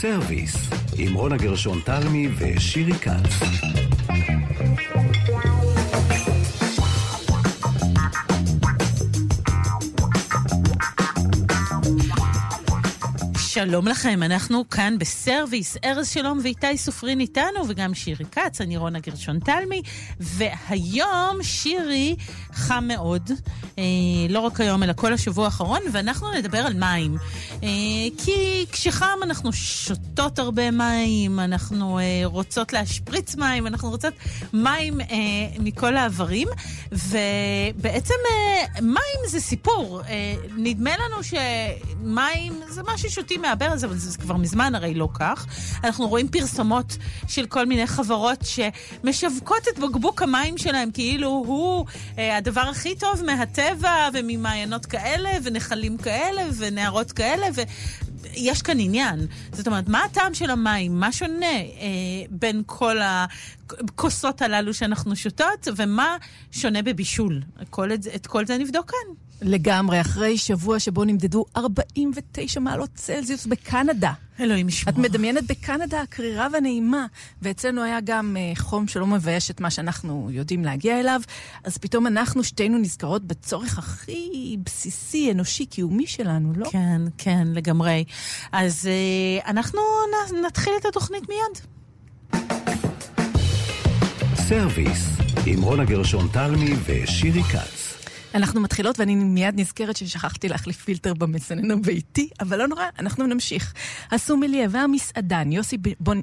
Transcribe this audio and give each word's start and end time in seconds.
סרוויס, 0.00 0.56
עם 0.96 1.14
רונה 1.14 1.36
גרשון 1.36 1.80
תלמי 1.84 2.28
ושירי 2.38 2.92
כץ. 2.92 3.46
שלום 13.38 13.88
לכם, 13.88 14.22
אנחנו 14.22 14.68
כאן 14.70 14.98
בסרוויס, 14.98 15.76
ארז 15.84 16.08
שלום 16.08 16.38
ואיתי 16.42 16.78
סופרין 16.78 17.20
איתנו, 17.20 17.68
וגם 17.68 17.94
שירי 17.94 18.24
כץ, 18.32 18.60
אני 18.60 18.76
רונה 18.76 18.98
גרשון 18.98 19.38
תלמי, 19.38 19.82
והיום 20.20 21.42
שירי 21.42 22.16
חם 22.52 22.84
מאוד, 22.88 23.30
לא 24.28 24.40
רק 24.40 24.60
היום 24.60 24.82
אלא 24.82 24.92
כל 24.92 25.12
השבוע 25.12 25.44
האחרון, 25.44 25.80
ואנחנו 25.92 26.32
נדבר 26.32 26.58
על 26.58 26.74
מים. 26.74 27.16
אה, 27.62 27.68
כי 28.24 28.66
כשחם 28.72 29.18
אנחנו 29.22 29.52
שותות 29.52 30.38
הרבה 30.38 30.70
מים, 30.70 31.40
אנחנו 31.40 31.98
אה, 31.98 32.04
רוצות 32.24 32.72
להשפריץ 32.72 33.34
מים, 33.34 33.66
אנחנו 33.66 33.90
רוצות 33.90 34.14
מים 34.52 35.00
אה, 35.00 35.06
מכל 35.58 35.96
העברים, 35.96 36.48
ובעצם 36.92 38.14
אה, 38.30 38.80
מים 38.82 39.28
זה 39.28 39.40
סיפור. 39.40 40.00
אה, 40.08 40.34
נדמה 40.56 40.90
לנו 40.90 41.22
שמים 41.22 42.60
זה 42.68 42.82
מה 42.82 42.98
ששותים 42.98 43.42
מהברז, 43.42 43.84
אבל 43.84 43.96
זה 43.96 44.18
כבר 44.18 44.36
מזמן 44.36 44.74
הרי 44.74 44.94
לא 44.94 45.08
כך. 45.14 45.46
אנחנו 45.84 46.08
רואים 46.08 46.28
פרסומות 46.28 46.96
של 47.28 47.46
כל 47.46 47.66
מיני 47.66 47.86
חברות 47.86 48.44
שמשווקות 48.44 49.68
את 49.68 49.78
בקבוק 49.78 50.22
המים 50.22 50.58
שלהם 50.58 50.90
כאילו 50.90 51.28
הוא 51.28 51.86
אה, 52.18 52.36
הדבר 52.36 52.60
הכי 52.60 52.94
טוב 52.94 53.22
מהטבע 53.70 54.08
וממעיינות 54.14 54.86
כאלה 54.86 55.30
ונחלים 55.42 55.96
כאלה 55.96 56.42
ונערות 56.56 57.12
כאלה. 57.12 57.46
ו... 57.54 57.60
יש 58.36 58.62
כאן 58.62 58.80
עניין. 58.80 59.26
זאת 59.52 59.66
אומרת, 59.66 59.88
מה 59.88 60.04
הטעם 60.04 60.34
של 60.34 60.50
המים? 60.50 61.00
מה 61.00 61.12
שונה 61.12 61.46
אה, 61.46 61.86
בין 62.30 62.62
כל 62.66 62.96
הכוסות 63.00 64.42
הללו 64.42 64.74
שאנחנו 64.74 65.16
שותות, 65.16 65.68
ומה 65.76 66.16
שונה 66.52 66.82
בבישול? 66.82 67.42
כל 67.70 67.92
את, 67.92 68.06
את 68.14 68.26
כל 68.26 68.46
זה 68.46 68.58
נבדוק 68.58 68.90
כאן. 68.90 69.25
לגמרי, 69.42 70.00
אחרי 70.00 70.38
שבוע 70.38 70.78
שבו 70.78 71.04
נמדדו 71.04 71.44
49 71.56 72.60
מעלות 72.60 72.90
צלזיוס 72.94 73.46
בקנדה. 73.46 74.12
אלוהים 74.40 74.68
ישמור. 74.68 74.94
את 74.94 74.98
מדמיינת 74.98 75.46
בקנדה 75.46 76.00
הקרירה 76.00 76.48
והנעימה, 76.52 77.06
ואצלנו 77.42 77.82
היה 77.82 77.98
גם 78.04 78.36
uh, 78.36 78.58
חום 78.58 78.88
שלא 78.88 79.06
מבייש 79.06 79.50
את 79.50 79.60
מה 79.60 79.70
שאנחנו 79.70 80.28
יודעים 80.32 80.64
להגיע 80.64 81.00
אליו, 81.00 81.20
אז 81.64 81.78
פתאום 81.78 82.06
אנחנו 82.06 82.44
שתינו 82.44 82.78
נזכרות 82.78 83.24
בצורך 83.24 83.78
הכי 83.78 84.56
בסיסי, 84.64 85.32
אנושי, 85.32 85.66
קיומי 85.66 86.06
שלנו, 86.06 86.52
לא? 86.56 86.68
כן, 86.70 87.02
כן, 87.18 87.48
לגמרי. 87.54 88.04
אז 88.52 88.88
uh, 89.42 89.48
אנחנו 89.48 89.80
נתחיל 90.46 90.72
את 90.80 90.84
התוכנית 90.86 91.24
מיד. 91.28 91.66
סרוויס, 94.34 95.06
עם 95.46 95.62
רונה 95.62 95.84
גרשון 95.84 96.28
תלמי 96.32 96.74
ושירי 96.86 97.42
כץ. 97.42 97.95
אנחנו 98.36 98.60
מתחילות, 98.60 99.00
ואני 99.00 99.14
מיד 99.14 99.60
נזכרת 99.60 99.96
ששכחתי 99.96 100.48
להחליף 100.48 100.76
פילטר 100.76 101.14
במסנן 101.14 101.70
הביתי, 101.70 102.28
אבל 102.40 102.58
לא 102.58 102.68
נורא, 102.68 102.84
אנחנו 102.98 103.26
נמשיך. 103.26 103.74
הסומליה 104.12 104.68
והמסעדן 104.70 105.52
יוסי 105.52 105.76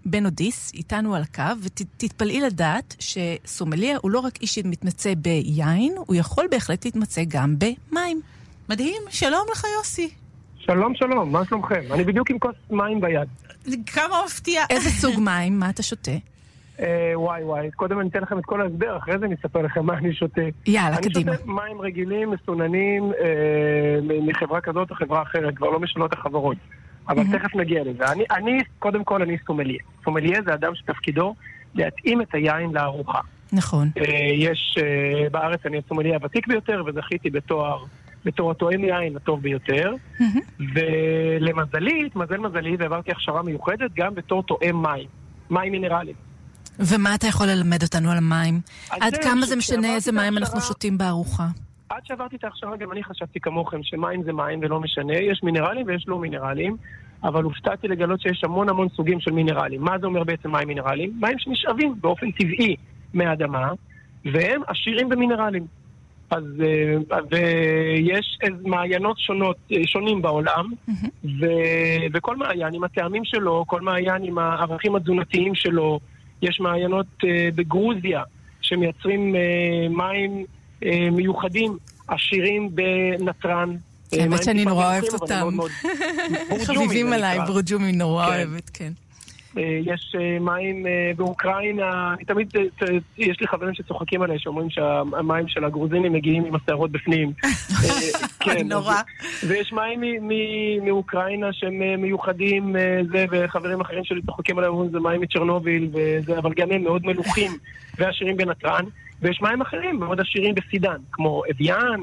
בן 0.05 0.25
עודיס 0.25 0.71
איתנו 0.73 1.15
על 1.15 1.21
הקו, 1.21 1.43
ותתפלאי 1.63 2.41
לדעת 2.41 2.95
שסומליה 2.99 3.97
הוא 4.01 4.11
לא 4.11 4.19
רק 4.19 4.41
איש 4.41 4.55
שמתמצא 4.55 5.13
ביין, 5.17 5.93
הוא 5.97 6.15
יכול 6.15 6.45
בהחלט 6.51 6.85
להתמצא 6.85 7.21
גם 7.27 7.55
במים. 7.59 8.21
מדהים, 8.69 9.01
שלום 9.09 9.47
לך 9.51 9.65
יוסי. 9.77 10.09
שלום, 10.57 10.95
שלום, 10.95 11.31
מה 11.31 11.45
שלומכם? 11.45 11.81
אני 11.91 12.03
בדיוק 12.03 12.29
עם 12.29 12.39
כוס 12.39 12.55
מים 12.69 13.01
ביד. 13.01 13.27
כמה 13.85 14.15
מפתיע. 14.25 14.63
איזה 14.69 14.89
סוג 14.89 15.19
מים? 15.19 15.59
מה 15.59 15.69
אתה 15.69 15.83
שותה? 15.83 16.11
אה, 16.79 17.11
וואי 17.15 17.43
וואי, 17.43 17.71
קודם 17.71 17.99
אני 17.99 18.09
אתן 18.09 18.21
לכם 18.21 18.39
את 18.39 18.45
כל 18.45 18.61
ההסבר, 18.61 18.97
אחרי 18.97 19.19
זה 19.19 19.25
אני 19.25 19.35
אספר 19.35 19.61
לכם 19.61 19.85
מה 19.85 19.97
אני 19.97 20.13
שותה. 20.13 20.41
יאללה, 20.67 20.97
קדימה. 20.97 21.31
אני 21.31 21.37
שותה 21.37 21.51
מים 21.51 21.81
רגילים, 21.81 22.31
מסוננים, 22.31 23.11
אה, 23.23 24.19
מחברה 24.21 24.61
כזאת 24.61 24.91
או 24.91 24.95
חברה 24.95 25.21
אחרת, 25.21 25.55
כבר 25.55 25.69
לא 25.69 25.79
משנות 25.79 26.13
החברות. 26.13 26.57
אבל 27.09 27.23
תכף 27.31 27.55
נגיע 27.55 27.83
לזה. 27.83 28.11
אני, 28.11 28.23
אני, 28.31 28.59
קודם 28.79 29.03
כל, 29.03 29.21
אני 29.21 29.37
סומליה. 29.45 29.79
סומליה 30.03 30.39
זה 30.45 30.53
אדם 30.53 30.75
שתפקידו 30.75 31.35
להתאים 31.75 32.21
את 32.21 32.27
היין 32.33 32.71
לארוחה. 32.73 33.19
נכון. 33.53 33.89
אה, 33.97 34.03
יש, 34.33 34.77
אה, 34.77 35.29
בארץ 35.29 35.59
אני 35.65 35.81
הסומליה 35.85 36.15
הוותיק 36.15 36.47
ביותר, 36.47 36.83
וזכיתי 36.85 37.29
בתואר, 37.29 37.83
בתור 38.25 38.51
התואם 38.51 38.83
יין 38.83 39.15
הטוב 39.15 39.41
ביותר. 39.41 39.93
ולמזלי, 40.75 42.05
התמזל 42.05 42.37
מזלי, 42.37 42.75
והעברתי 42.79 43.11
הכשרה 43.11 43.43
מיוחדת 43.43 43.91
גם 43.95 44.15
בתור 44.15 44.43
תואם 44.43 44.81
מים. 44.81 45.07
מים 45.49 45.71
מינרליים. 45.71 46.15
ומה 46.79 47.15
אתה 47.15 47.27
יכול 47.27 47.47
ללמד 47.47 47.83
אותנו 47.83 48.11
על 48.11 48.17
המים? 48.17 48.61
עד 48.89 49.17
כמה 49.17 49.45
זה 49.45 49.55
משנה 49.55 49.95
איזה 49.95 50.11
מים 50.11 50.37
אנחנו 50.37 50.61
שותים 50.61 50.97
בארוחה? 50.97 51.47
עד 51.89 52.01
שעברתי 52.05 52.35
את 52.35 52.43
ההכשרה 52.43 52.77
גם 52.77 52.91
אני 52.91 53.03
חשבתי 53.03 53.39
כמוכם 53.39 53.83
שמים 53.83 54.23
זה 54.23 54.33
מים 54.33 54.59
ולא 54.61 54.79
משנה, 54.79 55.13
יש 55.13 55.43
מינרלים 55.43 55.87
ויש 55.87 56.05
לא 56.07 56.19
מינרלים, 56.19 56.77
אבל 57.23 57.43
הופתעתי 57.43 57.87
לגלות 57.87 58.21
שיש 58.21 58.43
המון 58.43 58.69
המון 58.69 58.87
סוגים 58.89 59.19
של 59.19 59.31
מינרלים. 59.31 59.81
מה 59.81 59.99
זה 59.99 60.05
אומר 60.05 60.23
בעצם 60.23 60.51
מים 60.51 60.67
מינרלים? 60.67 61.11
מים 61.21 61.39
שנשאבים 61.39 61.95
באופן 62.01 62.31
טבעי 62.31 62.75
מהאדמה, 63.13 63.71
והם 64.25 64.61
עשירים 64.67 65.09
במינרלים. 65.09 65.65
אז 66.29 66.43
אה, 66.61 67.17
ויש 67.31 68.37
מעיינות 68.61 69.19
שונות, 69.19 69.57
אה, 69.71 69.77
שונים 69.85 70.21
בעולם, 70.21 70.65
mm-hmm. 70.89 71.27
ו, 71.39 71.45
וכל 72.13 72.37
מעיין 72.37 72.73
עם 72.73 72.83
הטעמים 72.83 73.25
שלו, 73.25 73.63
כל 73.67 73.81
מעיין 73.81 74.23
עם 74.23 74.37
הערכים 74.37 74.95
התזונתיים 74.95 75.55
שלו, 75.55 75.99
יש 76.43 76.59
מעיינות 76.59 77.05
uh, 77.21 77.25
בגרוזיה 77.55 78.23
שמייצרים 78.61 79.35
uh, 79.35 79.97
מים 79.97 80.45
uh, 80.81 80.85
מיוחדים, 81.11 81.77
עשירים 82.07 82.69
בנתרן. 82.75 83.75
האמת 84.11 84.43
שאני 84.43 84.65
נורא 84.65 84.85
אוהבת 84.85 85.13
אותם. 85.13 85.57
חביבים 86.65 87.13
עליי, 87.13 87.39
בורג'ומי 87.47 87.91
נורא 87.91 88.25
כן. 88.25 88.31
אוהבת, 88.33 88.69
כן. 88.73 88.93
יש 89.61 90.15
מים 90.41 90.85
באוקראינה, 91.15 92.13
אני 92.13 92.25
תמיד, 92.25 92.53
יש 93.17 93.39
לי 93.41 93.47
חברים 93.47 93.73
שצוחקים 93.73 94.21
עליי, 94.21 94.39
שאומרים 94.39 94.69
שהמים 94.69 95.47
של 95.47 95.63
הגרוזינים 95.63 96.13
מגיעים 96.13 96.45
עם 96.45 96.55
השערות 96.55 96.91
בפנים. 96.91 97.31
כן, 98.43 98.67
נורא. 98.67 98.95
ויש 99.47 99.73
מים 99.73 100.29
מאוקראינה 100.83 101.53
שהם 101.53 102.01
מיוחדים, 102.01 102.75
זה, 103.11 103.25
וחברים 103.31 103.81
אחרים 103.81 104.03
שלי 104.03 104.21
צוחקים 104.21 104.57
עליי, 104.57 104.69
אומרים 104.69 104.91
זה 104.91 104.99
מים 104.99 105.21
מצ'רנוביל, 105.21 105.89
אבל 106.37 106.53
גם 106.53 106.71
הם 106.71 106.83
מאוד 106.83 107.05
מלוכים 107.05 107.51
ועשירים 107.97 108.37
בנתרן. 108.37 108.85
ויש 109.21 109.41
מים 109.41 109.61
אחרים 109.61 109.99
מאוד 109.99 110.19
עשירים 110.19 110.55
בסידן, 110.55 110.97
כמו 111.11 111.41
אביאן, 111.51 111.99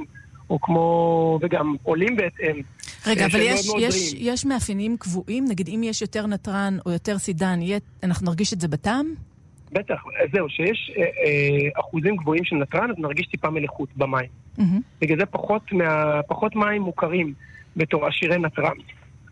או 0.50 0.60
כמו, 0.60 1.38
וגם 1.42 1.74
עולים 1.82 2.16
בהתאם. 2.16 2.62
רגע, 3.06 3.26
אבל 3.26 3.40
יש, 3.40 3.70
יש, 3.78 4.14
יש 4.18 4.46
מאפיינים 4.46 4.96
קבועים? 4.96 5.44
נגיד, 5.48 5.68
אם 5.68 5.80
יש 5.84 6.02
יותר 6.02 6.26
נתרן 6.26 6.76
או 6.86 6.90
יותר 6.90 7.18
סידן, 7.18 7.62
יהיה, 7.62 7.78
אנחנו 8.02 8.26
נרגיש 8.26 8.52
את 8.52 8.60
זה 8.60 8.68
בטעם? 8.68 9.06
בטח, 9.72 10.02
זהו, 10.32 10.48
שיש 10.48 10.92
אה, 10.96 11.02
אה, 11.02 11.80
אחוזים 11.80 12.16
גבוהים 12.16 12.44
של 12.44 12.56
נתרן, 12.56 12.90
אז 12.90 12.96
נרגיש 12.98 13.26
טיפה 13.26 13.50
מלחות 13.50 13.88
במים. 13.96 14.28
Mm-hmm. 14.58 14.62
בגלל 15.00 15.18
זה 15.18 15.26
פחות, 15.26 15.72
מה, 15.72 16.20
פחות 16.28 16.56
מים 16.56 16.82
מוכרים 16.82 17.34
בתור 17.76 18.06
עשירי 18.06 18.38
נתרן. 18.38 18.76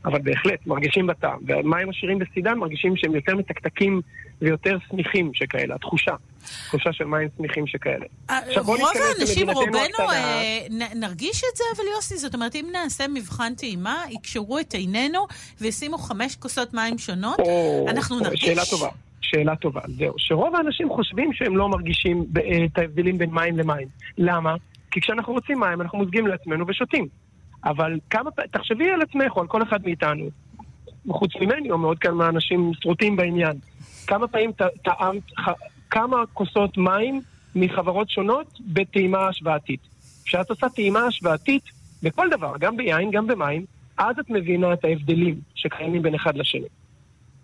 אבל 0.05 0.19
בהחלט, 0.23 0.67
מרגישים 0.67 1.07
בטעם. 1.07 1.39
והמים 1.47 1.91
עשירים 1.91 2.19
בסידן 2.19 2.59
מרגישים 2.59 2.97
שהם 2.97 3.15
יותר 3.15 3.37
מתקתקים 3.37 4.01
ויותר 4.43 4.77
סמיכים 4.91 5.31
שכאלה, 5.35 5.75
התחושה. 5.75 6.15
תחושה 6.67 6.93
של 6.93 7.05
מים 7.05 7.29
צמיחים 7.37 7.67
שכאלה. 7.67 8.07
אה, 8.31 8.39
רוב 8.57 8.79
האנשים, 9.19 9.51
רובנו, 9.51 10.11
אה, 10.11 10.67
נרגיש 10.95 11.43
את 11.53 11.57
זה, 11.57 11.65
אבל 11.77 11.85
יוסי, 11.95 12.17
זאת 12.17 12.35
אומרת, 12.35 12.55
אם 12.55 12.69
נעשה 12.73 13.09
מבחן 13.09 13.55
טעימה, 13.55 14.05
יקשרו 14.11 14.59
את 14.59 14.75
עינינו 14.75 15.27
וישימו 15.61 15.99
חמש 15.99 16.37
כוסות 16.37 16.75
מים 16.75 16.99
שונות, 16.99 17.39
אנחנו 17.89 18.21
נרגיש... 18.21 18.41
שאלה 18.41 18.63
טובה. 18.71 18.89
שאלה 19.21 19.57
טובה, 19.57 19.81
זהו. 19.89 20.15
שרוב 20.17 20.55
האנשים 20.57 20.91
חושבים 20.91 21.33
שהם 21.33 21.57
לא 21.57 21.69
מרגישים 21.69 22.27
את 22.65 22.79
ההבדלים 22.79 23.19
בין 23.19 23.31
מים 23.31 23.59
למים. 23.59 23.89
למה? 24.19 24.55
כי 24.91 25.01
כשאנחנו 25.01 25.33
רוצים 25.33 25.61
מים, 25.61 25.81
אנחנו 25.81 25.99
מוזגים 25.99 26.27
לעצמנו 26.27 26.65
ושותים. 26.69 27.07
אבל 27.65 27.99
כמה 28.11 28.31
פעמים, 28.31 28.51
תחשבי 28.51 28.91
על 28.91 29.03
עצמך 29.03 29.37
או 29.37 29.41
על 29.41 29.47
כל 29.47 29.63
אחד 29.63 29.85
מאיתנו, 29.85 30.31
חוץ 31.11 31.31
ממני 31.41 31.71
או 31.71 31.79
מאוד 31.79 31.99
כמה 31.99 32.29
אנשים 32.29 32.71
שרוטים 32.81 33.17
בעניין, 33.17 33.57
כמה 34.09 34.29
פעמים 34.29 34.51
טעמת 34.83 35.23
כמה 35.91 36.17
כוסות 36.33 36.79
מים 36.79 37.21
מחברות 37.55 38.11
שונות 38.11 38.61
בטעימה 38.73 39.29
השוואתית. 39.29 39.81
כשאת 40.25 40.51
עושה 40.51 40.69
טעימה 40.69 41.07
השוואתית, 41.07 41.63
בכל 42.03 42.29
דבר, 42.31 42.53
גם 42.61 42.77
ביין, 42.77 43.11
גם 43.11 43.27
במים, 43.27 43.65
אז 43.99 44.19
את 44.21 44.31
מבינה 44.31 44.73
את 44.73 44.85
ההבדלים 44.85 45.41
שקיימים 45.55 46.03
בין 46.03 46.15
אחד 46.15 46.37
לשני. 46.37 46.69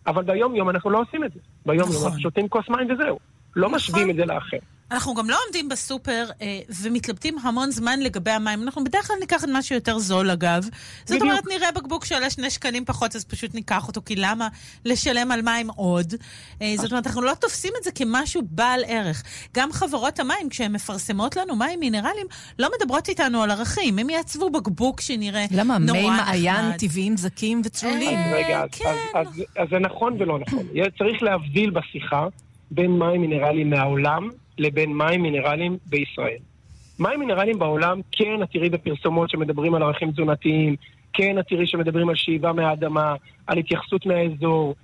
אבל 0.06 0.22
ביום-יום 0.22 0.70
אנחנו 0.70 0.90
לא 0.90 1.00
עושים 1.00 1.24
את 1.24 1.32
זה. 1.32 1.40
ביום-יום 1.66 1.88
נכון. 1.88 2.06
אנחנו 2.06 2.20
שותים 2.20 2.48
כוס 2.48 2.68
מים 2.68 2.90
וזהו. 2.90 3.18
לא 3.56 3.66
נכון. 3.66 3.76
משווים 3.76 4.10
את 4.10 4.16
זה 4.16 4.24
לאחר. 4.24 4.58
אנחנו 4.90 5.14
גם 5.14 5.30
לא 5.30 5.36
עומדים 5.46 5.68
בסופר 5.68 6.26
אה, 6.42 6.60
ומתלבטים 6.82 7.38
המון 7.42 7.70
זמן 7.70 8.00
לגבי 8.00 8.30
המים. 8.30 8.62
אנחנו 8.62 8.84
בדרך 8.84 9.06
כלל 9.06 9.16
ניקח 9.20 9.44
את 9.44 9.48
מה 9.48 9.62
שיותר 9.62 9.98
זול, 9.98 10.30
אגב. 10.30 10.62
זאת 10.62 10.70
בדיוק. 11.06 11.22
אומרת, 11.22 11.44
נראה 11.46 11.72
בקבוק 11.72 12.04
שעולה 12.04 12.30
שני 12.30 12.50
שקלים 12.50 12.84
פחות, 12.84 13.16
אז 13.16 13.24
פשוט 13.24 13.54
ניקח 13.54 13.88
אותו, 13.88 14.00
כי 14.06 14.16
למה 14.16 14.48
לשלם 14.84 15.30
על 15.30 15.42
מים 15.42 15.70
עוד? 15.70 16.14
אה, 16.62 16.74
זאת 16.76 16.90
אומרת, 16.90 17.06
אנחנו 17.06 17.22
לא 17.22 17.32
תופסים 17.40 17.72
את 17.78 17.84
זה 17.84 17.90
כמשהו 17.92 18.42
בעל 18.50 18.80
ערך. 18.86 19.22
גם 19.54 19.72
חברות 19.72 20.20
המים, 20.20 20.48
כשהן 20.50 20.72
מפרסמות 20.72 21.36
לנו 21.36 21.56
מים 21.56 21.80
מינרליים, 21.80 22.26
לא 22.58 22.68
מדברות 22.78 23.08
איתנו 23.08 23.42
על 23.42 23.50
ערכים. 23.50 23.98
הם 23.98 24.10
יעצבו 24.10 24.50
בקבוק 24.50 25.00
שנראה 25.00 25.44
למה? 25.50 25.78
נורא 25.78 25.98
מי 25.98 26.10
נחמד. 26.10 26.24
מעיין 26.26 26.76
טבעיים 26.78 27.16
זכים 27.16 27.62
וצלולים. 27.64 28.18
אה, 28.18 28.32
רגע, 28.34 28.62
אז, 28.62 28.68
כן. 28.72 28.94
אז, 29.14 29.26
אז, 29.26 29.42
אז 29.56 29.68
זה 29.70 29.78
נכון 29.78 30.22
ולא 30.22 30.38
נכון. 30.38 30.66
צריך 30.98 31.22
להבדיל 31.22 31.70
בשיחה 31.70 32.26
בין 32.70 32.90
מים 32.90 33.20
מינרליים 33.20 33.70
מהעולם 33.70 34.28
לבין 34.58 34.96
מים 34.96 35.22
מינרליים 35.22 35.78
בישראל. 35.86 36.38
מים 36.98 37.20
מינרליים 37.20 37.58
בעולם, 37.58 38.00
כן, 38.12 38.42
את 38.42 38.48
תראי 38.52 38.70
בפרסומות 38.70 39.30
שמדברים 39.30 39.74
על 39.74 39.82
ערכים 39.82 40.12
תזונתיים, 40.12 40.76
כן, 41.12 41.38
את 41.38 41.48
תראי 41.48 41.66
שמדברים 41.66 42.08
על 42.08 42.14
שאיבה 42.14 42.52
מהאדמה, 42.52 43.14
על 43.46 43.58
התייחסות 43.58 44.06
מהאזור. 44.06 44.74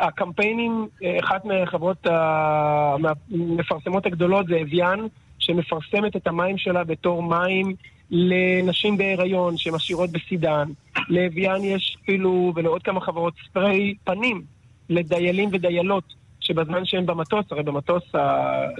הקמפיינים, 0.00 0.88
אה, 1.04 1.18
אחת 1.24 1.44
מהחברות 1.44 2.06
המפרסמות 2.06 4.06
הגדולות 4.06 4.46
זה 4.46 4.58
אביאן, 4.62 4.98
שמפרסמת 5.38 6.16
את 6.16 6.26
המים 6.26 6.58
שלה 6.58 6.84
בתור 6.84 7.22
מים 7.22 7.74
לנשים 8.10 8.96
בהיריון 8.96 9.56
שמשאירות 9.56 10.10
בסידן. 10.10 10.68
לאביאן 11.08 11.64
יש 11.64 11.96
אפילו, 12.02 12.52
ולעוד 12.56 12.82
כמה 12.82 13.00
חברות, 13.00 13.34
ספרי 13.48 13.94
פנים 14.04 14.42
לדיילים 14.88 15.48
ודיילות, 15.52 16.04
שבזמן 16.40 16.84
שהם 16.84 17.06
במטוס, 17.06 17.44
הרי 17.50 17.62
במטוס 17.62 18.02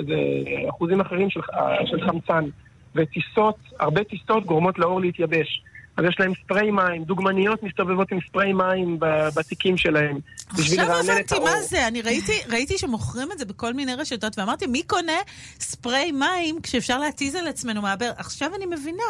זה 0.08 0.16
אחוזים 0.70 1.00
אחרים 1.00 1.30
של, 1.30 1.40
של 1.84 2.06
חמצן, 2.06 2.44
וטיסות, 2.94 3.56
הרבה 3.80 4.04
טיסות 4.04 4.46
גורמות 4.46 4.78
לאור 4.78 5.00
להתייבש. 5.00 5.62
אז 5.96 6.04
יש 6.04 6.16
להם 6.20 6.32
ספרי 6.44 6.70
מים, 6.70 7.04
דוגמניות 7.04 7.62
מסתובבות 7.62 8.12
עם 8.12 8.18
ספרי 8.28 8.52
מים 8.52 8.98
בתיקים 9.36 9.76
שלהם. 9.76 10.18
עכשיו 10.48 11.00
הבנתי. 11.00 11.38
מה 11.38 11.60
זה, 11.62 11.88
אני 11.88 12.02
ראיתי, 12.02 12.32
ראיתי 12.48 12.78
שמוכרים 12.78 13.32
את 13.32 13.38
זה 13.38 13.44
בכל 13.44 13.74
מיני 13.74 13.94
רשתות, 13.94 14.38
ואמרתי, 14.38 14.66
מי 14.66 14.82
קונה 14.82 15.18
ספרי 15.60 16.12
מים 16.12 16.60
כשאפשר 16.62 16.98
להתיז 16.98 17.34
על 17.34 17.46
עצמנו 17.46 17.82
מהבאר? 17.82 18.12
עכשיו 18.16 18.50
אני 18.56 18.66
מבינה. 18.66 19.02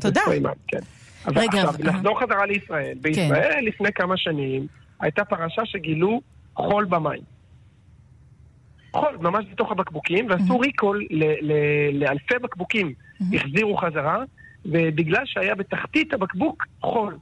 תודה. 0.00 0.20
כן. 0.68 0.78
אבל 1.26 1.38
רגע, 1.40 1.62
עכשיו, 1.62 1.84
נחזור 1.84 2.20
חזרה 2.20 2.46
לישראל. 2.46 2.94
בישראל 3.00 3.64
לפני 3.66 3.92
כמה 3.92 4.16
שנים 4.16 4.66
הייתה 5.00 5.24
פרשה 5.24 5.62
שגילו 5.64 6.20
חול 6.54 6.84
במים. 6.84 7.39
חול, 8.92 9.16
ממש 9.20 9.44
בתוך 9.52 9.72
הבקבוקים, 9.72 10.26
ועשו 10.30 10.58
ריקול 10.58 11.06
לאלפי 11.92 12.34
בקבוקים. 12.42 12.92
החזירו 13.34 13.76
חזרה, 13.76 14.22
ובגלל 14.66 15.22
שהיה 15.24 15.54
בתחתית 15.54 16.14
הבקבוק 16.14 16.66
חול. 16.80 17.16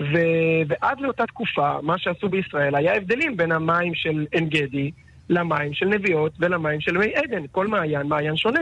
ו- 0.00 0.62
ועד 0.68 1.00
לאותה 1.00 1.26
תקופה, 1.26 1.80
מה 1.82 1.98
שעשו 1.98 2.28
בישראל, 2.28 2.74
היה 2.74 2.96
הבדלים 2.96 3.36
בין 3.36 3.52
המים 3.52 3.94
של 3.94 4.26
עין 4.32 4.48
גדי 4.48 4.90
למים 5.30 5.74
של 5.74 5.86
נביעות 5.86 6.32
ולמים 6.38 6.80
של 6.80 6.98
מי 6.98 7.14
עדן. 7.14 7.42
כל 7.52 7.66
מעיין, 7.66 8.06
מעיין 8.06 8.36
שונה. 8.36 8.60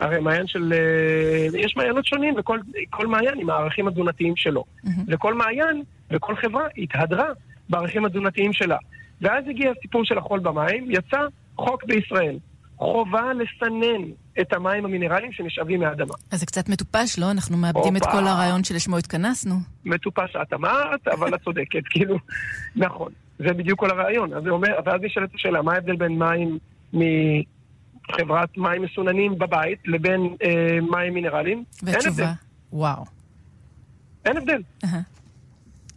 הרי 0.00 0.20
מעיין 0.20 0.46
של... 0.46 0.72
אה, 0.72 1.60
יש 1.60 1.76
מעיינות 1.76 2.06
שונים, 2.06 2.34
וכל 2.38 2.58
כל 2.90 3.06
מעיין 3.06 3.40
עם 3.40 3.50
הערכים 3.50 3.88
התזונתיים 3.88 4.36
שלו. 4.36 4.64
וכל 5.08 5.34
מעיין 5.34 5.82
וכל 6.10 6.36
חברה 6.36 6.64
התהדרה 6.78 7.26
בערכים 7.68 8.04
התזונתיים 8.04 8.52
שלה. 8.52 8.76
ואז 9.20 9.44
הגיע 9.50 9.72
הסיפור 9.78 10.04
של 10.04 10.18
החול 10.18 10.40
במים, 10.40 10.90
יצא 10.90 11.18
חוק 11.56 11.84
בישראל. 11.84 12.38
חובה 12.76 13.22
לסנן 13.32 14.10
את 14.40 14.52
המים 14.52 14.84
המינרליים 14.84 15.32
שנשאבים 15.32 15.80
מהאדמה. 15.80 16.14
אז 16.30 16.40
זה 16.40 16.46
קצת 16.46 16.68
מטופש, 16.68 17.18
לא? 17.18 17.30
אנחנו 17.30 17.56
מאבדים 17.56 17.96
את 17.96 18.04
הופה. 18.04 18.18
כל 18.20 18.26
הרעיון 18.26 18.64
שלשמו 18.64 18.98
התכנסנו. 18.98 19.54
מטופש 19.84 20.36
את 20.42 20.52
אמרת, 20.52 21.08
אבל 21.08 21.34
את 21.34 21.40
צודקת, 21.44 21.82
כאילו, 21.92 22.16
נכון. 22.76 23.12
זה 23.38 23.54
בדיוק 23.54 23.80
כל 23.80 23.90
הרעיון. 23.90 24.32
אז 24.32 24.46
אומר, 24.46 24.68
ואז 24.84 25.00
נשאלת 25.02 25.34
השאלה, 25.34 25.62
מה 25.62 25.72
ההבדל 25.72 25.96
בין 25.96 26.18
מים 26.18 26.58
מחברת 26.92 28.56
מים 28.56 28.82
מסוננים 28.82 29.38
בבית 29.38 29.78
לבין 29.86 30.36
אה, 30.44 30.78
מים 30.90 31.14
מינרליים? 31.14 31.64
והתשובה, 31.82 32.32
וואו. 32.72 33.04
אין 34.24 34.36
הבדל. 34.36 34.62
אהה. 34.84 35.00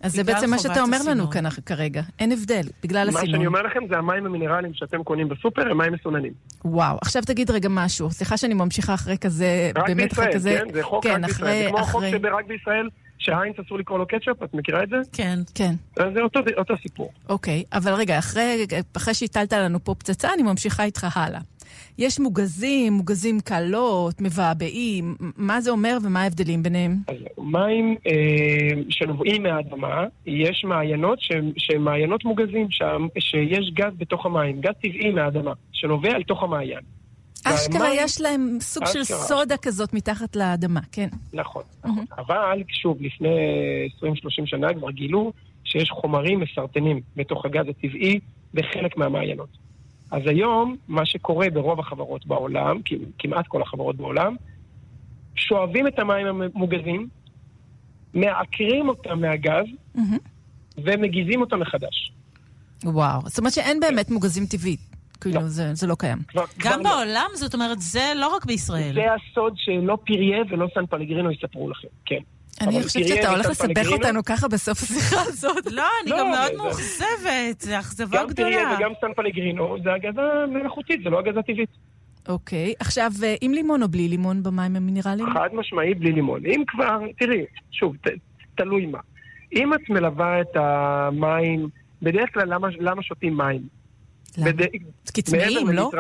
אז 0.02 0.14
זה 0.14 0.24
בעצם 0.24 0.50
מה 0.50 0.60
שאתה 0.60 0.82
אומר 0.82 0.98
לנו 0.98 1.24
הסינון. 1.24 1.32
כאן 1.32 1.50
כרגע. 1.66 2.02
אין 2.20 2.32
הבדל, 2.32 2.62
בגלל 2.84 3.06
מה 3.06 3.12
שאני 3.12 3.24
הסינון. 3.24 3.46
אומר 3.46 3.62
לכם 3.62 3.80
זה 3.90 3.98
המים 3.98 4.26
המינרליים 4.26 4.74
שאתם 4.74 5.04
קונים 5.04 5.30
בסופר 5.30 5.72
הם 5.72 5.78
מים 5.78 5.94
מסוננים. 5.94 6.34
וואו. 6.66 6.98
עכשיו 7.02 7.22
תגיד 7.26 7.52
רגע 7.52 7.70
משהו. 7.70 8.12
סליחה 8.12 8.38
שאני 8.38 8.54
ממשיחה 8.54 8.94
אחרי 8.94 9.18
כזה, 9.18 9.72
רק 9.76 9.88
באמת 9.88 10.14
אחרי 10.14 10.26
בישראל, 10.26 10.36
כזה... 10.36 10.60
כן? 10.68 10.74
זה 10.74 10.84
חוק 10.84 11.04
כן, 11.04 11.24
רק 11.24 11.30
בישראל. 11.30 11.48
אחרי... 11.50 11.64
זה 11.64 11.70
כמו 11.70 11.80
החוק 11.80 12.04
אחרי... 12.04 12.20
שרק 12.22 12.46
בישראל, 12.48 12.90
שהיינץ 13.18 13.56
אסור 13.60 13.80
לקרוא 13.80 14.00
לו 14.00 14.08
קטשופ, 14.08 14.44
את 14.44 14.54
מכירה 14.54 14.84
את 14.84 14.90
זה? 14.90 14.98
כן. 15.12 15.40
כן. 15.56 15.74
אז 15.98 16.14
זה 16.14 16.22
אותו, 16.22 16.40
אותו 16.58 16.74
סיפור. 16.82 17.12
אוקיי, 17.30 17.64
אבל 17.74 17.94
רגע, 17.94 18.20
אחרי, 18.20 18.66
אחרי 18.98 19.14
שהטלת 19.14 19.54
לנו 19.54 19.84
פה 19.84 19.96
פצצה, 19.96 20.34
אני 20.34 20.44
ממשיכה 20.44 20.84
איתך 20.84 21.18
הלאה. 21.18 21.40
יש 21.98 22.20
מוגזים, 22.20 22.94
מוגזים 22.94 23.40
קלות, 23.40 24.22
מבעבעים, 24.22 25.16
מה 25.38 25.62
זה 25.62 25.72
אומר 25.72 25.98
ומה 26.04 26.22
ההבדלים 26.24 26.64
ביניהם? 26.64 26.96
אז 27.08 27.16
מים 27.38 27.96
אה, 28.08 28.82
שנובעים 28.90 29.44
מהאדמה, 29.44 30.06
יש 30.26 30.64
מעיינות 30.64 31.20
שהם, 31.22 31.52
מעיינות 31.80 32.26
מוגזים 32.26 32.68
שם, 32.70 33.08
שיש 33.20 33.72
גז 33.74 33.94
בתוך 33.98 34.26
המים, 34.26 34.62
גז 34.62 34.74
טבעי 34.82 35.12
מהאדמה, 35.12 35.54
שנובע 35.72 36.10
אל 36.16 36.24
תוך 36.24 36.44
המעיין. 36.44 36.82
אשכרה 37.46 37.96
יש 37.96 38.22
להם 38.22 38.58
סוג 38.62 38.86
של 38.86 39.00
אשכרה. 39.00 39.18
סודה 39.18 39.58
כזאת 39.58 39.94
מתחת 39.94 40.36
לאדמה, 40.36 40.80
כן. 40.92 41.08
נכון, 41.34 41.64
נכון. 41.86 42.06
אבל 42.18 42.64
שוב, 42.68 42.98
לפני 43.02 43.30
20-30 44.02 44.06
שנה 44.46 44.74
כבר 44.74 44.92
גילו 44.92 45.34
שיש 45.64 45.90
חומרים 45.90 46.40
מסרטנים 46.40 47.02
בתוך 47.16 47.46
הגז 47.46 47.66
הטבעי 47.70 48.20
בחלק 48.54 48.98
מהמעיינות. 48.98 49.67
אז 50.12 50.22
היום, 50.26 50.76
מה 50.88 51.06
שקורה 51.06 51.50
ברוב 51.50 51.80
החברות 51.80 52.26
בעולם, 52.26 52.78
כמעט 53.20 53.48
כל 53.48 53.62
החברות 53.62 53.96
בעולם, 53.96 54.36
שואבים 55.36 55.88
את 55.88 56.00
המים 56.00 56.28
המוגזים, 56.28 57.08
מעקרים 58.14 58.90
אותם 58.90 59.22
מהגז 59.22 59.66
מהמם. 59.96 60.18
ומגיזים 60.78 61.42
אותם 61.42 61.60
מחדש. 61.60 62.12
וואו. 62.84 63.22
זאת 63.26 63.38
אומרת 63.40 63.54
שאין 63.54 63.80
באמת 63.80 64.10
מוגזים 64.10 64.46
טבעית. 64.46 64.80
כאילו, 65.22 65.42
לא. 65.42 65.48
זה, 65.48 65.74
זה 65.74 65.88
לא 65.88 65.96
קיים. 66.00 66.18
כבר, 66.28 66.44
גם 66.60 66.80
כבר 66.80 66.92
לא. 66.92 66.96
בעולם, 66.96 67.30
זאת 67.34 67.54
אומרת, 67.54 67.82
זה 67.82 68.12
לא 68.16 68.36
רק 68.36 68.46
בישראל. 68.46 68.94
זה 68.94 69.14
הסוד 69.14 69.54
שלא 69.56 69.98
פיריה 70.04 70.38
ולא 70.50 70.68
סן 70.74 70.86
פלגרינו 70.86 71.32
יספרו 71.32 71.70
לכם, 71.70 71.88
כן. 72.06 72.20
אני 72.62 72.84
חושבת 72.84 73.08
שאתה 73.08 73.30
הולך 73.30 73.46
לסבך 73.50 73.88
אותנו 73.92 74.24
ככה 74.26 74.48
בסוף 74.48 74.84
השיחה 74.84 75.22
הזאת. 75.22 75.66
לא, 75.72 75.84
אני 76.04 76.12
לא, 76.12 76.18
גם 76.20 76.30
מאוד 76.30 76.52
זה- 76.52 76.58
מאוכזבת, 76.58 77.62
זו 77.62 77.80
אכזבה 77.80 78.18
גם 78.18 78.34
פיריה 78.34 78.60
גדולה. 78.60 78.76
וגם 78.80 78.92
סן 79.02 79.14
פלגרינו 79.16 79.78
זה 79.84 79.94
הגזה 79.94 80.22
מלאכותית, 80.54 81.04
זה 81.04 81.10
לא 81.10 81.20
הגזה 81.20 81.42
טבעית. 81.42 81.70
אוקיי. 82.28 82.74
עכשיו, 82.80 83.12
אה, 83.24 83.36
עם 83.42 83.54
לימון 83.54 83.84
או 83.84 83.88
בלי 83.88 84.08
לימון 84.08 84.44
במים 84.44 84.76
המינרליים? 84.76 85.30
חד 85.34 85.50
משמעי 85.54 85.94
בלי 85.94 86.12
לימון. 86.12 86.46
אם 86.46 86.64
כבר, 86.68 87.00
תראי, 87.20 87.46
שוב, 87.72 87.96
תלוי 88.56 88.86
מה. 88.86 89.00
אם 89.56 89.74
את 89.74 89.90
מלווה 89.90 90.42
את 90.42 90.48
המים, 90.56 91.70
בדרך 92.02 92.34
כלל 92.34 92.54
למה, 92.54 92.68
למה 92.80 93.04
שותים 93.04 93.38
מים? 93.38 93.62
למה? 94.38 94.52
בד... 94.52 94.66
כי 95.14 95.22
צמאים, 95.22 95.68
מעבר 95.68 95.72
לא? 95.72 95.92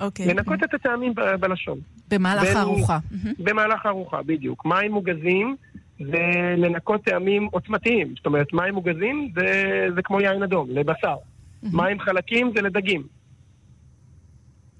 אוקיי. 0.00 0.26
לנקות 0.26 0.58
את 0.64 0.74
הטעמים 0.74 1.14
ב- 1.14 1.34
בלשון. 1.40 1.78
במהלך 2.10 2.56
הארוחה. 2.56 2.98
במהלך 3.38 3.86
הארוחה, 3.86 4.22
בדיוק. 4.22 4.64
מים 4.66 4.92
מוגזים 4.92 5.56
זה 6.00 6.54
לנקות 6.56 7.04
טעמים 7.04 7.48
עוצמתיים. 7.52 8.14
זאת 8.16 8.26
אומרת, 8.26 8.52
מים 8.52 8.74
מוגזים 8.74 9.32
זה, 9.34 9.86
זה 9.94 10.02
כמו 10.02 10.20
יין 10.20 10.42
אדום, 10.42 10.66
לבשר. 10.70 11.16
מים 11.62 12.00
חלקים 12.00 12.52
זה 12.56 12.62
לדגים. 12.62 13.02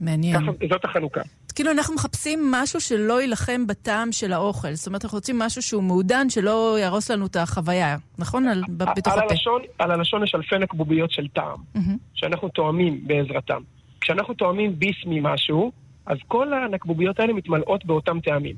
מעניין. 0.00 0.40
ככה, 0.40 0.50
זאת 0.70 0.84
החנוכה. 0.84 1.20
כאילו 1.54 1.70
אנחנו 1.70 1.94
מחפשים 1.94 2.50
משהו 2.50 2.80
שלא 2.80 3.20
יילחם 3.20 3.66
בטעם 3.66 4.12
של 4.12 4.32
האוכל. 4.32 4.74
זאת 4.74 4.86
אומרת, 4.86 5.04
אנחנו 5.04 5.16
רוצים 5.16 5.38
משהו 5.38 5.62
שהוא 5.62 5.82
מעודן, 5.82 6.30
שלא 6.30 6.76
יהרוס 6.80 7.10
לנו 7.10 7.26
את 7.26 7.36
החוויה, 7.36 7.96
נכון? 8.18 8.48
על, 8.48 8.62
בתוך 8.76 9.12
על 9.12 9.18
הפה. 9.18 9.30
הלשון, 9.30 9.62
על 9.78 9.90
הלשון 9.90 10.24
יש 10.24 10.34
אלפי 10.34 10.58
נקבוביות 10.58 11.10
של 11.10 11.28
טעם. 11.28 11.58
מהמם. 11.74 11.96
שאנחנו 12.14 12.48
תואמים 12.48 13.00
בעזרתם. 13.06 13.62
כשאנחנו 14.00 14.34
טועמים 14.34 14.78
ביס 14.78 14.96
ממשהו, 15.06 15.72
אז 16.06 16.16
כל 16.28 16.52
הנקבוביות 16.54 17.20
האלה 17.20 17.32
מתמלאות 17.32 17.84
באותם 17.84 18.20
טעמים. 18.20 18.56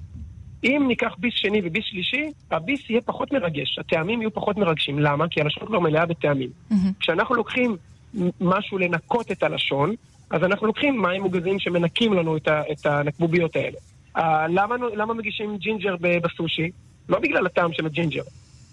אם 0.65 0.85
ניקח 0.89 1.15
ביס 1.19 1.35
שני 1.37 1.61
וביס 1.65 1.85
שלישי, 1.85 2.31
הביס 2.51 2.91
יהיה 2.91 3.01
פחות 3.01 3.33
מרגש, 3.33 3.79
הטעמים 3.79 4.21
יהיו 4.23 4.33
פחות 4.35 4.57
מרגשים. 4.57 4.99
למה? 4.99 5.29
כי 5.29 5.41
הלשון 5.41 5.67
כבר 5.67 5.79
מלאה 5.81 6.07
בטעמים. 6.07 6.49
מהמם. 6.71 6.93
כשאנחנו 7.01 7.35
לוקחים 7.35 7.77
משהו 8.41 8.79
לנקות 8.79 9.33
את 9.33 9.43
הלשון, 9.43 9.95
אז 10.31 10.43
אנחנו 10.43 10.67
לוקחים 10.67 11.03
מים 11.03 11.23
מוגזים 11.23 11.59
שמנקים 11.59 12.13
לנו 12.13 12.37
את, 12.37 12.49
ה- 12.49 12.63
את 12.73 12.87
הנקבוביות 12.87 13.57
האלה. 13.57 13.77
Uh, 14.17 14.21
למה, 14.49 14.77
למה 14.97 15.15
מגישים 15.15 15.57
ג'ינג'ר 15.57 15.97
בסושי? 16.23 16.71
לא 17.09 17.19
בגלל 17.19 17.47
הטעם 17.47 17.73
של 17.73 17.87
הג'ינג'ר, 17.87 18.23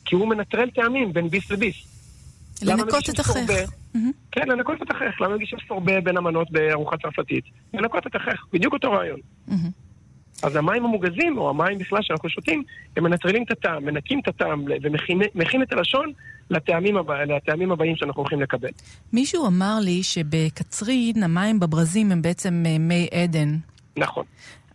כי 0.05 0.15
הוא 0.15 0.27
מנטרל 0.27 0.69
טעמים 0.69 1.13
בין 1.13 1.29
ביס 1.29 1.51
לביס. 1.51 1.75
לנקות 2.61 3.09
את 3.09 3.19
החך. 3.19 3.31
סורבה? 3.31 3.53
כן, 4.31 4.47
לנקות 4.47 4.81
את 4.81 4.91
החך. 4.91 5.21
למה 5.21 5.35
מגישים 5.35 5.59
סורבה 5.67 6.01
בין 6.01 6.17
המנות 6.17 6.51
בארוחה 6.51 6.97
צרפתית? 6.97 7.43
לנקות 7.73 8.07
את 8.07 8.15
החך, 8.15 8.45
בדיוק 8.53 8.73
אותו 8.73 8.91
רעיון. 8.91 9.19
אז 10.43 10.55
המים 10.55 10.85
המוגזים, 10.85 11.37
או 11.37 11.49
המים 11.49 11.77
בכלל 11.77 11.99
שאנחנו 12.01 12.29
שותים, 12.29 12.63
הם 12.97 13.03
מנטרלים 13.03 13.43
את 13.43 13.51
הטעם, 13.51 13.85
מנקים 13.85 14.19
את 14.19 14.27
הטעם 14.27 14.65
ומכין 15.35 15.61
את 15.63 15.73
הלשון 15.73 16.11
לטעמים, 16.49 16.97
הבא, 16.97 17.23
לטעמים 17.23 17.71
הבאים 17.71 17.95
שאנחנו 17.95 18.21
הולכים 18.21 18.41
לקבל. 18.41 18.69
מישהו 19.13 19.47
אמר 19.47 19.79
לי 19.81 20.03
שבקצרין 20.03 21.23
המים 21.23 21.59
בברזים 21.59 22.11
הם 22.11 22.21
בעצם 22.21 22.63
אה, 22.65 22.77
מי 22.79 23.07
עדן. 23.11 23.55
נכון. 23.97 24.25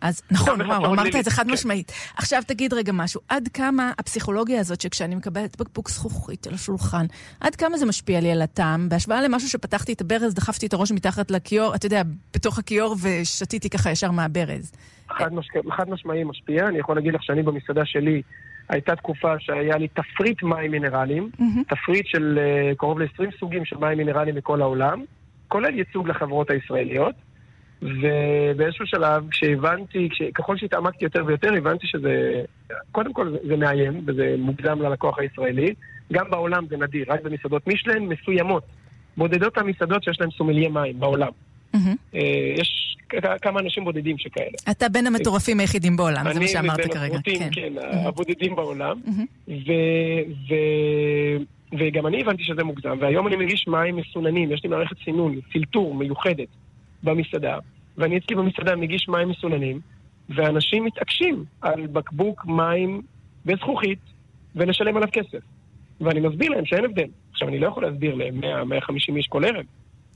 אז 0.05 0.21
נכון, 0.31 0.61
וואו, 0.61 0.85
אמרת 0.85 1.15
את 1.15 1.23
זה 1.23 1.31
חד 1.31 1.45
כן. 1.45 1.51
משמעית. 1.53 1.91
עכשיו 2.17 2.41
תגיד 2.47 2.73
רגע 2.73 2.91
משהו, 2.95 3.21
עד 3.29 3.47
כמה 3.47 3.91
הפסיכולוגיה 3.99 4.59
הזאת 4.59 4.81
שכשאני 4.81 5.15
מקבלת 5.15 5.61
בקבוק 5.61 5.89
זכוכית 5.89 6.47
על 6.47 6.53
השולחן, 6.53 7.05
עד 7.39 7.55
כמה 7.55 7.77
זה 7.77 7.85
משפיע 7.85 8.19
לי 8.19 8.31
על 8.31 8.41
הטעם, 8.41 8.89
בהשוואה 8.89 9.21
למשהו 9.21 9.49
שפתחתי 9.49 9.93
את 9.93 10.01
הברז, 10.01 10.33
דחפתי 10.33 10.65
את 10.65 10.73
הראש 10.73 10.91
מתחת 10.91 11.31
לכיור, 11.31 11.75
אתה 11.75 11.85
יודע, 11.85 12.01
בתוך 12.33 12.59
הכיור 12.59 12.95
ושתיתי 13.03 13.69
ככה 13.69 13.91
ישר 13.91 14.11
מהברז. 14.11 14.71
חד, 15.09 15.33
מש... 15.33 15.47
חד 15.77 15.89
משמעי 15.89 16.23
משפיע, 16.23 16.67
אני 16.67 16.79
יכול 16.79 16.95
להגיד 16.95 17.13
לך 17.13 17.23
שאני 17.23 17.43
במסעדה 17.43 17.85
שלי, 17.85 18.21
הייתה 18.69 18.95
תקופה 18.95 19.39
שהיה 19.39 19.77
לי 19.77 19.87
תפריט 19.87 20.43
מים 20.43 20.71
מינרליים, 20.71 21.29
mm-hmm. 21.33 21.75
תפריט 21.75 22.07
של 22.07 22.39
uh, 22.39 22.75
קרוב 22.75 22.99
ל-20 22.99 23.39
סוגים 23.39 23.65
של 23.65 23.77
מים 23.77 23.97
מינרליים 23.97 24.35
מכל 24.35 24.61
העולם, 24.61 25.03
כולל 25.47 25.77
ייצוג 25.77 26.07
לחברות 26.07 26.49
הישראליות. 26.49 27.15
ובאיזשהו 27.81 28.87
שלב, 28.87 29.29
כשהבנתי, 29.29 30.09
ככל 30.33 30.57
שהתעמקתי 30.57 31.03
יותר 31.03 31.23
ויותר, 31.25 31.53
הבנתי 31.53 31.87
שזה, 31.87 32.41
קודם 32.91 33.13
כל 33.13 33.31
זה, 33.31 33.37
זה 33.47 33.55
מאיים, 33.55 34.01
וזה 34.07 34.35
מוגזם 34.37 34.81
ללקוח 34.81 35.19
הישראלי. 35.19 35.73
גם 36.13 36.25
בעולם 36.29 36.65
זה 36.69 36.77
נדיר, 36.77 37.05
רק 37.07 37.21
במסעדות 37.23 37.67
מישלן 37.67 38.03
מסוימות. 38.03 38.63
בודדות 39.17 39.57
המסעדות 39.57 40.03
שיש 40.03 40.21
להן 40.21 40.29
סומליה 40.31 40.69
מים 40.69 40.99
בעולם. 40.99 41.31
Mm-hmm. 41.75 42.17
יש 42.57 42.97
כמה 43.41 43.59
אנשים 43.59 43.83
בודדים 43.83 44.17
שכאלה. 44.17 44.57
אתה 44.71 44.89
בין 44.89 45.07
המטורפים 45.07 45.59
היחידים 45.59 45.97
בעולם, 45.97 46.33
זה 46.33 46.39
מה 46.39 46.47
שאמרת 46.47 46.93
כרגע. 46.93 47.15
אני 47.15 47.39
בין 47.39 47.49
כן, 47.51 47.73
mm-hmm. 47.77 48.07
הבודדים 48.07 48.55
בעולם. 48.55 49.01
Mm-hmm. 49.05 49.51
ו... 49.51 49.71
ו... 50.49 50.53
וגם 51.79 52.07
אני 52.07 52.21
הבנתי 52.21 52.43
שזה 52.43 52.63
מוגזם, 52.63 52.97
והיום 52.99 53.27
אני 53.27 53.35
מגיש 53.35 53.67
מים 53.67 53.95
מסוננים, 53.95 54.51
יש 54.51 54.63
לי 54.63 54.69
מערכת 54.69 54.95
סינון, 55.05 55.41
פילטור 55.51 55.95
מיוחדת 55.95 56.47
במסעדה, 57.05 57.57
ואני 57.97 58.17
אצלי 58.17 58.35
במסעדה 58.35 58.75
מגיש 58.75 59.07
מים 59.09 59.29
מסוננים, 59.29 59.79
ואנשים 60.29 60.85
מתעקשים 60.85 61.45
על 61.61 61.87
בקבוק 61.87 62.45
מים 62.45 63.01
בזכוכית 63.45 63.99
ולשלם 64.55 64.97
עליו 64.97 65.09
כסף. 65.11 65.43
ואני 66.01 66.19
מסביר 66.19 66.49
להם 66.49 66.65
שאין 66.65 66.85
הבדל. 66.85 67.07
עכשיו, 67.31 67.47
אני 67.47 67.59
לא 67.59 67.67
יכול 67.67 67.85
להסביר 67.85 68.15
להם 68.15 68.41
100-150 68.41 69.15
איש 69.15 69.27
כל 69.27 69.45
ערב, 69.45 69.65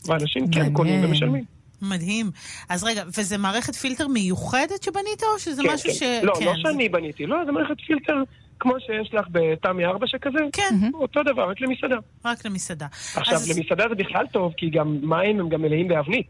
ואנשים 0.06 0.52
כן 0.52 0.74
קונים 0.74 1.06
ומשלמים. 1.06 1.44
מדהים. 1.82 2.32
אז 2.70 2.84
רגע, 2.84 3.04
וזה 3.18 3.38
מערכת 3.38 3.76
פילטר 3.76 4.08
מיוחדת 4.08 4.84
שבנית, 4.84 5.24
או 5.24 5.40
שזה 5.40 5.62
כן, 5.64 5.74
משהו 5.74 5.90
כן. 5.90 5.96
ש... 5.96 6.04
לא, 6.04 6.22
לא 6.24 6.34
כן, 6.40 6.46
לא 6.46 6.54
שאני 6.56 6.90
בניתי, 6.90 7.26
לא, 7.26 7.46
זה 7.46 7.52
מערכת 7.52 7.82
פילטר 7.88 8.16
כמו 8.60 8.74
שיש 8.80 9.14
לך 9.14 9.28
בתמי 9.32 9.86
4 9.86 10.08
שכזה. 10.08 10.40
כן. 10.54 10.76
אותו 10.94 11.24
דבר, 11.24 11.50
רק 11.50 11.62
למסעדה. 11.62 11.96
רק 12.26 12.46
למסעדה. 12.46 12.88
עכשיו, 13.16 13.36
אז... 13.36 13.58
למסעדה 13.58 13.84
זה 13.90 13.96
בכלל 13.96 14.26
טוב, 14.32 14.54
כי 14.58 14.70
גם 14.70 14.98
מים 15.02 15.40
הם 15.40 15.50
גם 15.50 15.62
מלאים 15.62 15.88
באבנית. 15.88 16.28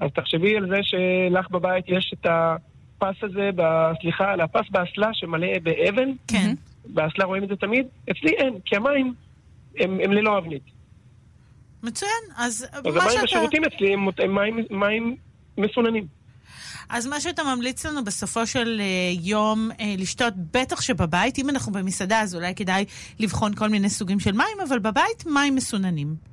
אז 0.00 0.10
תחשבי 0.14 0.56
על 0.56 0.68
זה 0.68 0.78
שלך 0.82 1.50
בבית 1.50 1.84
יש 1.88 2.14
את 2.14 2.26
הפס 2.26 3.16
הזה, 3.22 3.50
ב... 3.56 3.62
סליחה, 4.00 4.32
על 4.32 4.40
הפס 4.40 4.70
באסלה 4.70 5.08
שמלא 5.12 5.58
באבן. 5.62 6.10
כן. 6.28 6.54
באסלה 6.86 7.24
רואים 7.24 7.44
את 7.44 7.48
זה 7.48 7.56
תמיד. 7.56 7.86
אצלי 8.10 8.30
אין, 8.30 8.54
כי 8.64 8.76
המים 8.76 9.14
הם, 9.78 9.98
הם 10.04 10.12
ללא 10.12 10.38
אבנית. 10.38 10.62
מצוין, 11.82 12.10
אז, 12.36 12.66
אז 12.72 12.84
מה 12.84 12.90
המים 12.90 13.10
שאתה... 13.10 13.22
בשירותים 13.22 13.64
אצלי 13.64 13.92
הם, 13.92 14.08
הם 14.18 14.34
מים, 14.34 14.64
מים 14.70 15.16
מסוננים. 15.58 16.06
אז 16.88 17.06
מה 17.06 17.20
שאתה 17.20 17.42
ממליץ 17.44 17.86
לנו 17.86 18.04
בסופו 18.04 18.46
של 18.46 18.80
uh, 18.80 19.20
יום 19.22 19.70
uh, 19.70 19.82
לשתות, 19.98 20.34
בטח 20.36 20.80
שבבית, 20.80 21.38
אם 21.38 21.50
אנחנו 21.50 21.72
במסעדה, 21.72 22.20
אז 22.20 22.34
אולי 22.34 22.54
כדאי 22.54 22.84
לבחון 23.18 23.54
כל 23.54 23.68
מיני 23.68 23.90
סוגים 23.90 24.20
של 24.20 24.32
מים, 24.32 24.60
אבל 24.68 24.78
בבית 24.78 25.26
מים 25.26 25.54
מסוננים. 25.54 26.29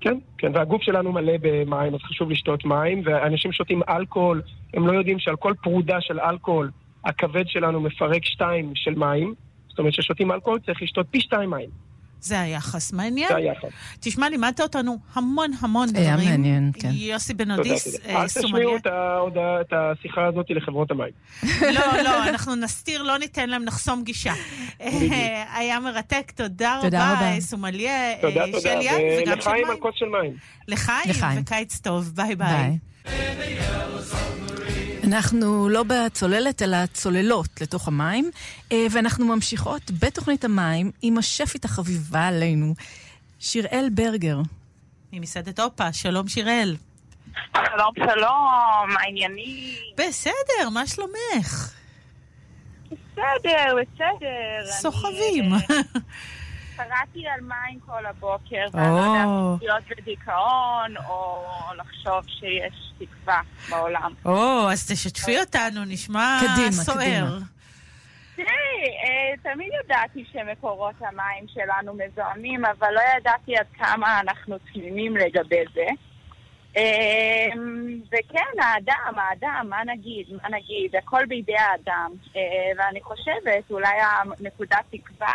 כן, 0.00 0.18
כן, 0.38 0.52
והגוף 0.54 0.82
שלנו 0.82 1.12
מלא 1.12 1.32
במים, 1.40 1.94
אז 1.94 2.00
חשוב 2.00 2.30
לשתות 2.30 2.64
מים, 2.64 3.02
ואנשים 3.04 3.52
שותים 3.52 3.82
אלכוהול, 3.88 4.42
הם 4.74 4.86
לא 4.86 4.92
יודעים 4.92 5.18
שעל 5.18 5.36
כל 5.36 5.52
פרודה 5.62 6.00
של 6.00 6.20
אלכוהול, 6.20 6.70
הכבד 7.04 7.48
שלנו 7.48 7.80
מפרק 7.80 8.24
שתיים 8.24 8.72
של 8.74 8.94
מים, 8.94 9.34
זאת 9.68 9.78
אומרת 9.78 9.92
ששותים 9.92 10.32
אלכוהול 10.32 10.58
צריך 10.66 10.82
לשתות 10.82 11.06
פי 11.10 11.20
שתיים 11.20 11.50
מים. 11.50 11.87
זה 12.20 12.40
היחס. 12.40 12.92
מעניין. 12.92 13.28
זה 13.28 13.36
היחס. 13.36 13.68
תשמע, 14.00 14.28
לימדת 14.28 14.60
אותנו 14.60 14.98
המון 15.14 15.50
המון 15.60 15.88
דברים. 15.88 16.06
היה 16.06 16.16
מעניין, 16.16 16.70
כן. 16.74 16.88
יוסי 16.92 17.34
בן 17.34 17.50
אודיס, 17.50 17.88
סומליה. 17.88 18.20
אל 18.20 18.26
תשמיעו 18.26 18.76
את 19.60 19.72
השיחה 19.72 20.26
הזאת 20.26 20.46
לחברות 20.50 20.90
המים. 20.90 21.12
לא, 21.76 22.02
לא, 22.02 22.28
אנחנו 22.28 22.54
נסתיר, 22.54 23.02
לא 23.02 23.18
ניתן 23.18 23.48
להם 23.48 23.64
לחסום 23.64 24.04
גישה. 24.04 24.32
היה 25.54 25.80
מרתק, 25.80 26.32
תודה 26.34 26.80
רבה, 26.82 27.40
סומליה, 27.40 28.20
תודה, 28.20 28.44
תודה. 28.52 28.70
ולחיים 29.26 29.70
על 29.70 29.76
כוס 29.76 29.94
של 29.96 30.06
מים. 30.06 30.36
לחיים, 30.68 31.40
וקיץ 31.40 31.78
טוב, 31.78 32.12
ביי 32.14 32.36
ביי. 32.36 32.78
אנחנו 35.08 35.68
לא 35.68 35.84
בצוללת, 35.86 36.62
אלא 36.62 36.86
צוללות 36.86 37.60
לתוך 37.60 37.88
המים, 37.88 38.30
אה, 38.72 38.86
ואנחנו 38.90 39.26
ממשיכות 39.26 39.90
בתוכנית 39.90 40.44
המים 40.44 40.90
עם 41.02 41.18
השפית 41.18 41.64
החביבה 41.64 42.26
עלינו, 42.26 42.74
שיראל 43.38 43.88
ברגר. 43.92 44.38
ממסעדת 45.12 45.60
אופה, 45.60 45.92
שלום 45.92 46.28
שיראל. 46.28 46.76
שלום 47.54 47.92
שלום, 47.96 48.88
מה 48.88 49.00
העניינים? 49.00 49.74
בסדר, 49.96 50.68
מה 50.72 50.86
שלומך? 50.86 51.72
בסדר, 52.90 53.76
בסדר. 53.76 54.66
סוחבים. 54.66 55.44
קראתי 56.78 57.26
על 57.26 57.40
מים 57.40 57.80
כל 57.86 58.06
הבוקר, 58.06 58.66
ואני 58.72 58.88
לא 58.88 59.00
יודעת 59.00 59.62
להיות 59.62 59.98
בדיכאון, 59.98 60.96
או 61.08 61.44
לחשוב 61.76 62.22
שיש 62.26 62.92
תקווה 62.98 63.40
בעולם. 63.70 64.14
או, 64.24 64.70
אז 64.70 64.92
תשתפי 64.92 65.40
אותנו, 65.40 65.84
נשמע 65.84 66.38
סוער. 66.70 67.38
תראי, 68.36 68.48
אה, 69.04 69.52
תמיד 69.52 69.68
ידעתי 69.84 70.24
שמקורות 70.32 70.94
המים 71.00 71.44
שלנו 71.48 71.94
מזוהמים, 71.94 72.64
אבל 72.64 72.94
לא 72.94 73.00
ידעתי 73.16 73.56
עד 73.56 73.66
כמה 73.78 74.20
אנחנו 74.20 74.56
תמימים 74.72 75.16
לגבי 75.16 75.64
זה. 75.74 75.86
אה, 76.76 77.48
וכן, 78.08 78.62
האדם, 78.62 79.14
האדם, 79.16 79.66
מה 79.68 79.84
נגיד, 79.86 80.26
מה 80.42 80.48
נגיד, 80.48 80.96
הכל 80.96 81.26
בידי 81.26 81.56
האדם. 81.56 82.12
אה, 82.36 82.40
ואני 82.76 83.02
חושבת, 83.02 83.70
אולי 83.70 83.98
הנקודת 84.00 84.84
תקווה 84.90 85.32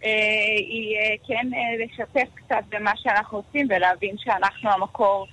היא 0.00 0.96
אה, 0.96 1.14
כן 1.26 1.50
אה, 1.54 1.84
לשתף 1.84 2.34
קצת 2.34 2.64
במה 2.68 2.92
שאנחנו 2.96 3.38
עושים 3.38 3.66
ולהבין 3.70 4.14
שאנחנו 4.18 4.70
המקור 4.70 5.26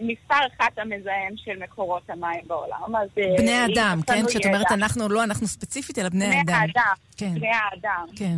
מספר 0.00 0.34
אחת 0.34 0.78
המזהם 0.78 1.34
של 1.36 1.58
מקורות 1.62 2.10
המים 2.10 2.40
בעולם. 2.46 2.96
אז 2.96 3.08
בני 3.38 3.64
אדם, 3.64 4.00
כן? 4.06 4.26
כשאת 4.28 4.46
אומרת 4.46 4.72
אנחנו, 4.72 5.08
לא 5.08 5.24
אנחנו 5.24 5.46
ספציפית, 5.46 5.98
אלא 5.98 6.08
בני. 6.08 6.42
בני 6.44 6.52
האדם, 6.52 6.94
כן. 7.16 7.34
בני 7.34 7.50
האדם. 7.50 8.06
כן. 8.16 8.36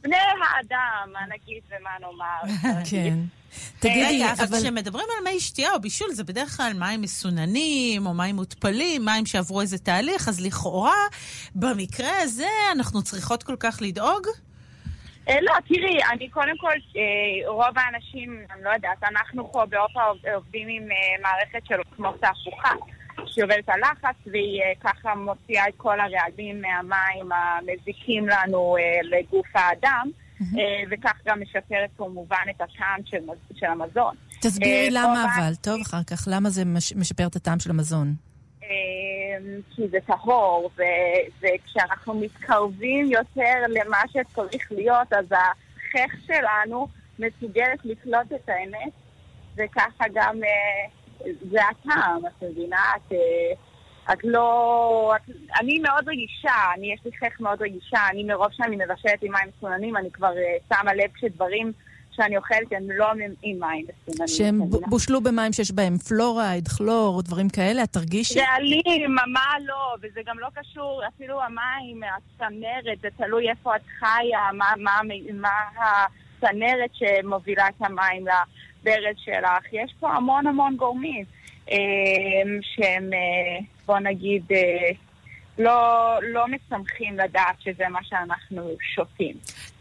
בני 0.00 0.16
האדם, 0.16 1.12
מה 1.12 1.20
נגיד 1.26 1.62
ומה 1.68 1.90
נאמר. 2.00 2.58
כן. 2.90 3.14
תגידי, 3.78 4.24
אבל 4.24 4.58
כשמדברים 4.58 5.06
על 5.18 5.32
מי 5.32 5.40
שתייה 5.40 5.72
או 5.72 5.80
בישול, 5.80 6.12
זה 6.12 6.24
בדרך 6.24 6.56
כלל 6.56 6.72
מים 6.78 7.00
מסוננים, 7.00 8.06
או 8.06 8.14
מים 8.14 8.36
מותפלים, 8.36 9.04
מים 9.04 9.26
שעברו 9.26 9.60
איזה 9.60 9.78
תהליך, 9.78 10.28
אז 10.28 10.40
לכאורה, 10.40 11.06
במקרה 11.54 12.22
הזה 12.22 12.48
אנחנו 12.72 13.02
צריכות 13.02 13.42
כל 13.42 13.56
כך 13.60 13.78
לדאוג? 13.80 14.26
אה, 15.30 15.40
לא, 15.42 15.52
תראי, 15.68 15.98
אני 16.12 16.28
קודם 16.28 16.58
כל, 16.58 16.72
אה, 16.96 17.48
רוב 17.50 17.74
האנשים, 17.76 18.44
אני 18.54 18.64
לא 18.64 18.70
יודעת, 18.70 19.04
אנחנו 19.04 19.52
פה 19.52 19.66
באופה 19.66 20.00
עובדים 20.34 20.68
עם 20.68 20.82
אה, 20.82 21.22
מערכת 21.22 21.66
של 21.68 21.74
כמו 21.96 22.12
תהפוכה, 22.12 22.72
שעובדת 23.26 23.68
על 23.68 23.80
לחץ, 23.80 24.16
והיא 24.26 24.62
ככה 24.80 25.14
מוציאה 25.14 25.68
את 25.68 25.74
כל 25.76 26.00
הרעלים 26.00 26.62
מהמים 26.62 27.32
המזיקים 27.32 28.28
לנו 28.28 28.76
לגוף 29.02 29.46
האדם. 29.54 30.10
וכך 30.90 31.12
גם 31.26 31.40
משפרת 31.40 31.90
כמובן 31.96 32.44
את 32.50 32.60
הטעם 32.60 33.00
של, 33.04 33.18
של 33.54 33.66
המזון. 33.66 34.14
תסבירי 34.40 34.88
למה 34.90 35.24
אבל, 35.24 35.54
טוב 35.54 35.80
אחר 35.80 36.02
כך, 36.02 36.24
למה 36.26 36.50
זה 36.50 36.62
משפר 36.96 37.26
את 37.26 37.36
הטעם 37.36 37.60
של 37.60 37.70
המזון? 37.70 38.14
אמ, 38.70 39.60
כי 39.70 39.88
זה 39.88 39.98
טהור, 40.06 40.70
וכשאנחנו 41.40 42.14
מתקרבים 42.14 43.06
יותר 43.06 43.56
למה 43.68 43.98
שצריך 44.08 44.72
להיות, 44.72 45.12
אז 45.12 45.26
החך 45.32 46.14
שלנו 46.26 46.88
מסוגלת 47.18 47.84
לקלוט 47.84 48.32
את 48.34 48.48
האמת, 48.48 48.92
וככה 49.56 50.04
גם 50.14 50.40
אה, 50.44 50.90
זה 51.50 51.58
הטעם, 51.64 52.26
את 52.26 52.42
מבינה? 52.42 52.82
את, 52.96 53.12
אה, 53.12 53.52
את 54.12 54.18
לא... 54.24 55.12
את, 55.16 55.30
אני 55.60 55.78
מאוד 55.78 56.08
רגישה, 56.08 56.54
אני, 56.74 56.92
יש 56.92 57.00
לי 57.04 57.10
חך 57.12 57.40
מאוד 57.40 57.62
רגישה, 57.62 57.98
אני 58.10 58.24
מרוב 58.24 58.48
שאני 58.52 58.76
מבשלת 58.76 59.22
עם 59.22 59.32
מים 59.32 59.48
מסוננים, 59.56 59.96
אני 59.96 60.10
כבר 60.10 60.32
uh, 60.32 60.74
שמה 60.74 60.94
לב 60.94 61.10
כשדברים 61.14 61.72
שאני 62.22 62.36
אוכלת 62.36 62.72
הם 62.72 62.90
לא 62.90 63.10
עם 63.42 63.60
מים 63.60 63.86
מסומנים. 64.08 64.28
שהם 64.28 64.60
בושלו 64.68 65.20
במים 65.20 65.52
שיש 65.52 65.72
בהם 65.72 65.98
פלורייד, 65.98 66.68
כלור, 66.68 67.22
דברים 67.22 67.48
כאלה, 67.48 67.82
את 67.82 67.92
תרגישי? 67.92 68.40
רעלים, 68.40 69.14
מה 69.32 69.54
לא, 69.66 69.96
וזה 70.02 70.20
גם 70.26 70.38
לא 70.38 70.48
קשור, 70.54 71.02
אפילו 71.08 71.42
המים, 71.42 72.00
הצנרת, 72.02 73.00
זה 73.00 73.08
תלוי 73.16 73.50
איפה 73.50 73.76
את 73.76 73.80
חיה, 73.98 74.52
מה, 74.52 74.72
מה, 74.78 75.00
מה 75.34 75.50
הצנרת 75.76 76.90
שמובילה 76.92 77.68
את 77.68 77.74
המים 77.80 78.24
לברז 78.26 79.16
שלך. 79.16 79.72
יש 79.72 79.94
פה 80.00 80.12
המון 80.12 80.46
המון 80.46 80.76
גורמים 80.76 81.24
אה, 81.70 81.76
שהם, 82.62 83.10
אה, 83.12 83.64
בוא 83.86 83.98
נגיד, 83.98 84.42
אה, 84.52 84.90
לא, 85.58 86.18
לא 86.22 86.44
משמחים 86.48 87.18
לדעת 87.18 87.60
שזה 87.60 87.88
מה 87.88 88.00
שאנחנו 88.04 88.70
שותים. 88.94 89.36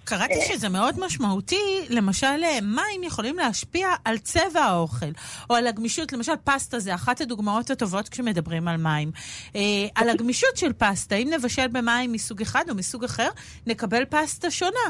קראתי 0.10 0.34
אה. 0.34 0.42
שזה 0.42 0.70
מאוד 0.70 0.96
משמעותי, 1.00 1.86
למשל 1.90 2.44
אה, 2.44 2.62
מים 2.62 3.04
יכולים 3.04 3.36
להשפיע 3.36 3.88
על 4.06 4.18
צבע 4.18 4.62
האוכל, 4.62 5.12
או 5.50 5.56
על 5.56 5.68
הגמישות, 5.68 6.14
למשל 6.14 6.32
פסטה 6.44 6.80
זה 6.80 6.96
אחת 6.96 7.22
הדוגמאות 7.22 7.70
הטובות 7.70 8.10
כשמדברים 8.10 8.68
על 8.68 8.78
מים. 8.78 9.12
אה, 9.56 9.62
על 9.96 10.10
הגמישות 10.10 10.58
של 10.58 10.74
פסטה, 10.74 11.16
אם 11.16 11.30
נבשל 11.34 11.68
במים 11.68 12.12
מסוג 12.12 12.42
אחד 12.42 12.66
או 12.70 12.76
מסוג 12.76 13.04
אחר, 13.04 13.30
נקבל 13.68 14.06
פסטה 14.06 14.52
שונה. 14.52 14.90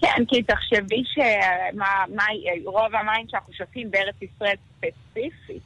כן, 0.00 0.24
כי 0.28 0.42
תחשבי 0.42 1.02
שרוב 1.14 2.94
המים 2.94 3.26
שאנחנו 3.28 3.52
שותים 3.52 3.90
בארץ 3.90 4.14
ישראל 4.22 4.56
ספציפית, 4.76 5.62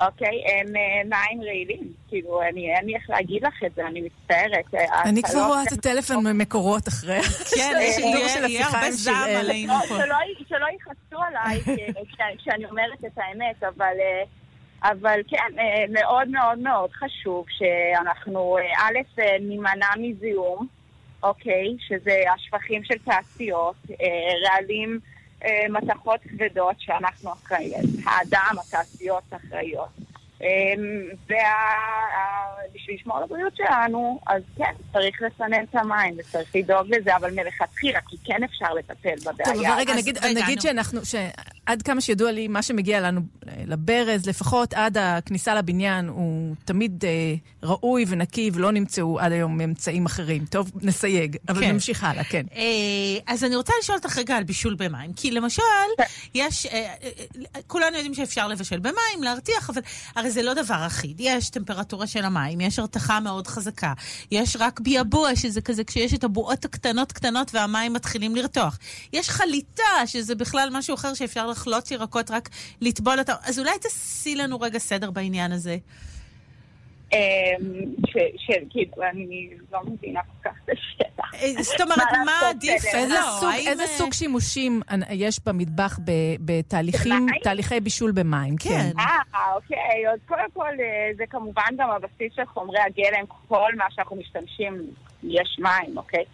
אוקיי? 0.00 0.42
הם 0.46 0.76
אה, 0.76 1.02
מים 1.04 1.42
רעילים. 1.42 1.92
כאילו, 2.08 2.42
אני, 2.42 2.74
אין 2.74 2.86
לי 2.86 2.94
איך 2.94 3.10
להגיד 3.10 3.44
לך 3.44 3.64
את 3.66 3.74
זה, 3.74 3.86
אני 3.86 4.00
מצטערת. 4.00 4.74
אה, 4.74 5.02
אני 5.02 5.22
כבר 5.22 5.40
לא 5.40 5.46
רואה 5.46 5.62
את 5.62 5.72
הטלפון 5.72 6.26
ממקורות 6.26 6.88
אחרי. 6.88 7.22
כן, 7.56 7.78
יהיה 8.48 8.66
הרבה 8.66 8.90
זעם 8.90 9.30
עלינו 9.40 9.72
פה. 9.88 9.94
שלא 10.48 10.66
יכעסו 10.76 11.22
עליי 11.22 11.60
כשאני 12.38 12.64
אומרת 12.66 13.04
את 13.06 13.18
האמת, 13.18 13.62
אבל... 13.62 13.94
אה, 14.00 14.24
אבל 14.82 15.20
כן, 15.28 15.62
מאוד 15.88 16.28
מאוד 16.28 16.58
מאוד 16.58 16.90
חשוב 16.92 17.44
שאנחנו, 17.48 18.56
א', 18.78 19.20
נימנע 19.40 19.86
מזיהום, 19.98 20.66
אוקיי? 21.22 21.76
שזה 21.88 22.20
השפכים 22.34 22.84
של 22.84 22.94
תעשיות, 23.04 23.76
רעלים 24.48 25.00
אה, 25.02 25.15
מתכות 25.68 26.20
כבדות 26.20 26.76
שאנחנו 26.78 27.32
אחראים, 27.32 27.72
האדם, 28.04 28.56
התעשיות 28.60 29.22
אחראיות. 29.30 29.88
ובשביל 31.24 32.96
לשמור 32.96 33.16
על 33.16 33.22
הבריאות 33.22 33.56
שלנו, 33.56 34.20
אז 34.26 34.42
כן, 34.56 34.72
צריך 34.92 35.22
לסנן 35.22 35.64
את 35.70 35.74
המים 35.74 36.14
וצריך 36.18 36.56
לדאוג 36.56 36.94
לזה, 36.94 37.16
אבל 37.16 37.30
מלכתחילה, 37.30 38.00
כי 38.08 38.16
כן 38.24 38.44
אפשר 38.44 38.74
לטפל 38.74 39.14
בבעיה. 39.20 39.54
טוב, 39.54 39.64
אבל 39.64 39.78
רגע, 39.78 39.94
נגיד, 39.94 40.18
נגיד 40.24 40.60
שאנחנו, 40.60 41.00
שעד 41.66 41.82
כמה 41.82 42.00
שידוע 42.00 42.32
לי, 42.32 42.48
מה 42.48 42.62
שמגיע 42.62 43.00
לנו 43.00 43.20
לברז, 43.66 44.26
לפחות 44.26 44.74
עד 44.74 44.98
הכניסה 44.98 45.54
לבניין, 45.54 46.08
הוא 46.08 46.54
תמיד 46.64 47.04
אה, 47.04 47.34
ראוי 47.62 48.04
ונקי, 48.08 48.50
ולא 48.54 48.72
נמצאו 48.72 49.20
עד 49.20 49.32
היום 49.32 49.60
אמצעים 49.60 50.06
אחרים. 50.06 50.44
טוב, 50.44 50.70
נסייג, 50.82 51.36
אבל 51.48 51.60
כן. 51.60 51.72
נמשיך 51.72 52.04
הלאה, 52.04 52.24
כן. 52.24 52.46
אה, 52.56 52.62
אז 53.26 53.44
אני 53.44 53.56
רוצה 53.56 53.72
לשאול 53.82 53.98
אותך 53.98 54.18
רגע 54.18 54.36
על 54.36 54.44
בישול 54.44 54.74
במים, 54.74 55.12
כי 55.12 55.30
למשל, 55.30 55.62
כן. 55.98 56.04
יש, 56.34 56.66
אה, 56.66 56.72
אה, 56.72 57.08
אה, 57.56 57.60
כולנו 57.66 57.96
יודעים 57.96 58.14
שאפשר 58.14 58.48
לבשל 58.48 58.78
במים, 58.78 59.22
להרתיח, 59.22 59.70
אבל 59.70 59.82
הרי 60.16 60.30
זה 60.30 60.42
לא 60.42 60.54
דבר 60.54 60.86
אחיד. 60.86 61.16
יש 61.20 61.50
טמפרטורה 61.50 62.06
של 62.06 62.24
המים, 62.24 62.60
יש 62.60 62.78
הרתחה 62.78 63.20
מאוד 63.20 63.46
חזקה, 63.46 63.92
יש 64.30 64.56
רק 64.60 64.80
ביאבוע, 64.80 65.36
שזה 65.36 65.60
כזה 65.60 65.84
כשיש 65.84 66.14
את 66.14 66.24
הבועות 66.24 66.64
הקטנות 66.64 67.12
קטנות 67.12 67.54
והמים 67.54 67.92
מתחילים 67.92 68.36
לרתוח. 68.36 68.78
יש 69.12 69.30
חליטה, 69.30 69.82
שזה 70.06 70.34
בכלל 70.34 70.68
משהו 70.72 70.94
אחר 70.94 71.14
שאפשר 71.14 71.50
לחלוץ 71.56 71.90
ירקות, 71.90 72.30
רק 72.30 72.48
לטבול 72.80 73.18
אותם. 73.18 73.34
אז 73.42 73.58
אולי 73.58 73.78
תעשי 73.78 74.34
לנו 74.34 74.60
רגע 74.60 74.78
סדר 74.78 75.10
בעניין 75.10 75.52
הזה. 75.52 75.76
אמ, 77.12 77.18
שכאילו, 78.36 79.02
אני 79.10 79.50
לא 79.72 79.80
מבינה 79.84 80.20
כל 80.22 80.48
כך 80.48 80.56
את 80.64 80.70
השטח. 80.70 81.34
אה, 81.34 81.62
זאת 81.62 81.80
אומרת, 81.80 82.12
מה 82.24 82.48
עדיף? 82.48 82.82
לא, 82.94 83.52
איזה 83.52 83.82
אה, 83.82 83.88
סוג 83.88 84.12
שימושים 84.12 84.80
יש 85.10 85.40
במטבח 85.46 85.98
בתהליכים, 86.40 87.26
תהליכי 87.42 87.80
בישול 87.80 88.12
במים? 88.12 88.56
כן. 88.56 88.70
כן. 88.70 88.98
אה, 88.98 89.54
אוקיי. 89.54 90.12
אז 90.12 90.18
קודם 90.28 90.50
כל, 90.52 90.72
אה, 90.80 91.10
זה 91.16 91.24
כמובן 91.30 91.68
גם 91.76 91.90
הבסיס 91.90 92.32
של 92.36 92.46
חומרי 92.46 92.80
הגלם, 92.80 93.26
כל 93.48 93.74
מה 93.76 93.84
שאנחנו 93.90 94.16
משתמשים, 94.16 94.90
יש 95.22 95.56
מים, 95.58 95.96
אוקיי? 95.96 96.24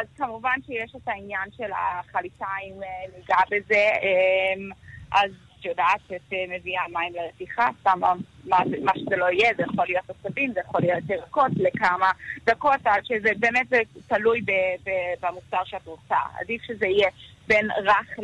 אז 0.00 0.06
כמובן 0.16 0.56
שיש 0.66 0.92
את 0.96 1.08
העניין 1.08 1.48
של 1.56 1.70
החליטה, 1.72 2.46
אם 2.64 2.80
ניגע 3.16 3.38
בזה. 3.50 3.88
אמ, 4.02 4.70
אז 5.12 5.30
יודעת 5.66 6.00
שאת 6.08 6.32
אה, 6.32 6.56
מביאה 6.56 6.82
מים 6.92 7.12
לרתיחה, 7.14 7.68
שמה 7.82 8.12
מה, 8.44 8.58
מה 8.82 8.92
שזה 8.96 9.16
לא 9.16 9.26
יהיה, 9.26 9.50
זה 9.56 9.62
יכול 9.62 9.84
להיות 9.86 10.04
עשבים, 10.10 10.52
זה 10.52 10.60
יכול 10.68 10.80
להיות 10.80 11.04
ירקות 11.08 11.52
לכמה 11.56 12.10
דקות, 12.46 12.80
עד 12.84 13.04
שזה 13.04 13.28
באמת 13.38 13.68
זה 13.68 13.80
תלוי 14.06 14.40
ב, 14.40 14.50
ב, 14.84 14.90
במוצר 15.20 15.64
שאת 15.64 15.86
רוצה. 15.86 16.16
עדיף 16.40 16.62
שזה 16.62 16.86
יהיה 16.86 17.08
בין 17.48 17.68
רך 17.84 18.18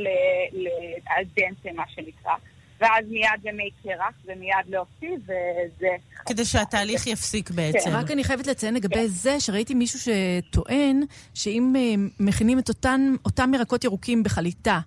לאלדנטה, 0.52 1.68
מה 1.74 1.84
שנקרא. 1.88 2.32
ואז 2.80 3.04
מיד 3.08 3.28
למי 3.44 3.70
קרח 3.82 4.14
ומיד 4.24 4.66
להוציא, 4.68 5.16
וזה... 5.24 5.88
כדי 6.26 6.44
שהתהליך 6.44 7.06
יפסיק 7.06 7.50
בעצם. 7.50 7.90
כן. 7.90 7.96
רק 7.96 8.10
אני 8.10 8.24
חייבת 8.24 8.46
לציין 8.46 8.74
לגבי 8.74 8.94
כן. 8.94 9.06
זה, 9.06 9.40
שראיתי 9.40 9.74
מישהו 9.74 9.98
שטוען 9.98 11.02
שאם 11.34 11.72
אה, 11.76 11.94
מכינים 12.20 12.58
את 12.58 12.68
אותן, 12.68 13.14
אותם 13.24 13.54
ירקות 13.54 13.84
ירוקים 13.84 14.22
בחליטה, 14.22 14.80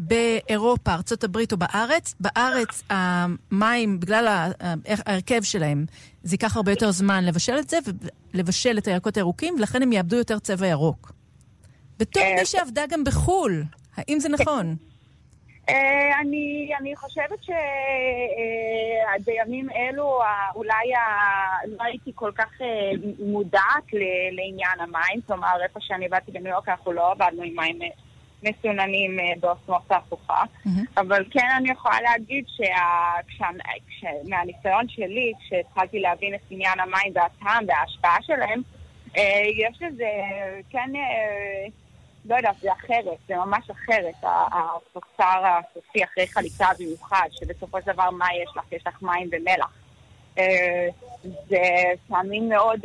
באירופה, 0.00 0.90
ארה"ב 0.90 1.36
או 1.52 1.56
בארץ, 1.56 2.14
בארץ 2.20 2.82
המים, 2.90 4.00
בגלל 4.00 4.50
ההרכב 5.06 5.42
שלהם, 5.42 5.84
זה 6.22 6.34
ייקח 6.34 6.56
הרבה 6.56 6.72
יותר 6.72 6.90
זמן 6.90 7.24
לבשל 7.24 7.58
את 7.58 7.70
זה 7.70 7.78
ולבשל 8.34 8.78
את 8.78 8.86
הירקות 8.86 9.16
הירוקים, 9.16 9.54
ולכן 9.54 9.82
הם 9.82 9.92
יאבדו 9.92 10.16
יותר 10.16 10.38
צבע 10.38 10.66
ירוק. 10.66 11.12
בתור 11.98 12.22
מי 12.38 12.46
שעבדה 12.46 12.82
גם 12.90 13.04
בחו"ל, 13.04 13.64
האם 13.96 14.20
זה 14.20 14.28
נכון? 14.28 14.76
אה, 15.68 16.20
אני, 16.20 16.70
אני 16.80 16.96
חושבת 16.96 17.38
שבימים 19.20 19.70
אה, 19.70 19.88
אלו 19.88 20.20
אולי 20.54 20.90
לא 21.66 21.84
הייתי 21.84 22.12
כל 22.14 22.30
כך 22.34 22.60
אה, 22.60 22.90
מודעת 23.18 23.86
לעניין 24.32 24.80
המים, 24.80 25.20
כלומר 25.26 25.62
איפה 25.62 25.80
שאני 25.80 26.08
באתי 26.08 26.32
בניו 26.32 26.52
יורק 26.52 26.68
אנחנו 26.68 26.92
לא 26.92 27.10
עבדנו 27.10 27.42
עם 27.42 27.56
מים 27.56 27.78
מסוננים 28.42 29.20
אה, 29.20 29.32
באוסמות 29.40 29.90
ההפוכה. 29.90 30.42
Mm-hmm. 30.42 31.00
אבל 31.00 31.24
כן 31.30 31.48
אני 31.56 31.70
יכולה 31.70 32.00
להגיד 32.00 32.44
שמהניסיון 33.88 34.88
שלי, 34.88 35.32
כשהתחלתי 35.40 36.00
להבין 36.00 36.34
את 36.34 36.40
עניין 36.50 36.80
המים 36.80 37.12
והטעם 37.14 37.64
וההשפעה 37.68 38.16
שלהם, 38.22 38.62
אה, 39.16 39.42
יש 39.56 39.82
לזה, 39.82 40.10
כן, 40.70 40.90
אה, 40.94 41.66
לא 42.24 42.36
יודעת, 42.36 42.56
זה 42.60 42.72
אחרת, 42.72 43.18
זה 43.28 43.36
ממש 43.36 43.70
אחרת, 43.70 44.14
התוצר 44.22 45.42
הסופי 45.44 46.04
אחרי 46.04 46.26
חליטה 46.26 46.68
במיוחד, 46.78 47.28
שבסופו 47.30 47.78
של 47.84 47.92
דבר 47.92 48.10
מה 48.10 48.26
יש 48.42 48.50
לך? 48.56 48.72
יש 48.72 48.86
לך 48.86 49.02
מים 49.02 49.28
ומלח. 49.32 49.76
זה 51.48 51.62
טעמים 52.08 52.48
מאוד 52.48 52.80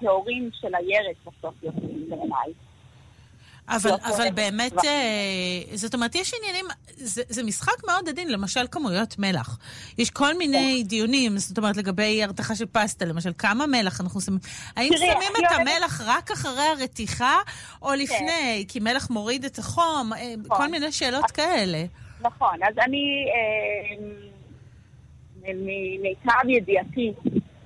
טהורים 0.00 0.50
של 0.52 0.74
הירק 0.74 1.16
בסוף 1.26 1.54
יוצאים 1.62 2.06
בעיניי. 2.08 2.52
אבל, 3.68 3.90
לא 3.90 3.96
אבל 3.96 4.30
באמת, 4.30 4.84
אה, 4.84 5.76
זאת 5.76 5.94
אומרת, 5.94 6.14
יש 6.14 6.34
עניינים, 6.34 6.66
זה, 6.86 7.22
זה 7.28 7.42
משחק 7.42 7.84
מאוד 7.86 8.08
עדין, 8.08 8.32
למשל 8.32 8.66
כמויות 8.70 9.18
מלח. 9.18 9.58
יש 9.98 10.10
כל 10.10 10.38
מיני 10.38 10.80
כן. 10.82 10.88
דיונים, 10.88 11.38
זאת 11.38 11.58
אומרת, 11.58 11.76
לגבי 11.76 12.22
הרתחה 12.22 12.54
של 12.54 12.66
פסטה, 12.72 13.04
למשל, 13.04 13.30
כמה 13.38 13.66
מלח 13.66 14.00
אנחנו 14.00 14.20
שמים. 14.20 14.38
האם 14.76 14.90
שמים 14.96 15.46
את 15.46 15.52
המלח 15.52 16.00
רק 16.06 16.30
אחרי 16.30 16.66
הרתיחה, 16.78 17.36
או 17.82 17.88
כן. 17.88 17.98
לפני? 17.98 18.64
כי 18.68 18.80
מלח 18.80 19.10
מוריד 19.10 19.44
את 19.44 19.58
החום, 19.58 20.12
אה, 20.12 20.34
נכון. 20.44 20.56
כל 20.56 20.68
מיני 20.68 20.92
שאלות 20.92 21.30
כאלה. 21.30 21.84
נכון, 22.20 22.62
אז 22.62 22.74
אני, 22.78 23.26
אה, 23.34 23.96
ממיטב 25.54 26.48
ידיעתי, 26.48 27.12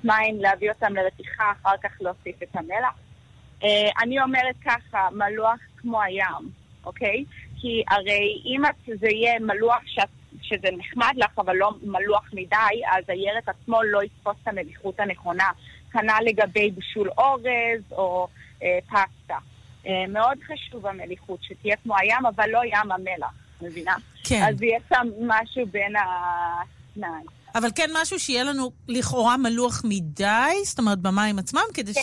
מים 0.04 0.40
להביא 0.40 0.70
אותם 0.70 0.94
לרתיחה, 0.94 1.44
אחר 1.62 1.76
כך 1.82 1.90
להוסיף 2.00 2.42
את 2.42 2.56
המלח. 2.56 3.07
אה, 3.64 3.88
אני 4.02 4.20
אומרת 4.20 4.54
ככה, 4.64 5.08
מלוח 5.12 5.58
כמו 5.76 6.02
הים, 6.02 6.50
אוקיי? 6.84 7.24
כי 7.60 7.82
הרי 7.88 8.42
אם 8.44 8.62
זה 9.00 9.08
יהיה 9.08 9.38
מלוח 9.40 9.80
שאת, 9.86 10.08
שזה 10.42 10.68
נחמד 10.78 11.12
לך, 11.16 11.38
אבל 11.38 11.56
לא 11.56 11.70
מלוח 11.82 12.30
מדי, 12.32 12.82
אז 12.96 13.04
הירק 13.08 13.48
עצמו 13.48 13.82
לא 13.82 14.02
יתפוס 14.02 14.36
את 14.42 14.48
המליחות 14.48 15.00
הנכונה. 15.00 15.50
כנ"ל 15.92 16.22
לגבי 16.24 16.70
בישול 16.70 17.10
אורז 17.18 17.92
או 17.92 18.28
אה, 18.62 18.78
פסטה. 18.86 19.38
אה, 19.86 20.04
מאוד 20.08 20.38
חשוב 20.46 20.86
המליחות, 20.86 21.42
שתהיה 21.42 21.76
כמו 21.76 21.96
הים, 21.96 22.26
אבל 22.26 22.50
לא 22.50 22.60
ים 22.64 22.92
המלח, 22.92 23.34
מבינה? 23.62 23.96
כן. 24.24 24.42
אז 24.48 24.62
יהיה 24.62 24.78
שם 24.88 25.06
משהו 25.20 25.66
בין 25.66 25.92
השניים. 25.96 27.37
אבל 27.54 27.68
כן 27.74 27.90
משהו 28.02 28.18
שיהיה 28.18 28.44
לנו 28.44 28.72
לכאורה 28.88 29.36
מלוח 29.36 29.82
מדי, 29.84 30.52
זאת 30.64 30.78
אומרת 30.78 30.98
במים 30.98 31.38
עצמם, 31.38 31.60
כדי 31.74 31.94
כן. 31.94 32.00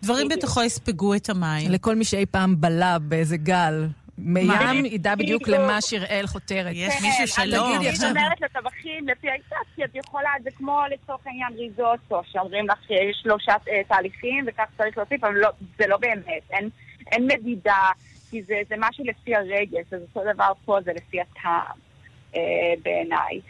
שהדברים 0.00 0.28
בתוכו 0.28 0.62
יספגו 0.62 1.14
את 1.14 1.30
המים. 1.30 1.70
לכל 1.70 1.94
מי 1.94 2.04
שאי 2.04 2.26
פעם 2.26 2.60
בלע 2.60 2.98
באיזה 2.98 3.36
גל 3.36 3.86
מים 4.18 4.86
ידע 4.86 5.14
בדיוק 5.14 5.48
למה 5.48 5.80
שיראל 5.80 6.26
חותרת. 6.26 6.72
יש 6.74 6.94
מישהו 7.02 7.28
שלא. 7.28 7.58
תגידי 7.58 7.76
אני 7.76 7.88
עכשיו. 7.88 8.08
אומרת 8.08 8.40
לטבחים 8.40 9.08
לפי 9.08 9.30
האקסט, 9.30 9.74
כי 9.76 9.84
את 9.84 9.94
יכולה, 9.94 10.30
זה 10.42 10.50
כמו 10.50 10.80
לצורך 10.90 11.26
העניין 11.26 11.52
ריזוטו, 11.52 12.22
שאומרים 12.32 12.68
לך 12.68 12.78
שיש 12.86 13.16
שלושה 13.22 13.52
אה, 13.68 13.82
תהליכים 13.88 14.44
וכך 14.46 14.64
צריך 14.76 14.98
להוסיף, 14.98 15.24
אבל 15.24 15.34
לא, 15.34 15.48
זה 15.78 15.86
לא 15.86 15.96
באמת, 15.96 16.42
אין, 16.50 17.26
מדידה, 17.26 17.90
כי 18.30 18.42
זה, 18.42 18.54
זה 18.68 18.74
משהו 18.78 19.04
לפי 19.04 19.34
הרגש, 19.34 19.92
אז 19.92 20.00
אותו 20.02 20.32
דבר 20.34 20.52
פה 20.64 20.78
זה 20.84 20.92
לפי 20.92 21.20
הטעם, 21.20 21.78
אה, 22.36 22.40
בעיניי. 22.82 23.40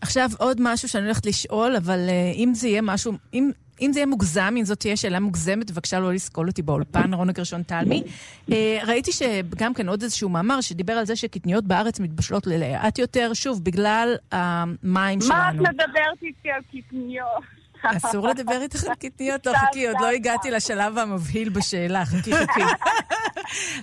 עכשיו 0.00 0.30
עוד 0.38 0.56
משהו 0.60 0.88
שאני 0.88 1.04
הולכת 1.04 1.26
לשאול, 1.26 1.76
אבל 1.76 1.98
uh, 2.08 2.36
אם 2.36 2.52
זה 2.54 2.68
יהיה 2.68 2.82
משהו, 2.82 3.12
אם, 3.34 3.50
אם 3.80 3.92
זה 3.92 3.98
יהיה 3.98 4.06
מוגזם, 4.06 4.54
אם 4.58 4.64
זאת 4.64 4.80
תהיה 4.80 4.96
שאלה 4.96 5.20
מוגזמת, 5.20 5.70
בבקשה 5.70 6.00
לא 6.00 6.12
לסקול 6.12 6.48
אותי 6.48 6.62
באולפן, 6.62 7.14
רונה 7.14 7.32
גרשון 7.32 7.62
תלמי. 7.62 8.02
Uh, 8.50 8.52
ראיתי 8.86 9.12
שגם 9.12 9.74
כן 9.74 9.88
עוד 9.88 10.02
איזשהו 10.02 10.28
מאמר 10.28 10.60
שדיבר 10.60 10.92
על 10.92 11.06
זה 11.06 11.16
שקטניות 11.16 11.64
בארץ 11.64 12.00
מתבשלות 12.00 12.46
לאט 12.46 12.98
יותר, 12.98 13.30
שוב, 13.34 13.64
בגלל 13.64 14.16
המים 14.32 15.18
מה 15.18 15.24
שלנו. 15.24 15.64
את 15.64 15.68
מדברת 15.68 16.22
איתי 16.22 16.50
על 16.50 16.62
קטניות? 16.72 17.58
אסור 17.82 18.28
לדבר 18.28 18.62
איתך 18.62 18.84
על 18.84 18.94
קטניות? 18.94 19.46
לא, 19.46 19.52
חכי, 19.52 19.88
עוד 19.88 19.96
לא 20.00 20.08
הגעתי 20.08 20.50
לשלב 20.50 20.98
המבהיל 20.98 21.48
בשאלה, 21.48 22.04
חכי, 22.04 22.32
חכי. 22.32 22.60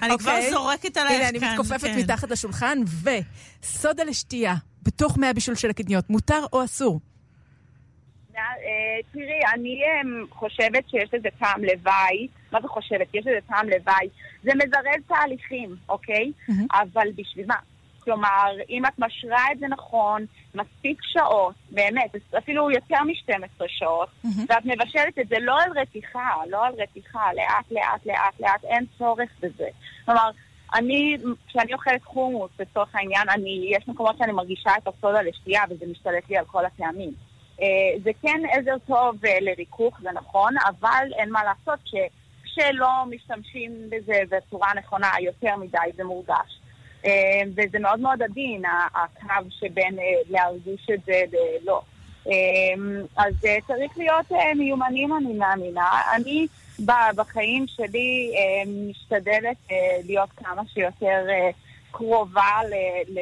אני 0.01 0.17
כבר 0.17 0.31
אוקיי. 0.31 0.51
זורקת 0.51 0.97
עלייך 0.97 1.21
כאן. 1.21 1.35
הנה, 1.35 1.45
אני 1.45 1.53
מתכופפת 1.53 1.87
כן. 1.87 1.99
מתחת 1.99 2.31
לשולחן, 2.31 2.77
וסודה 3.03 4.03
לשתייה, 4.03 4.55
בתוך 4.83 5.17
מי 5.17 5.27
הבישול 5.27 5.55
של 5.55 5.69
הקטניות, 5.69 6.09
מותר 6.09 6.45
או 6.53 6.63
אסור? 6.63 6.99
אה, 8.37 8.41
תראי, 9.11 9.39
אני 9.53 9.79
אמ, 10.01 10.25
חושבת 10.29 10.89
שיש 10.89 11.13
לזה 11.13 11.29
טעם 11.39 11.63
לוואי. 11.63 12.27
מה 12.51 12.61
זה 12.61 12.67
חושבת? 12.67 13.07
יש 13.13 13.27
לזה 13.27 13.39
טעם 13.47 13.69
לוואי. 13.69 14.09
זה 14.43 14.51
מזרז 14.55 15.03
תהליכים, 15.07 15.75
אוקיי? 15.89 16.31
אבל 16.73 17.07
בשביל 17.15 17.45
מה? 17.47 17.55
כלומר, 18.05 18.51
אם 18.69 18.85
את 18.85 18.99
משרה 18.99 19.45
את 19.51 19.59
זה 19.59 19.67
נכון, 19.67 20.25
מספיק 20.55 20.99
שעות, 21.01 21.55
באמת, 21.71 22.15
אפילו 22.37 22.71
יותר 22.71 23.03
מ-12 23.03 23.63
שעות, 23.67 24.09
מהמם. 24.23 24.45
ואת 24.49 24.65
מבשלת 24.65 25.19
את 25.19 25.27
זה 25.27 25.35
לא 25.39 25.61
על 25.61 25.79
רתיחה, 25.79 26.29
לא 26.49 26.65
על 26.65 26.73
רתיחה, 26.77 27.33
לאט, 27.33 27.71
לאט, 27.71 28.05
לאט, 28.05 28.39
לאט, 28.39 28.63
אין 28.63 28.85
צורך 28.97 29.29
בזה. 29.39 29.67
כלומר, 30.05 30.29
אני, 30.73 31.17
כשאני 31.47 31.73
אוכלת 31.73 32.03
חומוס, 32.03 32.51
לצורך 32.59 32.95
העניין, 32.95 33.29
אני, 33.29 33.69
יש 33.69 33.87
מקומות 33.87 34.17
שאני 34.17 34.31
מרגישה 34.31 34.71
את 34.77 34.87
הסודה 34.87 35.21
לשתייה, 35.21 35.61
וזה 35.69 35.85
משתלט 35.91 36.29
לי 36.29 36.37
על 36.37 36.45
כל 36.45 36.65
הטעמים. 36.65 37.11
אה, 37.61 37.99
זה 38.03 38.11
כן 38.21 38.41
עזר 38.51 38.77
טוב 38.87 39.25
אה, 39.25 39.37
לריכוך, 39.41 39.99
זה 40.01 40.09
נכון, 40.11 40.53
אבל 40.67 41.07
אין 41.17 41.31
מה 41.31 41.43
לעשות, 41.43 41.79
ש, 41.85 41.95
כשלא 42.43 43.05
משתמשים 43.09 43.71
בזה 43.89 44.19
בצורה 44.29 44.73
נכונה 44.73 45.11
יותר 45.19 45.55
מדי, 45.55 45.77
זה 45.95 46.03
מורגש. 46.03 46.59
אה, 47.05 47.11
וזה 47.51 47.79
מאוד 47.79 47.99
מאוד 47.99 48.21
עדין, 48.23 48.61
הקו 48.95 49.49
שבין 49.49 49.99
אה, 49.99 50.03
להרגיש 50.29 50.87
את 50.93 50.99
זה 51.05 51.21
ללא. 51.31 51.81
אה, 52.27 52.33
אז 53.17 53.33
צריך 53.67 53.97
להיות 53.97 54.25
מיומנים, 54.55 55.13
אני 55.17 55.33
מאמינה. 55.33 56.01
אני 56.15 56.47
בחיים 57.15 57.65
שלי 57.67 58.31
משתדלת 58.89 59.57
להיות 60.03 60.29
כמה 60.37 60.61
שיותר 60.73 61.25
קרובה 61.91 62.59
ל- 62.69 63.15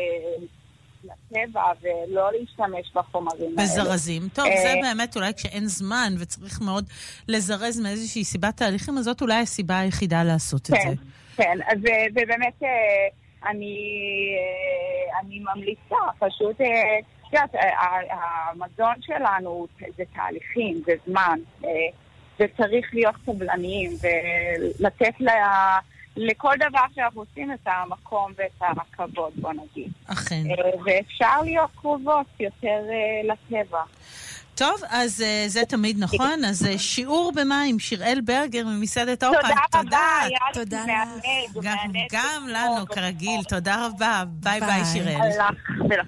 לטבע 1.04 1.64
ולא 1.82 2.30
להשתמש 2.40 2.92
בחומרים 2.96 3.60
האלה. 3.60 3.64
בזרזים. 3.64 4.28
טוב, 4.34 4.46
זה 4.64 4.74
באמת 4.82 5.16
אולי 5.16 5.34
כשאין 5.34 5.68
זמן 5.68 6.14
וצריך 6.20 6.62
מאוד 6.62 6.86
לזרז 7.28 7.80
מאיזושהי 7.80 8.24
סיבת 8.24 8.58
תהליכים, 8.58 8.98
אז 8.98 9.06
זאת 9.06 9.22
אולי 9.22 9.36
הסיבה 9.36 9.80
היחידה 9.80 10.24
לעשות 10.24 10.62
את 10.62 10.76
כן, 10.76 10.90
זה. 10.90 10.96
כן, 11.36 11.58
אה, 11.62 11.74
ובאמת 12.12 12.64
אני, 13.48 13.78
אה, 14.38 15.20
אני 15.20 15.40
ממליצה, 15.40 15.96
פשוט, 16.20 16.62
אה, 16.62 17.00
את 17.00 17.34
יודעת, 17.34 17.56
אה, 17.56 17.70
המזון 18.52 18.96
שלנו 19.02 19.68
זה 19.98 20.04
תהליכים, 20.16 20.82
זה 20.86 20.94
זמן, 21.08 21.40
וצריך 22.40 22.90
להיות 22.94 23.16
סבלניים 23.26 23.92
ולתת 24.02 25.14
לה- 25.20 25.80
לכל 26.18 26.54
דבר 26.60 26.80
שאנחנו 26.96 27.22
עושים 27.22 27.52
את 27.54 27.68
המקום 27.68 28.32
ואת 28.36 28.52
הכבוד, 28.62 29.34
בוא 29.36 29.52
נגיד. 29.54 29.92
אכן. 30.08 30.42
ואפשר 30.86 31.42
להיות 31.44 31.70
קרובות 31.76 32.26
יותר 32.40 32.82
לטבע. 33.24 33.82
טוב, 34.56 34.82
אז 34.90 35.22
אה, 35.22 35.46
זה 35.48 35.62
תמיד 35.68 36.00
נכון. 36.00 36.46
אז 36.46 36.66
אה, 36.66 36.78
שיעור 36.78 37.32
במים, 37.36 37.80
שיראל 37.80 38.20
ברגר 38.26 38.66
ממסעדת 38.66 39.24
אופן. 39.24 39.42
תודה 39.42 39.56
רבה, 39.76 40.28
לי 40.28 40.36
תודה 40.54 40.86
מענג, 40.86 41.54
גם, 41.54 41.64
מענג. 41.64 42.08
גם 42.12 42.48
לנו, 42.48 42.86
כרגיל. 42.88 43.44
תודה 43.44 43.86
רבה. 43.86 44.24
ביי 44.28 44.60
ביי, 44.60 44.70
ביי. 44.70 44.86
שיראל. 44.86 45.30
לך. 45.30 46.04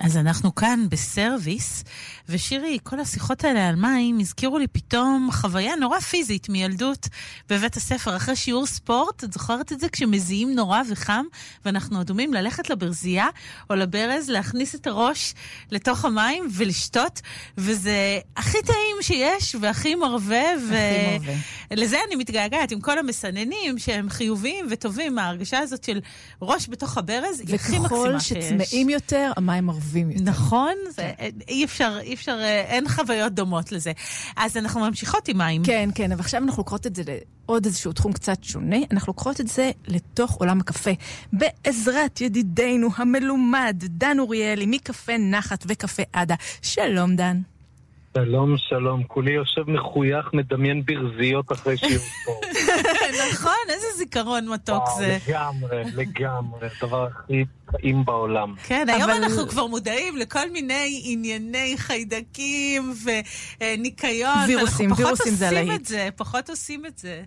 אז 0.00 0.16
אנחנו 0.16 0.54
כאן 0.54 0.86
בסרוויס, 0.88 1.84
ושירי, 2.28 2.78
כל 2.82 3.00
השיחות 3.00 3.44
האלה 3.44 3.68
על 3.68 3.76
מים 3.76 4.18
הזכירו 4.18 4.58
לי 4.58 4.66
פתאום 4.66 5.28
חוויה 5.32 5.76
נורא 5.76 6.00
פיזית 6.00 6.48
מילדות 6.48 7.08
בבית 7.48 7.76
הספר. 7.76 8.16
אחרי 8.16 8.36
שיעור 8.36 8.66
ספורט, 8.66 9.24
את 9.24 9.32
זוכרת 9.32 9.72
את 9.72 9.80
זה? 9.80 9.88
כשמזיעים 9.88 10.54
נורא 10.54 10.80
וחם, 10.90 11.24
ואנחנו 11.64 12.00
אדומים 12.00 12.34
ללכת 12.34 12.70
לברזייה 12.70 13.26
או 13.70 13.74
לברז, 13.74 14.30
להכניס 14.30 14.74
את 14.74 14.86
הראש 14.86 15.34
לתוך 15.70 16.04
המים 16.04 16.48
ולשתות, 16.56 17.20
וזה 17.58 17.79
הכי 18.36 18.58
טעים 18.62 18.96
שיש 19.02 19.56
והכי 19.60 19.94
מרווה. 19.94 20.44
ו... 20.68 20.74
מרווה. 21.12 21.34
לזה 21.70 21.96
אני 22.06 22.16
מתגעגעת, 22.16 22.72
עם 22.72 22.80
כל 22.80 22.98
המסננים 22.98 23.78
שהם 23.78 24.10
חיוביים 24.10 24.66
וטובים, 24.70 25.18
ההרגשה 25.18 25.58
הזאת 25.58 25.84
של 25.84 26.00
ראש 26.42 26.68
בתוך 26.68 26.98
הברז 26.98 27.40
היא 27.40 27.54
הכי 27.54 27.54
מקסימה 27.54 27.86
וככל 27.86 28.18
שיש. 28.18 28.44
שצמאים 28.44 28.88
יותר, 28.88 29.32
המים 29.36 29.70
ערבים 29.70 30.10
יותר. 30.10 30.24
נכון, 30.24 30.74
זה, 30.90 31.12
אי 31.48 31.64
אפשר, 31.64 31.98
אי 32.02 32.14
אפשר, 32.14 32.38
אה, 32.40 32.60
אין 32.60 32.88
חוויות 32.88 33.32
דומות 33.32 33.72
לזה. 33.72 33.92
אז 34.36 34.56
אנחנו 34.56 34.80
ממשיכות 34.80 35.28
עם 35.28 35.38
מים. 35.38 35.64
כן, 35.64 35.90
כן, 35.94 36.12
אבל 36.12 36.20
עכשיו 36.20 36.42
אנחנו 36.42 36.60
לוקחות 36.60 36.86
את 36.86 36.96
זה 36.96 37.02
לעוד 37.48 37.66
איזשהו 37.66 37.92
תחום 37.92 38.12
קצת 38.12 38.44
שונה. 38.44 38.76
אנחנו 38.90 39.10
לוקחות 39.10 39.40
את 39.40 39.48
זה 39.48 39.70
לתוך 39.88 40.34
עולם 40.34 40.60
הקפה. 40.60 40.90
בעזרת 41.32 42.20
ידידנו 42.20 42.88
המלומד, 42.96 43.76
דן 43.84 44.18
אוריאלי, 44.18 44.66
מקפה 44.66 45.18
נחת 45.18 45.64
וקפה 45.68 46.02
עדה. 46.12 46.34
שלום, 46.62 47.16
דן. 47.16 47.40
שלום, 48.14 48.56
שלום. 48.58 49.02
כולי 49.02 49.32
יושב 49.32 49.70
מחוייך, 49.70 50.26
מדמיין 50.32 50.82
ברזיות 50.84 51.52
אחרי 51.52 51.76
שיעור 51.76 52.04
ספורט. 52.22 52.44
נכון, 53.32 53.52
איזה 53.68 53.86
זיכרון 53.96 54.48
מתוק 54.48 54.84
זה. 54.98 55.18
לגמרי, 55.28 55.84
לגמרי. 55.94 56.68
הדבר 56.82 57.06
הכי 57.06 57.44
טעים 57.72 58.04
בעולם. 58.04 58.54
כן, 58.66 58.86
היום 58.88 59.10
אנחנו 59.10 59.48
כבר 59.48 59.66
מודעים 59.66 60.16
לכל 60.16 60.50
מיני 60.50 61.00
ענייני 61.04 61.74
חיידקים 61.76 62.92
וניקיון. 63.60 64.38
וירוסים, 64.46 64.90
אנחנו 64.90 65.04
פחות 65.04 65.06
וירוסים 65.06 65.34
זה 65.34 65.46
עושים 65.48 65.58
הלהיט. 65.58 65.80
את 65.80 65.86
זה, 65.86 66.08
פחות 66.16 66.50
עושים 66.50 66.86
את 66.86 66.98
זה. 66.98 67.22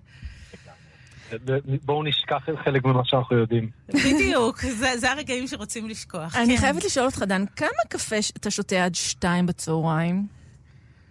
בואו 1.86 2.04
נשכח 2.04 2.44
חלק 2.64 2.86
ממה 2.86 3.02
שאנחנו 3.06 3.38
יודעים. 3.38 3.70
בדיוק, 3.90 4.62
זה 4.62 4.98
זה 4.98 5.12
הרגעים 5.12 5.48
שרוצים 5.48 5.90
לשכוח. 5.90 6.36
אני 6.36 6.56
כן. 6.56 6.62
חייבת 6.62 6.84
לשאול 6.84 7.06
אותך, 7.06 7.24
דן, 7.24 7.46
כמה 7.56 7.70
קפה 7.90 8.16
אתה 8.38 8.52
שותה 8.52 8.86
עד 8.86 8.96
שתיים 8.96 9.46
בצהריים? 9.46 10.43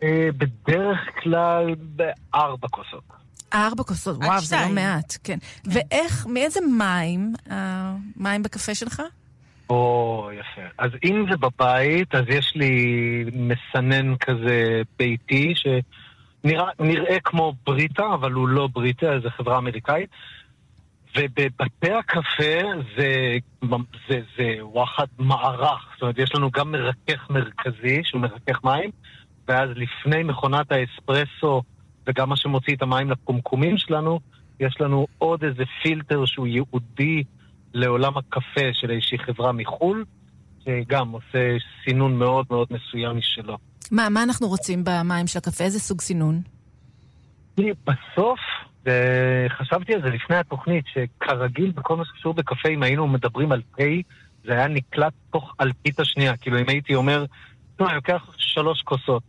אה, 0.03 0.29
בדרך 0.37 0.99
כלל 1.23 1.75
בארבע 1.79 2.69
כוסות. 2.69 3.03
ארבע 3.55 3.83
כוסות, 3.83 4.17
וואו, 4.17 4.41
זה 4.41 4.57
לא. 4.57 4.75
מעט, 4.75 5.17
כן. 5.25 5.39
ואיך, 5.65 6.27
מאיזה 6.27 6.61
מים, 6.79 7.33
המים 7.51 8.43
בקפה 8.43 8.75
שלך? 8.75 9.03
או, 9.71 10.31
יפה. 10.33 10.63
אז 10.79 10.91
אם 11.05 11.25
זה 11.31 11.37
בבית, 11.37 12.15
אז 12.15 12.25
יש 12.29 12.53
לי 12.55 12.75
מסנן 13.33 14.17
כזה 14.17 14.83
ביתי, 14.99 15.55
שנראה 15.55 16.69
נראה 16.79 17.21
כמו 17.25 17.55
בריטה, 17.67 18.15
אבל 18.15 18.33
הוא 18.33 18.49
לא 18.49 18.69
בריטה, 18.73 19.21
זו 19.23 19.31
חברה 19.31 19.59
אמריקאית. 19.59 20.11
ובבתי 21.17 21.93
הקפה 21.93 22.61
זה, 22.97 23.37
זה, 24.09 24.21
זה 24.37 24.55
וואחד 24.61 25.07
מערך. 25.19 25.89
זאת 25.93 26.03
אומרת, 26.03 26.19
יש 26.19 26.35
לנו 26.35 26.51
גם 26.51 26.73
מרכך 26.73 27.31
מרכזי, 27.31 28.01
שהוא 28.05 28.21
מרכך 28.21 28.65
מים, 28.65 28.91
ואז 29.49 29.71
לפני 29.77 30.23
מכונת 30.23 30.73
האספרסו, 30.73 31.63
וגם 32.07 32.29
מה 32.29 32.37
שמוציא 32.37 32.77
את 32.77 32.83
המים 32.83 33.11
לקומקומים 33.11 33.79
שלנו, 33.79 34.21
יש 34.61 34.81
לנו 34.81 35.07
עוד 35.19 35.45
איזה 35.45 35.63
פילטר 35.83 36.25
שהוא 36.25 36.47
ייעודי 36.47 37.23
לעולם 37.75 38.17
הקפה 38.17 38.73
של 38.73 38.91
איזושהי 38.91 39.19
חברה 39.19 39.53
מחו"ל, 39.53 40.05
שגם 40.65 41.09
עושה 41.09 41.57
סינון 41.85 42.19
מאוד 42.19 42.47
מאוד 42.51 42.69
מסוים 42.71 43.17
משלו. 43.17 43.59
מה, 43.91 44.09
מה 44.09 44.23
אנחנו 44.23 44.49
רוצים 44.49 44.85
במים 44.85 45.27
של 45.27 45.39
הקפה? 45.39 45.65
איזה 45.65 45.81
סוג 45.81 46.01
סינון? 46.01 46.41
בסוף, 47.59 48.41
וחשבתי 48.85 49.95
על 49.95 50.03
זה 50.03 50.09
לפני 50.09 50.37
התוכנית, 50.37 50.85
שכרגיל 50.93 51.71
בכל 51.71 51.97
מה 51.97 52.05
שקשור 52.05 52.35
בקפה, 52.35 52.69
אם 52.69 52.83
היינו 52.83 53.07
מדברים 53.07 53.53
על 53.53 53.63
תה, 53.77 53.85
זה 54.45 54.53
היה 54.53 54.69
נקלט 54.69 55.13
תוך 55.31 55.55
אלפית 55.61 56.01
השנייה. 56.01 56.37
כאילו, 56.37 56.59
אם 56.59 56.69
הייתי 56.69 56.95
אומר, 56.95 57.25
תשמע, 57.75 57.87
אני 57.87 57.97
לוקח 57.97 58.35
שלוש 58.39 58.83
כוסות. 58.83 59.23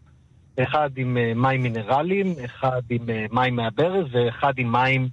אחד 0.59 0.89
עם 0.97 1.17
uh, 1.17 1.37
מים 1.37 1.63
מינרליים, 1.63 2.35
אחד 2.45 2.81
עם 2.89 3.01
uh, 3.01 3.33
מים 3.35 3.55
מהברז 3.55 4.05
ואחד 4.11 4.53
עם 4.57 4.71
מים 4.71 5.07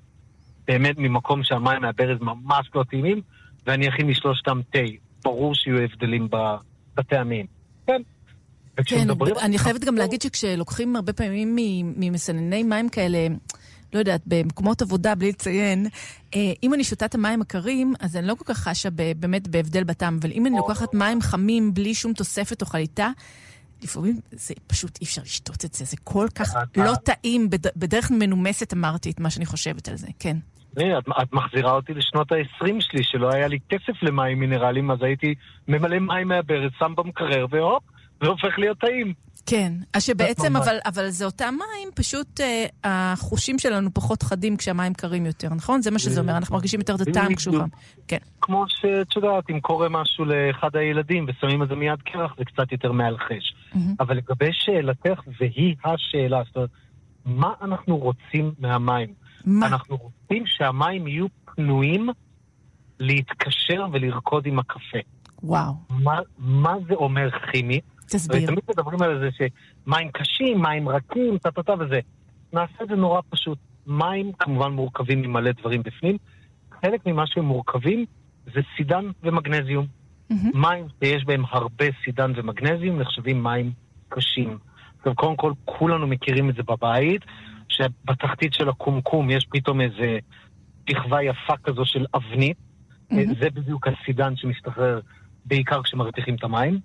באמת 0.66 0.98
ממקום 0.98 1.44
שהמים 1.44 1.83
מהברז 1.83 2.18
ממש 2.20 2.70
לא 2.74 2.85
טעימים, 2.90 3.20
ואני 3.66 3.88
אכין 3.88 4.07
משלושתם 4.07 4.61
תה. 4.70 4.79
ברור 5.24 5.55
שיהיו 5.55 5.79
הבדלים 5.79 6.29
בטעמים. 6.96 7.46
כן. 7.87 8.03
כן, 8.87 9.09
אני 9.42 9.59
חייבת 9.59 9.85
גם 9.85 9.94
להגיד 9.94 10.22
שכשלוקחים 10.22 10.96
הרבה 10.96 11.12
פעמים 11.12 11.57
ממסנני 11.96 12.62
מים 12.62 12.88
כאלה, 12.88 13.26
לא 13.92 13.98
יודעת, 13.98 14.20
במקומות 14.26 14.83
עבודה, 14.83 15.14
בלי 15.14 15.29
לציין, 15.29 15.87
אה, 16.35 16.53
אם 16.62 16.74
אני 16.74 16.85
שותה 16.85 17.05
את 17.05 17.14
המים 17.14 17.42
הקרים, 17.42 17.94
אז 18.00 18.16
אני 18.16 18.26
לא 18.26 18.35
כל 18.35 18.44
כך 18.44 18.59
חשה 18.59 18.88
באמת 19.16 19.48
בהבדל 19.48 19.85
בטעם, 19.85 20.18
אבל 20.20 20.31
אם 20.33 20.46
אני 20.46 20.57
לוקחת 20.57 20.94
מים 20.94 21.20
חמים 21.20 21.74
בלי 21.74 21.94
שום 21.94 22.12
תוספת 22.12 22.62
או 22.62 22.66
חליטה, 22.66 23.11
לפעמים 23.83 24.21
זה 24.31 24.55
פשוט 24.66 24.99
אי 25.01 25.07
אפשר 25.07 25.23
לשתות 25.23 25.64
את 25.64 25.75
זה, 25.75 25.85
זה 25.85 25.97
כל 26.05 26.27
כך 26.35 26.55
לא 26.77 26.95
טעים, 26.95 27.51
בדרך 27.77 28.11
מנומסת 28.11 28.73
אמרתי 28.73 29.11
את 29.11 29.21
מה 29.21 29.31
שאני 29.31 29.47
חושבת 29.47 29.88
על 29.88 29.97
זה, 29.97 30.09
כן. 30.19 30.37
את, 30.73 31.05
את 31.23 31.33
מחזירה 31.33 31.73
אותי 31.73 31.95
לשנות 31.95 32.33
ה-20 32.33 32.75
שלי, 32.81 33.03
שלא 33.03 33.31
היה 33.33 33.49
לי 33.49 33.59
כסף 33.69 34.03
למים 34.03 34.40
מינרליים, 34.40 34.90
אז 34.90 34.99
הייתי 35.03 35.35
ממלא 35.69 35.99
מים 35.99 36.29
מהברז, 36.29 36.71
שם 36.79 36.93
במקרר, 36.97 37.47
והופ, 37.51 37.83
זה 38.23 38.29
הופך 38.29 38.59
להיות 38.59 38.79
טעים. 38.79 39.14
כן, 39.47 39.73
אז 39.95 40.03
שבעצם, 40.03 40.57
אבל, 40.57 40.77
אבל 40.87 41.09
זה 41.09 41.25
אותם 41.25 41.55
מים, 41.55 41.88
פשוט 41.95 42.40
אה, 42.40 42.66
החושים 42.85 43.59
שלנו 43.59 43.90
פחות 43.95 44.23
חדים 44.23 44.57
כשהמים 44.57 44.95
קרים 44.95 45.27
יותר, 45.27 45.49
נכון? 45.49 45.83
זה 45.83 45.90
מה 45.90 45.99
שזה 45.99 46.21
אומר, 46.21 46.37
אנחנו 46.37 46.55
מרגישים 46.55 46.81
יותר 46.81 46.95
את 46.95 47.01
הטעם 47.01 47.35
כשהוא 47.35 47.59
חם. 47.59 47.69
כן. 48.09 48.19
כמו 48.40 48.64
שאת 48.69 49.16
יודעת, 49.16 49.51
אם 49.51 49.61
קורה 49.61 49.88
משהו 49.88 50.25
לאחד 50.25 50.77
הילדים 50.77 51.27
ושמים 51.29 51.62
על 51.62 51.69
זה 51.69 51.75
מיד 51.75 52.03
קרח, 52.05 52.35
זה 52.38 52.45
קצת 52.45 52.73
יותר 52.73 52.93
מאלחש. 52.93 53.55
אבל 54.01 54.17
לגבי 54.17 54.53
שאלתך, 54.53 55.21
והיא 55.41 55.77
השאלה, 55.85 56.43
זאת 56.47 56.57
אומרת, 56.57 56.71
מה 57.25 57.53
אנחנו 57.63 57.97
רוצים 57.97 58.53
מהמים? 58.59 59.15
מה? 59.45 59.67
אנחנו 59.67 59.97
רוצים 59.97 60.47
שהמים 60.47 61.07
יהיו 61.07 61.27
פנויים 61.45 62.09
להתקשר 63.01 63.87
ולרקוד 63.93 64.47
עם 64.47 64.59
הקפה. 64.59 64.99
וואו. 65.43 65.73
מה, 65.91 66.19
מה 66.39 66.75
זה 66.89 66.95
אומר 66.95 67.31
כימי? 67.31 67.81
תסביר. 68.07 68.47
תמיד 68.47 68.65
מדברים 68.71 69.03
על 69.03 69.21
זה 69.21 69.29
שמים 69.37 70.11
קשים, 70.11 70.63
מים 70.63 70.89
רכים, 70.89 71.39
טה-טה-טה 71.39 71.75
וזה. 71.81 72.01
נעשה 72.53 72.75
את 72.83 72.89
זה 72.89 72.95
נורא 72.95 73.21
פשוט. 73.31 73.59
מים 73.87 74.33
כמובן 74.33 74.73
מורכבים 74.73 75.23
ממלא 75.23 75.51
דברים 75.53 75.83
בפנים. 75.83 76.17
חלק 76.83 77.07
ממה 77.07 77.27
שהם 77.27 77.45
מורכבים 77.45 78.05
זה 78.55 78.61
סידן 78.77 79.11
ומגנזיום. 79.23 79.87
Mm-hmm. 80.33 80.57
מים 80.59 80.87
שיש 81.05 81.25
בהם 81.25 81.45
הרבה 81.51 81.85
סידן 82.05 82.33
ומגנזיום 82.37 83.01
נחשבים 83.01 83.43
מים 83.43 83.73
קשים. 84.09 84.59
עכשיו, 84.99 85.14
קודם 85.14 85.37
כל, 85.37 85.53
כולנו 85.64 86.07
מכירים 86.07 86.51
את 86.51 86.55
זה 86.55 86.62
בבית, 86.62 87.23
שבתחתית 87.69 88.55
של 88.55 88.69
הקומקום 88.69 89.31
יש 89.31 89.47
פתאום 89.51 89.81
איזה 89.81 90.19
תכווה 90.85 91.23
יפה 91.23 91.57
כזו 91.64 91.85
של 91.85 92.07
אבנית. 92.14 92.57
Mm-hmm. 92.57 93.40
זה 93.40 93.51
בדיוק 93.51 93.87
הסידן 93.88 94.37
שמשתחרר 94.37 95.01
בעיקר 95.45 95.83
כשמרתיחים 95.83 96.35
את 96.35 96.45
המים. 96.45 96.79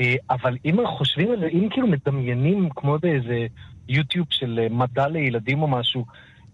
אה, 0.00 0.14
אבל 0.30 0.56
אם 0.64 0.76
חושבים 0.86 1.30
על 1.30 1.40
זה, 1.40 1.46
אם 1.46 1.68
כאילו 1.70 1.86
מדמיינים 1.86 2.68
כמו 2.70 2.98
באיזה 2.98 3.46
יוטיוב 3.88 4.26
של 4.30 4.60
אה, 4.62 4.68
מדע 4.70 5.08
לילדים 5.08 5.62
או 5.62 5.68
משהו, 5.68 6.04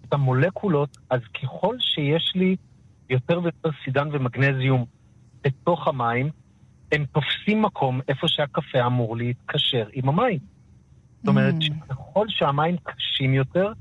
את 0.08 0.12
המולקולות, 0.12 0.98
אז 1.10 1.20
ככל 1.42 1.76
שיש 1.80 2.32
לי 2.34 2.56
יותר 3.10 3.40
ויותר 3.42 3.70
סידן 3.84 4.08
ומגנזיום 4.12 4.84
בתוך 5.44 5.88
המים, 5.88 6.30
הם 6.92 7.04
תופסים 7.04 7.62
מקום 7.62 8.00
איפה 8.08 8.28
שהקפה 8.28 8.86
אמור 8.86 9.16
להתקשר 9.16 9.86
עם 9.92 10.08
המים. 10.08 10.38
זאת 11.18 11.28
אומרת, 11.28 11.54
mm. 11.54 11.88
ככל 11.88 12.26
שהמים 12.28 12.76
קשים 12.82 13.34
יותר, 13.34 13.72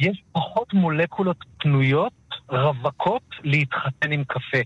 יש 0.00 0.22
פחות 0.32 0.74
מולקולות 0.74 1.44
פנויות, 1.58 2.12
רווקות, 2.48 3.22
להתחתן 3.42 4.12
עם 4.12 4.24
קפה. 4.24 4.58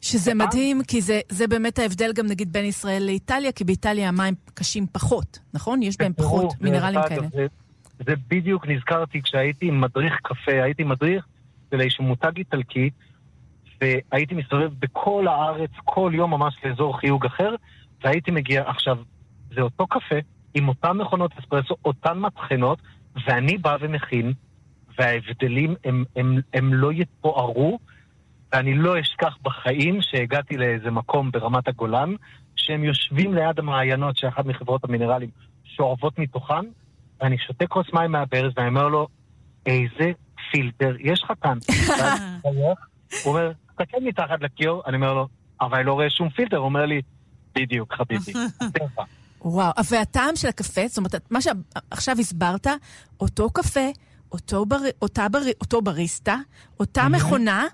שזה 0.00 0.34
מדהים, 0.34 0.82
כי 0.88 1.00
זה, 1.00 1.20
זה 1.28 1.46
באמת 1.46 1.78
ההבדל 1.78 2.12
גם 2.12 2.26
נגיד 2.26 2.52
בין 2.52 2.64
ישראל 2.64 3.02
לאיטליה, 3.06 3.52
כי 3.52 3.64
באיטליה 3.64 4.08
המים 4.08 4.34
קשים 4.54 4.86
פחות, 4.92 5.38
נכון? 5.54 5.82
יש 5.82 5.96
בהם 5.96 6.12
פחות 6.12 6.54
מינרלים 6.60 7.00
כאלה. 7.08 7.28
זה, 7.32 7.46
זה 8.06 8.14
בדיוק 8.28 8.66
נזכרתי 8.68 9.22
כשהייתי 9.22 9.70
מדריך 9.70 10.14
קפה, 10.22 10.62
הייתי 10.62 10.84
מדריך 10.84 11.26
של 11.70 11.80
איזשהו 11.80 12.04
מותג 12.04 12.36
איטלקי, 12.36 12.90
והייתי 13.80 14.34
מסתובב 14.34 14.70
בכל 14.78 15.28
הארץ, 15.28 15.70
כל 15.84 16.12
יום 16.14 16.30
ממש 16.30 16.54
לאזור 16.64 16.98
חיוג 16.98 17.26
אחר, 17.26 17.54
והייתי 18.04 18.30
מגיע, 18.30 18.62
עכשיו, 18.66 18.98
זה 19.54 19.60
אותו 19.60 19.86
קפה, 19.86 20.16
עם 20.54 20.68
אותן 20.68 20.96
מכונות 20.96 21.32
אספרסו, 21.38 21.76
אותן 21.84 22.18
מטחנות, 22.18 22.78
ואני 23.26 23.58
בא 23.58 23.76
ומכין, 23.80 24.32
וההבדלים 24.98 25.74
הם, 25.84 26.04
הם, 26.16 26.40
הם 26.54 26.74
לא 26.74 26.92
יתוארו, 26.92 27.78
ואני 28.52 28.74
לא 28.74 29.00
אשכח 29.00 29.36
בחיים 29.42 30.02
שהגעתי 30.02 30.56
לאיזה 30.56 30.90
מקום 30.90 31.30
ברמת 31.30 31.68
הגולן, 31.68 32.14
שהם 32.56 32.84
יושבים 32.84 33.34
ליד 33.34 33.58
המעיינות 33.58 34.16
של 34.16 34.28
אחת 34.28 34.46
מחברות 34.46 34.84
המינרלים 34.84 35.30
שואבות 35.64 36.18
מתוכן, 36.18 36.64
ואני 37.20 37.38
שותה 37.38 37.66
כוס 37.66 37.86
מים 37.92 38.12
מהברז 38.12 38.52
ואני 38.56 38.68
אומר 38.68 38.88
לו, 38.88 39.08
איזה 39.66 40.12
פילטר 40.50 40.96
יש 41.00 41.22
לך 41.22 41.32
כאן? 41.42 41.58
הוא 42.42 42.74
אומר, 43.26 43.52
תסתכל 43.80 43.98
מתחת 44.04 44.40
לכיור, 44.40 44.82
אני 44.86 44.96
אומר 44.96 45.14
לו, 45.14 45.28
אבל 45.60 45.76
אני 45.76 45.86
לא 45.86 45.92
רואה 45.92 46.10
שום 46.10 46.30
פילטר, 46.30 46.56
הוא 46.56 46.64
אומר 46.64 46.86
לי, 46.86 47.02
בדיוק, 47.54 47.94
חביבי. 47.94 48.32
וואו, 49.44 49.72
והטעם 49.90 50.36
של 50.36 50.48
הקפה, 50.48 50.88
זאת 50.88 50.98
אומרת, 50.98 51.14
מה 51.30 51.38
שעכשיו 51.40 52.16
הסברת, 52.18 52.66
אותו 53.20 53.50
קפה, 53.50 53.88
אותו, 54.32 54.66
בר, 54.66 54.76
אותה 55.02 55.28
בר, 55.28 55.38
אותו 55.60 55.82
בריסטה, 55.82 56.36
אותה 56.80 57.08
מכונה, 57.08 57.64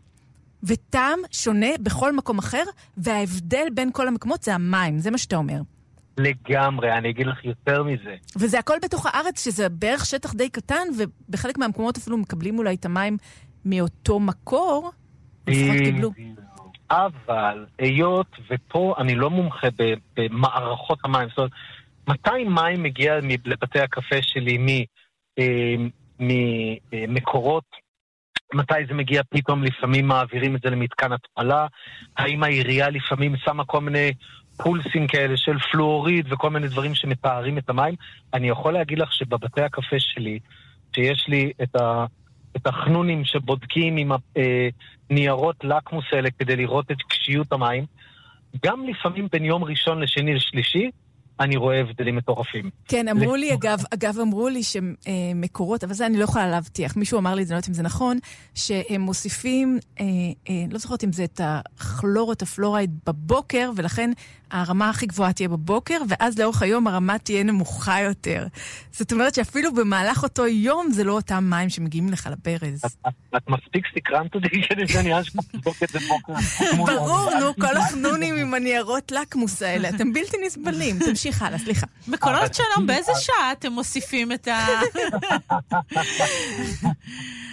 וטעם 0.62 1.19
שונה 1.31 1.71
בכל 1.81 2.16
מקום 2.16 2.38
אחר, 2.38 2.62
וההבדל 2.97 3.66
בין 3.75 3.90
כל 3.92 4.09
המקומות 4.09 4.42
זה 4.42 4.55
המים, 4.55 4.99
זה 4.99 5.11
מה 5.11 5.19
שאתה 5.19 5.37
אומר. 5.37 5.61
לגמרי, 6.19 6.92
אני 6.92 7.11
אגיד 7.11 7.27
לך 7.27 7.45
יותר 7.45 7.83
מזה. 7.83 8.14
וזה 8.37 8.59
הכל 8.59 8.77
בתוך 8.83 9.07
הארץ, 9.07 9.45
שזה 9.45 9.69
בערך 9.69 10.07
שטח 10.07 10.35
די 10.35 10.49
קטן, 10.49 10.88
ובחלק 10.99 11.59
מהמקומות 11.59 11.97
אפילו 11.97 12.16
מקבלים 12.16 12.59
אולי 12.59 12.75
את 12.75 12.85
המים 12.85 13.16
מאותו 13.64 14.21
מקור, 14.21 14.90
לפחות 15.47 15.77
קיבלו. 15.85 16.11
אבל 16.91 17.67
היות, 17.79 18.37
ופה 18.51 18.95
אני 18.99 19.15
לא 19.15 19.31
מומחה 19.31 19.69
במערכות 20.17 20.99
המים, 21.05 21.29
זאת 21.29 21.39
אומרת, 21.39 21.51
מתי 22.09 22.45
מים 22.45 22.83
מגיע 22.83 23.19
לבתי 23.45 23.81
הקפה 23.81 24.17
שלי 24.23 24.87
ממקורות 26.93 27.65
אה, 27.75 27.79
מתי 28.55 28.75
זה 28.89 28.95
מגיע 28.95 29.23
פתאום, 29.31 29.65
לפעמים 29.65 30.07
מעבירים 30.07 30.57
את 30.57 30.61
זה 30.65 30.71
למתקן 30.71 31.13
התפלה, 31.13 31.67
האם 32.17 32.43
העירייה 32.43 32.91
לפעמים 32.91 33.37
שמה 33.37 33.65
כל 33.65 33.81
מיני 33.81 34.13
פולסים 34.57 35.07
כאלה 35.07 35.37
של 35.37 35.59
פלואוריד 35.59 36.33
וכל 36.33 36.51
מיני 36.51 36.69
דברים 36.69 36.95
שמתארים 36.95 37.59
את 37.59 37.71
המים. 37.71 37.95
אני 38.35 38.49
יכול 38.49 38.73
להגיד 38.73 38.99
לך 38.99 39.13
שבבתי 39.13 39.63
הקפה 39.63 39.97
שלי, 39.99 40.39
שיש 40.95 41.25
לי 41.29 41.53
את, 41.63 41.77
ה, 41.77 42.07
את 42.57 42.66
החנונים 42.66 43.25
שבודקים 43.25 43.97
עם 43.97 44.12
הניירות 45.11 45.57
אה, 45.64 45.69
לקמוס 45.69 46.05
האלה 46.12 46.29
כדי 46.38 46.57
לראות 46.57 46.90
את 46.90 46.97
קשיות 47.09 47.53
המים, 47.53 47.85
גם 48.64 48.85
לפעמים 48.85 49.29
בין 49.33 49.45
יום 49.45 49.64
ראשון 49.64 50.01
לשני 50.01 50.35
לשלישי, 50.35 50.90
אני 51.40 51.57
רואה 51.57 51.81
הבדלים 51.81 52.16
מטורפים. 52.16 52.70
כן, 52.88 53.09
אמרו 53.09 53.37
לי, 53.37 53.55
אגב, 53.55 53.79
אגב, 53.94 54.18
אמרו 54.18 54.49
לי 54.49 54.62
שמקורות, 54.62 55.85
אבל 55.85 55.94
זה 55.94 56.07
אני 56.07 56.18
לא 56.18 56.25
יכולה 56.25 56.46
להבטיח, 56.46 56.96
מישהו 56.96 57.18
אמר 57.18 57.35
לי 57.35 57.42
את 57.42 57.46
זה, 57.46 57.55
אני 57.55 57.57
לא 57.57 57.59
יודעת 57.59 57.68
אם 57.68 57.75
זה 57.75 57.83
נכון, 57.83 58.18
שהם 58.55 59.01
מוסיפים, 59.01 59.79
אה, 60.01 60.05
אה, 60.49 60.64
לא 60.70 60.79
זוכרת 60.79 61.05
אם 61.05 61.12
זה 61.12 61.25
את 61.25 61.40
הכלור, 61.44 62.33
את 62.33 62.42
הפלורייד 62.42 62.99
בבוקר, 63.07 63.70
ולכן 63.77 64.11
הרמה 64.51 64.90
הכי 64.90 65.07
גבוהה 65.07 65.33
תהיה 65.33 65.49
בבוקר, 65.49 65.99
ואז 66.09 66.38
לאורך 66.38 66.62
היום 66.62 66.87
הרמה 66.87 67.18
תהיה 67.18 67.42
נמוכה 67.42 68.01
יותר. 68.01 68.46
זאת 68.90 69.12
אומרת 69.12 69.35
שאפילו 69.35 69.75
במהלך 69.75 70.22
אותו 70.22 70.46
יום 70.46 70.90
זה 70.90 71.05
לא 71.05 71.12
אותם 71.12 71.44
מים 71.51 71.68
שמגיעים 71.68 72.09
לך 72.09 72.29
לברז. 72.33 72.83
את 73.37 73.49
מספיק 73.49 73.85
סקרנת 73.94 74.35
אותי 74.35 74.62
שאני 74.88 75.20
אשכרה 75.21 75.40
אבדוק 75.55 75.83
את 75.83 75.88
זה 75.88 75.99
בוקר. 76.09 76.33
ברור, 76.92 77.31
נו, 77.40 77.55
כל 77.55 77.77
החנונים 77.77 78.37
עם 78.37 78.55
הניירות 78.55 79.12
לקמוס 79.12 79.62
האלה, 79.62 79.88
אתם 79.88 80.12
בלתי 80.12 80.37
נסבלים. 80.46 80.99
תמשיך 81.27 81.43
הלאה, 81.43 81.59
סליחה. 81.59 81.87
בקולות 82.09 82.55
שלום, 82.55 82.87
באיזה 82.87 83.12
שעה 83.15 83.53
אתם 83.53 83.73
מוסיפים 83.73 84.33
את 84.33 84.49
ה... 84.49 84.67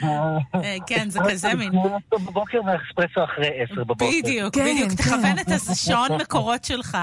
אה, 0.04 0.78
כן, 0.88 1.10
זה 1.10 1.20
כזה 1.30 1.54
מין. 1.54 1.72
בבוקר 2.12 2.58
והאקספרסו 2.66 3.24
אחרי 3.24 3.50
עשר 3.64 3.84
בבוקר. 3.84 4.06
בדיוק, 4.06 4.56
כן, 4.56 4.62
בדיוק. 4.62 4.90
כן. 4.90 4.96
תכוון 4.96 5.40
את 5.42 5.48
השעון 5.72 6.22
מקורות 6.22 6.66
שלך. 6.66 6.98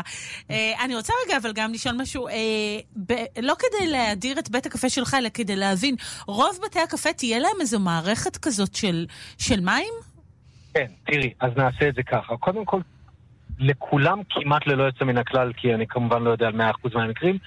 אה, 0.50 0.72
אני 0.85 0.96
רוצה 0.96 1.12
רגע 1.26 1.37
אבל 1.37 1.52
גם 1.52 1.72
לשאול 1.72 1.94
משהו, 1.98 2.28
אה, 2.28 2.35
לא 3.42 3.54
כדי 3.59 3.87
להדיר 3.87 4.38
את 4.38 4.50
בית 4.50 4.66
הקפה 4.66 4.88
שלך, 4.88 5.14
אלא 5.18 5.28
כדי 5.35 5.56
להבין, 5.56 5.94
רוב 6.26 6.59
בתי 6.64 6.80
הקפה 6.80 7.12
תהיה 7.12 7.38
להם 7.38 7.61
איזו 7.61 7.78
מערכת 7.80 8.37
כזאת 8.37 8.74
של 9.38 9.61
מים? 9.61 9.94
כן, 10.74 10.87
תראי, 11.06 11.33
אז 11.40 11.50
נעשה 11.56 11.88
את 11.88 11.94
זה 11.94 12.02
ככה. 12.02 12.37
קודם 12.37 12.64
כל, 12.64 12.80
לכולם 13.60 14.18
כמעט 14.30 14.66
ללא 14.66 14.82
יוצא 14.82 15.04
מן 15.04 15.18
הכלל, 15.18 15.52
כי 15.52 15.74
אני 15.74 15.86
כמובן 15.86 16.22
לא 16.22 16.30
יודע 16.30 16.46
על 16.46 16.60
100% 16.60 16.64
מהמקרים, 16.94 17.38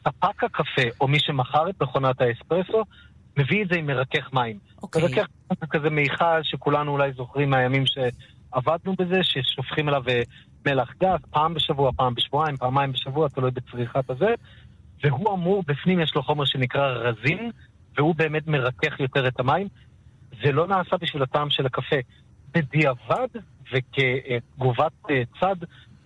ספק 0.00 0.44
הקפה 0.44 0.82
או 1.00 1.08
מי 1.08 1.18
שמכר 1.18 1.70
את 1.70 1.82
מכונת 1.82 2.20
האספרסו 2.20 2.84
מביא 3.36 3.62
את 3.62 3.68
זה 3.68 3.76
עם 3.76 3.86
מרכך 3.86 4.32
מים. 4.32 4.58
אוקיי. 4.82 5.02
מרכך 5.02 5.16
מים 5.16 5.58
זה 5.60 5.66
כזה 5.66 5.90
מיכל 5.90 6.42
שכולנו 6.42 6.92
אולי 6.92 7.12
זוכרים 7.12 7.50
מהימים 7.50 7.84
שעבדנו 7.86 8.94
בזה, 8.98 9.20
ששופכים 9.22 9.88
עליו 9.88 10.02
אה, 10.08 10.22
מלח 10.66 10.92
גס 11.00 11.20
פעם 11.30 11.54
בשבוע, 11.54 11.90
פעם 11.96 12.14
בשבועיים, 12.14 12.56
פעמיים 12.56 12.92
בשבוע, 12.92 13.28
תלוי 13.28 13.50
בצריכת 13.50 14.10
הזה, 14.10 14.34
והוא 15.04 15.34
אמור, 15.34 15.62
בפנים 15.66 16.00
יש 16.00 16.14
לו 16.14 16.22
חומר 16.22 16.44
שנקרא 16.44 16.86
רזין, 16.86 17.50
והוא 17.96 18.14
באמת 18.14 18.46
מרכך 18.46 19.00
יותר 19.00 19.28
את 19.28 19.40
המים. 19.40 19.68
זה 20.44 20.52
לא 20.52 20.66
נעשה 20.66 20.96
בשביל 20.96 21.22
הטעם 21.22 21.50
של 21.50 21.66
הקפה. 21.66 21.96
בדיעבד 22.54 23.28
וכתגובת 23.72 24.92
אה, 25.10 25.22
צד, 25.40 25.56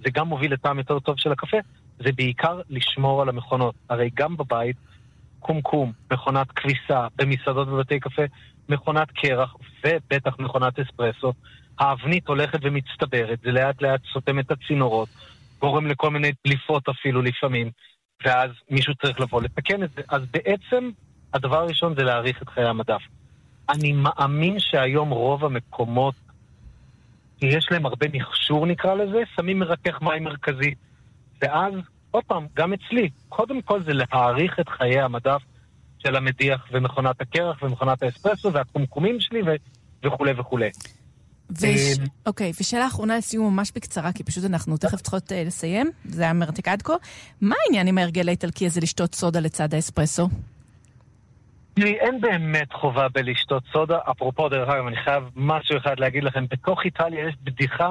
זה 0.05 0.11
גם 0.13 0.29
מוביל 0.29 0.53
לטעם 0.53 0.79
יותר 0.79 0.99
טוב 0.99 1.19
של 1.19 1.33
הקפה, 1.33 1.57
זה 1.99 2.13
בעיקר 2.13 2.61
לשמור 2.71 3.23
על 3.23 3.29
המכונות. 3.29 3.75
הרי 3.89 4.11
גם 4.15 4.37
בבית, 4.37 4.77
קומקום, 5.41 5.93
מכונת 6.13 6.53
כביסה, 6.53 7.07
במסעדות 7.17 7.69
ובתי 7.69 8.01
קפה, 8.01 8.23
מכונת 8.69 9.11
קרח 9.11 9.55
ובטח 9.85 10.39
מכונת 10.39 10.79
אספרסו, 10.79 11.33
האבנית 11.79 12.29
הולכת 12.29 12.59
ומצטברת, 12.63 13.41
זה 13.43 13.51
לאט 13.53 13.83
לאט 13.83 14.01
סותם 14.13 14.39
את 14.39 14.51
הצינורות, 14.51 15.09
גורם 15.59 15.87
לכל 15.87 16.11
מיני 16.11 16.33
דליפות 16.47 16.89
אפילו 16.89 17.23
לפעמים, 17.23 17.71
ואז 18.25 18.51
מישהו 18.71 18.95
צריך 18.95 19.21
לבוא 19.21 19.43
לתקן 19.43 19.83
את 19.83 19.91
זה. 19.97 20.03
אז 20.09 20.23
בעצם 20.31 20.91
הדבר 21.35 21.59
הראשון 21.59 21.95
זה 21.95 22.03
להאריך 22.03 22.43
את 22.43 22.49
חיי 22.49 22.65
המדף. 22.65 23.03
אני 23.69 23.93
מאמין 23.93 24.59
שהיום 24.59 25.11
רוב 25.11 25.45
המקומות, 25.45 26.15
יש 27.43 27.69
להם 27.71 27.87
הרבה 27.87 28.07
מכשור 28.13 28.67
נקרא 28.67 28.95
לזה, 28.95 29.19
שמים 29.37 29.59
מרכך 29.59 30.03
מים 30.03 30.25
מרכזי. 30.25 30.75
ואז, 31.43 31.73
עוד 32.11 32.25
פעם, 32.25 32.47
גם 32.57 32.73
אצלי, 32.73 33.11
קודם 33.29 33.63
כל 33.63 33.83
זה 33.83 33.93
להאריך 33.93 34.61
את 34.61 34.69
חיי 34.69 35.01
המדף 35.01 35.43
של 35.99 36.17
המדיח 36.17 36.67
ומכונת 36.73 37.21
הקרח 37.21 37.63
ומכונת 37.63 38.03
האספרסו 38.03 38.53
והקומקומים 38.53 39.21
שלי 39.21 39.43
ו- 39.43 40.07
וכולי 40.07 40.33
וכולי. 40.33 40.71
וש... 41.51 41.99
אה, 41.99 42.05
אוקיי, 42.27 42.53
ושאלה 42.61 42.87
אחרונה 42.87 43.19
לסיום 43.19 43.55
ממש 43.55 43.73
בקצרה, 43.75 44.13
כי 44.13 44.25
פשוט 44.25 44.45
אנחנו 44.45 44.77
תכף 44.77 45.01
צריכות 45.01 45.33
אה, 45.33 45.45
לסיים, 45.47 45.91
זה 46.05 46.23
היה 46.23 46.33
מרתק 46.33 46.69
עד 46.69 46.83
כה. 46.83 46.95
מה 47.41 47.55
העניין 47.65 47.87
עם 47.87 47.99
ההרגל 47.99 48.29
האיטלקי 48.29 48.67
הזה 48.67 48.81
לשתות 48.81 49.15
סודה 49.15 49.41
לצד 49.41 49.75
האספרסו? 49.75 50.29
תראי, 51.75 51.99
אין 51.99 52.21
באמת 52.21 52.73
חובה 52.73 53.09
בלשתות 53.09 53.63
סודה. 53.73 53.99
אפרופו, 54.11 54.49
דרך 54.49 54.69
אגב, 54.69 54.87
אני 54.87 54.97
חייב 54.97 55.25
משהו 55.37 55.77
אחד 55.77 56.01
להגיד 56.01 56.25
לכם. 56.25 56.45
בתוך 56.51 56.85
איטליה 56.85 57.29
יש 57.29 57.35
בדיחה, 57.43 57.91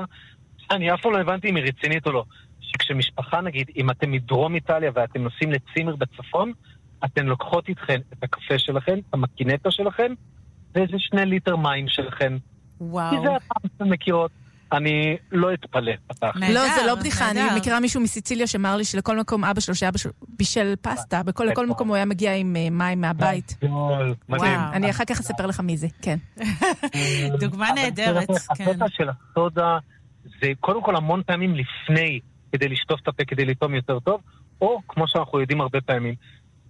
אני 0.72 0.94
אף 0.94 1.02
פעם 1.02 1.12
לא 1.12 1.18
הבנתי 1.18 1.50
אם 1.50 1.56
היא 1.56 1.64
רצינית 1.66 2.08
או 2.08 2.12
לא. 2.12 2.24
שכשמשפחה, 2.62 3.42
נגיד, 3.42 3.70
אם 3.76 3.90
אתם 3.90 4.12
מדרום 4.12 4.56
איטליה 4.56 4.92
ואתם 4.94 5.24
נוסעים 5.24 5.52
לצימר 5.52 5.96
בצפון, 5.96 6.52
אתן 7.06 7.26
לוקחות 7.26 7.70
איתכן 7.70 8.00
את 8.14 8.24
הקפה 8.24 8.60
שלכן, 8.60 9.00
את 9.00 9.14
המקינטה 9.14 9.72
שלכן, 9.72 10.14
ואיזה 10.76 11.00
שני 11.00 11.26
ליטר 11.26 11.56
מים 11.56 11.88
שלכן. 11.88 12.34
כי 12.38 12.84
וואו. 12.84 13.22
זה 13.22 13.36
הטעם 13.36 13.70
שאתן 13.72 13.90
מכירות. 13.90 14.32
אני 14.72 15.18
לא 15.32 15.54
אתפלא, 15.54 15.92
לא, 16.36 16.62
זה 16.76 16.86
לא 16.88 16.96
בדיחה, 16.96 17.32
אני. 17.32 17.42
מכירה 17.58 17.80
מישהו 17.80 18.02
מסיציליה 18.02 18.48
שאמר 18.48 18.78
לי 18.78 18.84
שלכל 18.84 19.20
מקום 19.20 19.46
אבא 19.46 19.60
שלו, 19.60 19.76
שאבא 19.76 19.98
שלו 19.98 20.12
בישל 20.28 20.74
פסטה, 20.82 21.24
בכל 21.24 21.68
מקום 21.68 21.88
הוא 21.88 21.96
היה 21.96 22.06
מגיע 22.06 22.36
עם 22.36 22.56
אה, 22.56 22.70
מים 22.70 23.02
מהבית. 23.02 23.58
מדהים. 23.62 24.14
וואו. 24.30 24.74
אני 24.74 24.90
אחר 24.90 25.06
כך 25.06 25.20
אספר 25.20 25.46
לך 25.46 25.60
מי 25.60 25.78
זה, 25.78 25.88
כן. 26.02 26.18
דוגמה 27.42 27.70
נהדרת, 27.76 28.28
כן. 28.56 28.64
הקטע 28.64 28.86
של 28.90 29.10
הסודה 29.10 29.78
זה 30.42 30.52
קודם 30.60 30.84
כל 30.84 30.96
המון 30.96 31.22
פעמים 31.26 31.56
לפני, 31.56 32.20
כדי 32.52 32.70
לשטוף 32.70 33.00
את 33.04 33.08
הפה, 33.08 33.26
כדי 33.26 33.46
לטעום 33.46 33.76
יותר 33.76 34.00
טוב, 34.00 34.22
או, 34.62 34.80
כמו 34.88 35.08
שאנחנו 35.08 35.40
יודעים 35.40 35.62
הרבה 35.62 35.82
פעמים, 35.82 36.16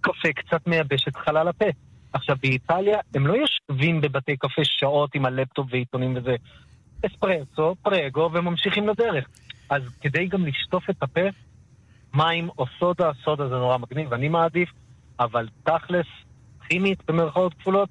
קפה 0.00 0.28
קצת 0.36 0.66
מייבש 0.66 1.08
את 1.08 1.16
חלל 1.16 1.48
הפה. 1.48 1.64
עכשיו, 2.12 2.36
באיטליה 2.42 2.98
הם 3.14 3.26
לא 3.26 3.34
יושבים 3.34 4.00
בבתי 4.00 4.36
קפה 4.36 4.62
שעות 4.64 5.14
עם 5.14 5.24
הלפטופ 5.26 5.66
ועיתונים 5.70 6.16
וזה. 6.16 6.36
אספרסו, 7.06 7.74
פרגו, 7.82 8.30
וממשיכים 8.32 8.88
לדרך. 8.88 9.24
אז 9.70 9.82
כדי 10.00 10.26
גם 10.26 10.46
לשטוף 10.46 10.90
את 10.90 11.02
הפה, 11.02 11.20
מים 12.14 12.48
או 12.58 12.64
סודה, 12.78 13.10
סודה 13.24 13.48
זה 13.48 13.54
נורא 13.54 13.78
מגניב, 13.78 14.12
אני 14.12 14.28
מעדיף, 14.28 14.68
אבל 15.20 15.48
תכלס, 15.62 16.06
כימית, 16.68 16.98
במרכאות 17.08 17.54
כפולות, 17.54 17.88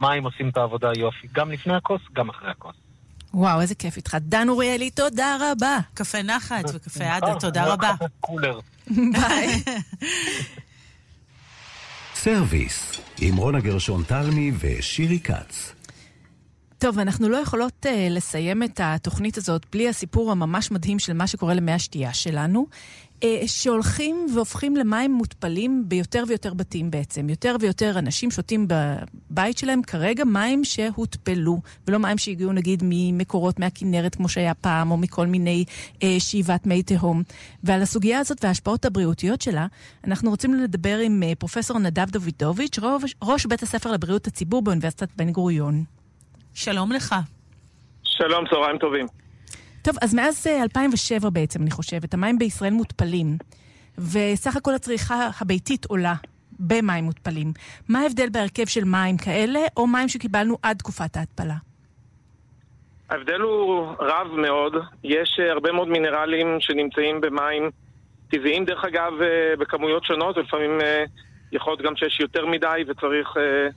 מים 0.00 0.24
עושים 0.24 0.48
את 0.48 0.56
העבודה 0.56 0.90
יופי, 0.96 1.28
גם 1.32 1.50
לפני 1.50 1.74
הכוס, 1.74 2.00
גם 2.12 2.28
אחרי 2.28 2.50
הכוס. 2.50 2.76
וואו, 3.34 3.60
איזה 3.60 3.74
כיף 3.74 3.96
איתך. 3.96 4.16
דן 4.20 4.48
אוריאלי, 4.48 4.90
תודה 4.90 5.36
רבה. 5.40 5.78
קפה 5.94 6.22
נחת 6.22 6.64
אה, 6.64 6.76
וקפה 6.76 7.04
עדה, 7.04 7.40
תודה 7.40 7.72
רבה. 7.72 7.94
קולר. 8.20 8.58
ביי. 8.90 9.62
סרוויס, 12.14 13.00
עם 13.20 13.36
רונה 13.36 13.60
גרשון 13.60 14.02
תלמי 14.02 14.52
ושירי 14.58 15.20
כץ. 15.20 15.74
טוב, 16.80 16.98
אנחנו 16.98 17.28
לא 17.28 17.36
יכולות 17.36 17.86
uh, 17.86 17.88
לסיים 18.10 18.62
את 18.62 18.80
התוכנית 18.82 19.36
הזאת 19.36 19.66
בלי 19.72 19.88
הסיפור 19.88 20.32
הממש 20.32 20.70
מדהים 20.70 20.98
של 20.98 21.12
מה 21.12 21.26
שקורה 21.26 21.54
למי 21.54 21.72
השתייה 21.72 22.14
שלנו, 22.14 22.66
uh, 23.20 23.24
שהולכים 23.46 24.26
והופכים 24.34 24.76
למים 24.76 25.12
מותפלים 25.12 25.84
ביותר 25.88 26.24
ויותר 26.28 26.54
בתים 26.54 26.90
בעצם. 26.90 27.28
יותר 27.28 27.56
ויותר 27.60 27.98
אנשים 27.98 28.30
שותים 28.30 28.66
בבית 28.68 29.58
שלהם 29.58 29.82
כרגע 29.82 30.24
מים 30.24 30.64
שהותפלו, 30.64 31.60
ולא 31.88 31.98
מים 31.98 32.18
שהגיעו 32.18 32.52
נגיד 32.52 32.82
ממקורות 32.84 33.58
מהכנרת 33.58 34.14
כמו 34.14 34.28
שהיה 34.28 34.54
פעם, 34.54 34.90
או 34.90 34.96
מכל 34.96 35.26
מיני 35.26 35.64
uh, 35.94 36.04
שאיבת 36.18 36.66
מי 36.66 36.82
תהום. 36.82 37.22
ועל 37.64 37.82
הסוגיה 37.82 38.18
הזאת 38.18 38.44
וההשפעות 38.44 38.84
הבריאותיות 38.84 39.40
שלה, 39.40 39.66
אנחנו 40.06 40.30
רוצים 40.30 40.54
לדבר 40.54 40.98
עם 40.98 41.22
uh, 41.22 41.34
פרופסור 41.34 41.78
נדב 41.78 42.10
דוידוביץ', 42.10 42.78
ראש 43.22 43.46
בית 43.46 43.62
הספר 43.62 43.92
לבריאות 43.92 44.26
הציבור 44.26 44.62
באוניברסיטת 44.62 45.08
בן 45.16 45.30
גוריון. 45.30 45.99
שלום 46.54 46.92
לך. 46.92 47.14
שלום, 48.04 48.44
צהריים 48.50 48.78
טובים. 48.78 49.06
טוב, 49.82 49.94
אז 50.02 50.14
מאז 50.14 50.46
אה, 50.46 50.62
2007 50.62 51.30
בעצם, 51.30 51.62
אני 51.62 51.70
חושבת, 51.70 52.14
המים 52.14 52.38
בישראל 52.38 52.72
מותפלים, 52.72 53.36
וסך 53.98 54.56
הכל 54.56 54.74
הצריכה 54.74 55.28
הביתית 55.40 55.84
עולה 55.84 56.14
במים 56.60 57.04
מותפלים. 57.04 57.52
מה 57.88 58.00
ההבדל 58.00 58.28
בהרכב 58.32 58.66
של 58.66 58.84
מים 58.84 59.16
כאלה, 59.16 59.60
או 59.76 59.86
מים 59.86 60.08
שקיבלנו 60.08 60.58
עד 60.62 60.76
תקופת 60.76 61.16
ההתפלה? 61.16 61.54
ההבדל 63.10 63.40
הוא 63.40 63.86
רב 64.00 64.26
מאוד. 64.36 64.76
יש 65.04 65.40
אה, 65.42 65.52
הרבה 65.52 65.72
מאוד 65.72 65.88
מינרלים 65.88 66.56
שנמצאים 66.60 67.20
במים 67.20 67.70
טבעיים, 68.30 68.64
דרך 68.64 68.84
אגב, 68.84 69.12
אה, 69.22 69.56
בכמויות 69.58 70.04
שונות, 70.04 70.36
ולפעמים 70.36 70.80
אה, 70.80 71.04
יכול 71.52 71.72
להיות 71.72 71.82
גם 71.82 71.96
שיש 71.96 72.20
יותר 72.20 72.46
מדי 72.46 72.82
וצריך 72.88 73.36
אה, 73.36 73.68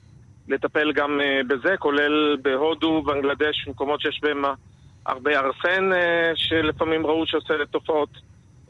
לטפל 0.47 0.91
גם 0.91 1.21
אה, 1.21 1.41
בזה, 1.47 1.77
כולל 1.77 2.37
בהודו, 2.41 3.01
בנגלדש, 3.01 3.67
מקומות 3.67 4.01
שיש 4.01 4.19
בהם 4.23 4.43
הרבה 5.05 5.39
ארסן, 5.39 5.93
אה, 5.93 6.31
שלפעמים 6.35 7.05
ראו 7.05 7.27
שעושה 7.27 7.53
תופעות 7.71 8.09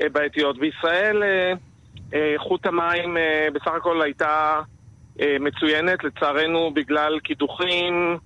אה, 0.01 0.09
בעייתיות. 0.09 0.59
בישראל 0.59 1.23
איכות 2.13 2.65
המים 2.65 3.17
בסך 3.53 3.71
הכל 3.71 4.01
הייתה 4.01 4.61
מצוינת, 5.39 6.03
לצערנו 6.03 6.71
בגלל 6.73 7.19
קידוחים 7.19 8.17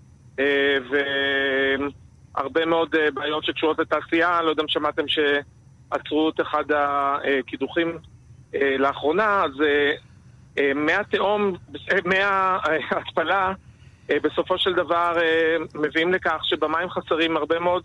והרבה 0.90 2.66
מאוד 2.66 2.96
בעיות 3.14 3.46
שקשורות 3.46 3.80
לתעשייה, 3.80 4.42
לא 4.42 4.50
יודע 4.50 4.64
אם 4.64 4.68
שמעתם 4.68 5.04
שעצרו 5.08 6.30
את 6.30 6.42
אחד 6.42 6.64
הקידוחים 6.72 7.98
לאחרונה, 8.80 9.44
אז 9.44 9.52
אה, 10.58 10.64
אה, 10.64 10.74
מי 10.74 10.94
התהום, 10.94 11.54
אה, 14.12 14.20
בסופו 14.24 14.58
של 14.58 14.74
דבר 14.74 15.14
אה, 15.22 15.56
מביאים 15.76 16.14
לכך 16.14 16.40
שבמים 16.44 16.90
חסרים 16.90 17.38
הרבה 17.38 17.60
מאוד 17.60 17.84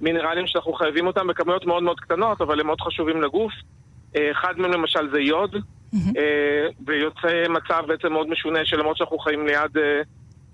מינרלים 0.00 0.46
שאנחנו 0.46 0.72
חייבים 0.72 1.06
אותם 1.06 1.26
בכמויות 1.26 1.66
מאוד 1.66 1.82
מאוד 1.82 2.00
קטנות, 2.00 2.40
אבל 2.40 2.60
הם 2.60 2.66
מאוד 2.66 2.80
חשובים 2.80 3.22
לגוף. 3.22 3.52
אחד 4.16 4.58
מהם 4.58 4.72
למשל 4.72 5.10
זה 5.12 5.20
יוד, 5.20 5.56
ויוצא 6.86 7.44
מצב 7.48 7.84
בעצם 7.86 8.12
מאוד 8.12 8.28
משונה 8.28 8.64
שלמרות 8.64 8.96
שאנחנו 8.96 9.18
חיים 9.18 9.46
ליד 9.46 9.76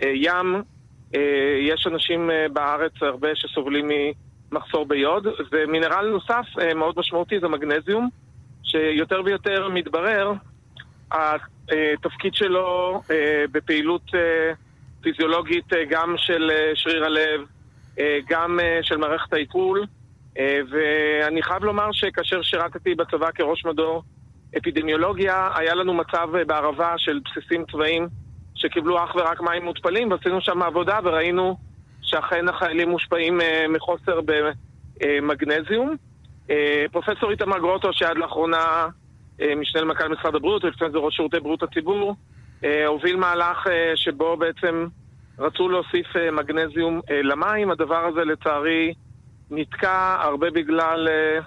ים, 0.03 0.63
יש 1.61 1.87
אנשים 1.87 2.31
בארץ 2.53 2.93
הרבה 3.01 3.29
שסובלים 3.35 3.89
ממחסור 4.53 4.87
ביוד, 4.87 5.27
ומינרל 5.53 6.09
נוסף 6.09 6.47
מאוד 6.75 6.95
משמעותי 6.99 7.41
זה 7.41 7.49
מגנזיום, 7.49 8.09
שיותר 8.63 9.23
ויותר 9.25 9.69
מתברר 9.69 10.33
התפקיד 11.13 12.35
שלו 12.35 13.03
אה, 13.11 13.45
בפעילות 13.53 14.03
אה, 14.15 14.53
פיזיולוגית 15.01 15.73
אה, 15.73 15.85
גם 15.91 16.15
של 16.17 16.51
שריר 16.75 17.05
הלב, 17.05 17.41
גם 18.29 18.59
של 18.83 18.97
מערכת 18.97 19.33
העיכול, 19.33 19.85
ואני 20.71 21.43
חייב 21.43 21.65
לומר 21.65 21.93
שכאשר 21.93 22.43
שירתתי 22.43 22.95
בצבא 22.95 23.31
כראש 23.35 23.65
מדור 23.65 24.03
אפידמיולוגיה, 24.59 25.51
היה 25.55 25.75
לנו 25.75 25.95
מצב 25.95 26.29
בערבה 26.47 26.95
של 26.99 27.21
בסיסים 27.25 27.65
צבאיים 27.73 28.09
שקיבלו 28.55 29.05
אך 29.05 29.15
ורק 29.15 29.41
מים 29.41 29.65
מותפלים, 29.65 30.11
ועשינו 30.11 30.41
שם 30.41 30.63
עבודה 30.63 30.99
וראינו 31.05 31.57
שאכן 32.03 32.49
החיילים 32.49 32.91
מושפעים 32.91 33.41
מחוסר 33.69 34.21
במגנזיום. 35.01 35.97
פרופסור 36.93 37.31
איתמר 37.31 37.59
גרוטו, 37.59 37.93
שעד 37.93 38.17
לאחרונה 38.17 38.89
משנה 39.57 39.83
למנכ"ל 39.83 40.09
משרד 40.09 40.35
הבריאות, 40.35 40.65
ולפני 40.65 40.91
זה 40.91 40.99
ראש 40.99 41.17
שירותי 41.17 41.41
בריאות 41.41 41.63
הציבור, 41.63 42.15
אה, 42.65 42.87
הוביל 42.87 43.17
מהלך 43.17 43.67
אה, 43.67 43.93
שבו 43.97 44.37
בעצם 44.37 44.87
רצו 45.39 45.69
להוסיף 45.69 46.17
אה, 46.17 46.31
מגנזיום 46.31 47.01
אה, 47.11 47.23
למים. 47.23 47.71
הדבר 47.71 48.07
הזה 48.07 48.25
לצערי 48.25 48.95
נתקע 49.51 50.17
הרבה 50.21 50.51
בגלל 50.51 51.09
אה, 51.09 51.41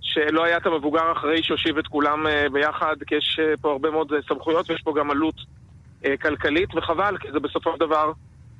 שלא 0.00 0.44
היה 0.44 0.56
את 0.56 0.66
המבוגר 0.66 1.04
האחראי 1.04 1.42
שהושיב 1.42 1.78
את 1.78 1.86
כולם 1.86 2.26
אה, 2.26 2.46
ביחד, 2.52 2.96
כי 3.06 3.14
יש 3.14 3.40
אה, 3.42 3.54
פה 3.60 3.72
הרבה 3.72 3.90
מאוד 3.90 4.12
אה, 4.12 4.18
סמכויות 4.28 4.70
ויש 4.70 4.82
פה 4.82 4.94
גם 4.96 5.10
עלות 5.10 5.34
אה, 6.04 6.16
כלכלית, 6.16 6.74
וחבל, 6.74 7.18
כי 7.18 7.32
זה 7.32 7.40
בסופו 7.40 7.72
של 7.72 7.80
דבר 7.80 8.12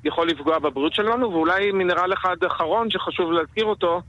יכול 0.03 0.27
לפגוע 0.27 0.59
בבריאות 0.59 0.93
שלנו. 0.93 1.31
ואולי 1.31 1.71
מינרל 1.71 2.13
אחד 2.13 2.35
אחרון 2.47 2.89
שחשוב 2.89 3.31
להזכיר 3.31 3.65
אותו, 3.65 4.01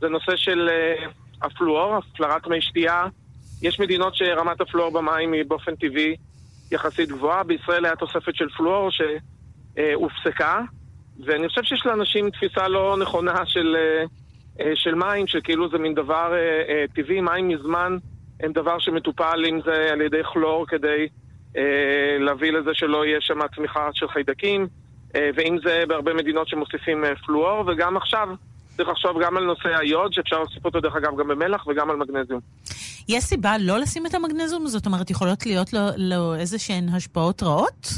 זה 0.00 0.08
נושא 0.08 0.36
של 0.36 0.68
אה, 0.72 1.06
הפלואור, 1.42 1.96
הפלרת 1.96 2.46
מי 2.46 2.60
שתייה. 2.60 3.06
יש 3.62 3.80
מדינות 3.80 4.14
שרמת 4.14 4.60
הפלואור 4.60 4.92
במים 4.92 5.32
היא 5.32 5.44
באופן 5.48 5.76
טבעי 5.76 6.16
יחסית 6.70 7.08
גבוהה. 7.08 7.42
בישראל 7.42 7.84
היה 7.84 7.96
תוספת 7.96 8.34
של 8.34 8.48
פלואור 8.56 8.90
שהופסקה, 8.90 10.60
ואני 11.24 11.48
חושב 11.48 11.62
שיש 11.62 11.86
לאנשים 11.86 12.30
תפיסה 12.30 12.68
לא 12.68 12.96
נכונה 13.00 13.46
של, 13.46 13.76
אה, 14.60 14.72
של 14.74 14.94
מים, 14.94 15.26
שכאילו 15.26 15.68
זה 15.68 15.78
מין 15.78 15.94
דבר 15.94 16.32
אה, 16.32 16.62
אה, 16.68 16.84
טבעי. 16.94 17.20
מים 17.20 17.48
מזמן 17.48 17.96
הם 18.40 18.52
דבר 18.52 18.78
שמטופל, 18.78 19.44
אם 19.48 19.60
זה 19.64 19.88
על 19.92 20.00
ידי 20.00 20.24
כלור, 20.32 20.66
כדי 20.66 21.08
להביא 22.18 22.52
לזה 22.52 22.70
שלא 22.74 23.06
יהיה 23.06 23.20
שם 23.20 23.38
צמיחה 23.56 23.88
של 23.92 24.08
חיידקים, 24.08 24.66
ואם 25.14 25.58
זה 25.64 25.84
בהרבה 25.88 26.14
מדינות 26.14 26.48
שמוסיפים 26.48 27.04
פלואור, 27.26 27.64
וגם 27.66 27.96
עכשיו 27.96 28.28
צריך 28.76 28.88
לחשוב 28.88 29.22
גם 29.22 29.36
על 29.36 29.44
נושא 29.44 29.68
היוד, 29.78 30.12
שאפשר 30.12 30.36
להוסיף 30.36 30.64
אותו 30.64 30.80
דרך 30.80 30.96
אגב 30.96 31.16
גם 31.18 31.28
במלח, 31.28 31.66
וגם 31.66 31.90
על 31.90 31.96
מגנזיום. 31.96 32.40
יש 33.08 33.24
סיבה 33.24 33.56
לא 33.60 33.78
לשים 33.78 34.06
את 34.06 34.14
המגנזיום? 34.14 34.66
זאת 34.66 34.86
אומרת, 34.86 35.10
יכולות 35.10 35.46
להיות 35.46 35.72
לו, 35.72 35.80
לו 35.96 36.34
איזה 36.34 36.58
שהן 36.58 36.88
השפעות 36.88 37.42
רעות? 37.42 37.88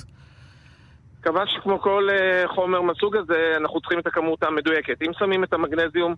כמובן 1.22 1.44
שכמו 1.46 1.80
כל 1.80 2.08
אה, 2.10 2.48
חומר 2.54 2.80
מהסוג 2.80 3.16
הזה, 3.16 3.54
אנחנו 3.56 3.80
צריכים 3.80 3.98
את 3.98 4.06
הכמות 4.06 4.42
המדויקת. 4.42 5.02
אם 5.02 5.10
שמים 5.18 5.44
את 5.44 5.52
המגנזיום 5.52 6.14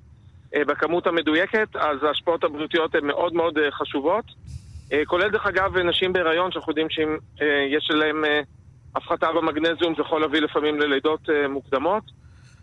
אה, 0.55 0.65
בכמות 0.65 1.07
המדויקת, 1.07 1.77
אז 1.77 2.03
ההשפעות 2.03 2.45
הבריאותיות 2.45 2.95
הן 2.95 3.07
מאוד 3.07 3.35
מאוד 3.35 3.59
אה, 3.59 3.71
חשובות. 3.71 4.25
כולל 5.07 5.31
דרך 5.31 5.47
אגב 5.47 5.79
נשים 5.79 6.13
בהיריון, 6.13 6.53
שאנחנו 6.53 6.71
יודעים 6.71 6.91
שאם 6.91 7.17
יש 7.69 7.91
אה, 8.25 8.41
הפחתה 8.97 9.33
במגנזיום, 9.33 9.95
זה 9.97 10.03
יכול 10.03 10.21
להביא 10.21 10.41
לפעמים 10.41 10.81
ללידות 10.81 11.29
מוקדמות. 11.49 12.03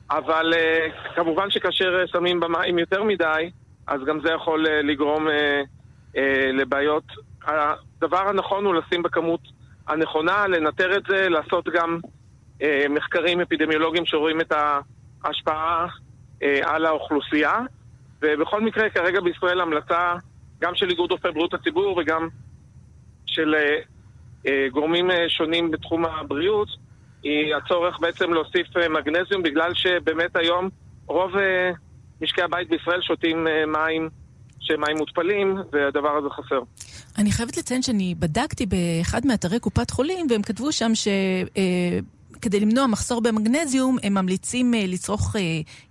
אבל 0.10 0.54
אה, 0.54 0.88
כמובן 1.16 1.50
שכאשר 1.50 2.00
אה, 2.00 2.08
שמים 2.08 2.40
במים 2.40 2.80
יותר 2.80 3.04
מדי, 3.04 3.52
אז 3.88 4.02
גם 4.06 4.20
זה 4.22 4.32
יכול 4.32 4.68
אה, 4.68 4.82
לגרום 4.82 5.28
לבעיות. 6.54 7.04
הדבר 7.48 8.28
הנכון 8.30 8.66
הוא 8.66 8.76
לשים 8.76 9.04
בכמות 9.04 9.40
הנכונה, 9.88 10.48
לנטר 10.48 10.98
את 10.98 11.04
זה, 11.08 11.30
לעשות 11.30 11.70
גם 11.70 12.00
מחקרים 12.90 13.42
אפידמיולוגיים 13.42 14.06
שרואים 14.06 14.42
את 14.42 14.54
ההשפעה 15.24 15.88
על 16.64 16.86
האוכלוסייה. 16.86 17.60
ובכל 18.22 18.62
מקרה, 18.62 18.90
כרגע 18.90 19.22
בישראל 19.22 19.62
המלצה 19.62 20.14
גם 20.62 20.76
של 20.76 20.90
איגוד 20.90 21.12
רופאי 21.12 21.32
בריאות 21.32 21.54
הציבור 21.54 21.98
וגם 21.98 22.28
של 23.26 23.56
גורמים 24.72 25.10
שונים 25.28 25.72
בתחום 25.72 26.06
הבריאות, 26.06 26.68
היא 27.26 27.56
הצורך 27.56 28.00
בעצם 28.00 28.34
להוסיף 28.34 28.78
אה, 28.78 28.90
מגנזיום, 28.90 29.44
בגלל 29.44 29.74
שבאמת 29.74 30.36
היום 30.36 30.70
רוב 31.08 31.38
אה, 31.38 31.72
משקי 32.22 32.42
הבית 32.42 32.70
בישראל 32.70 33.02
שותים 33.02 33.48
אה, 33.48 33.66
מים 33.66 34.10
שהם 34.60 34.82
מים 34.82 34.98
מותפלים, 34.98 35.58
והדבר 35.72 36.18
הזה 36.18 36.28
חסר. 36.30 36.60
אני 37.18 37.32
חייבת 37.32 37.58
לציין 37.58 37.82
שאני 37.82 38.16
בדקתי 38.20 38.66
באחד 38.66 39.26
מאתרי 39.26 39.60
קופת 39.60 39.92
חולים, 39.92 40.28
והם 40.30 40.42
כתבו 40.42 40.72
שם 40.72 40.96
ש... 40.96 41.08
אה, 41.58 42.00
כדי 42.42 42.60
למנוע 42.60 42.88
מחסור 42.88 43.22
במגנזיום, 43.22 43.98
הם 44.04 44.14
ממליצים 44.14 44.74
אה, 44.74 44.84
לצרוך 44.88 45.36
אה, 45.36 45.42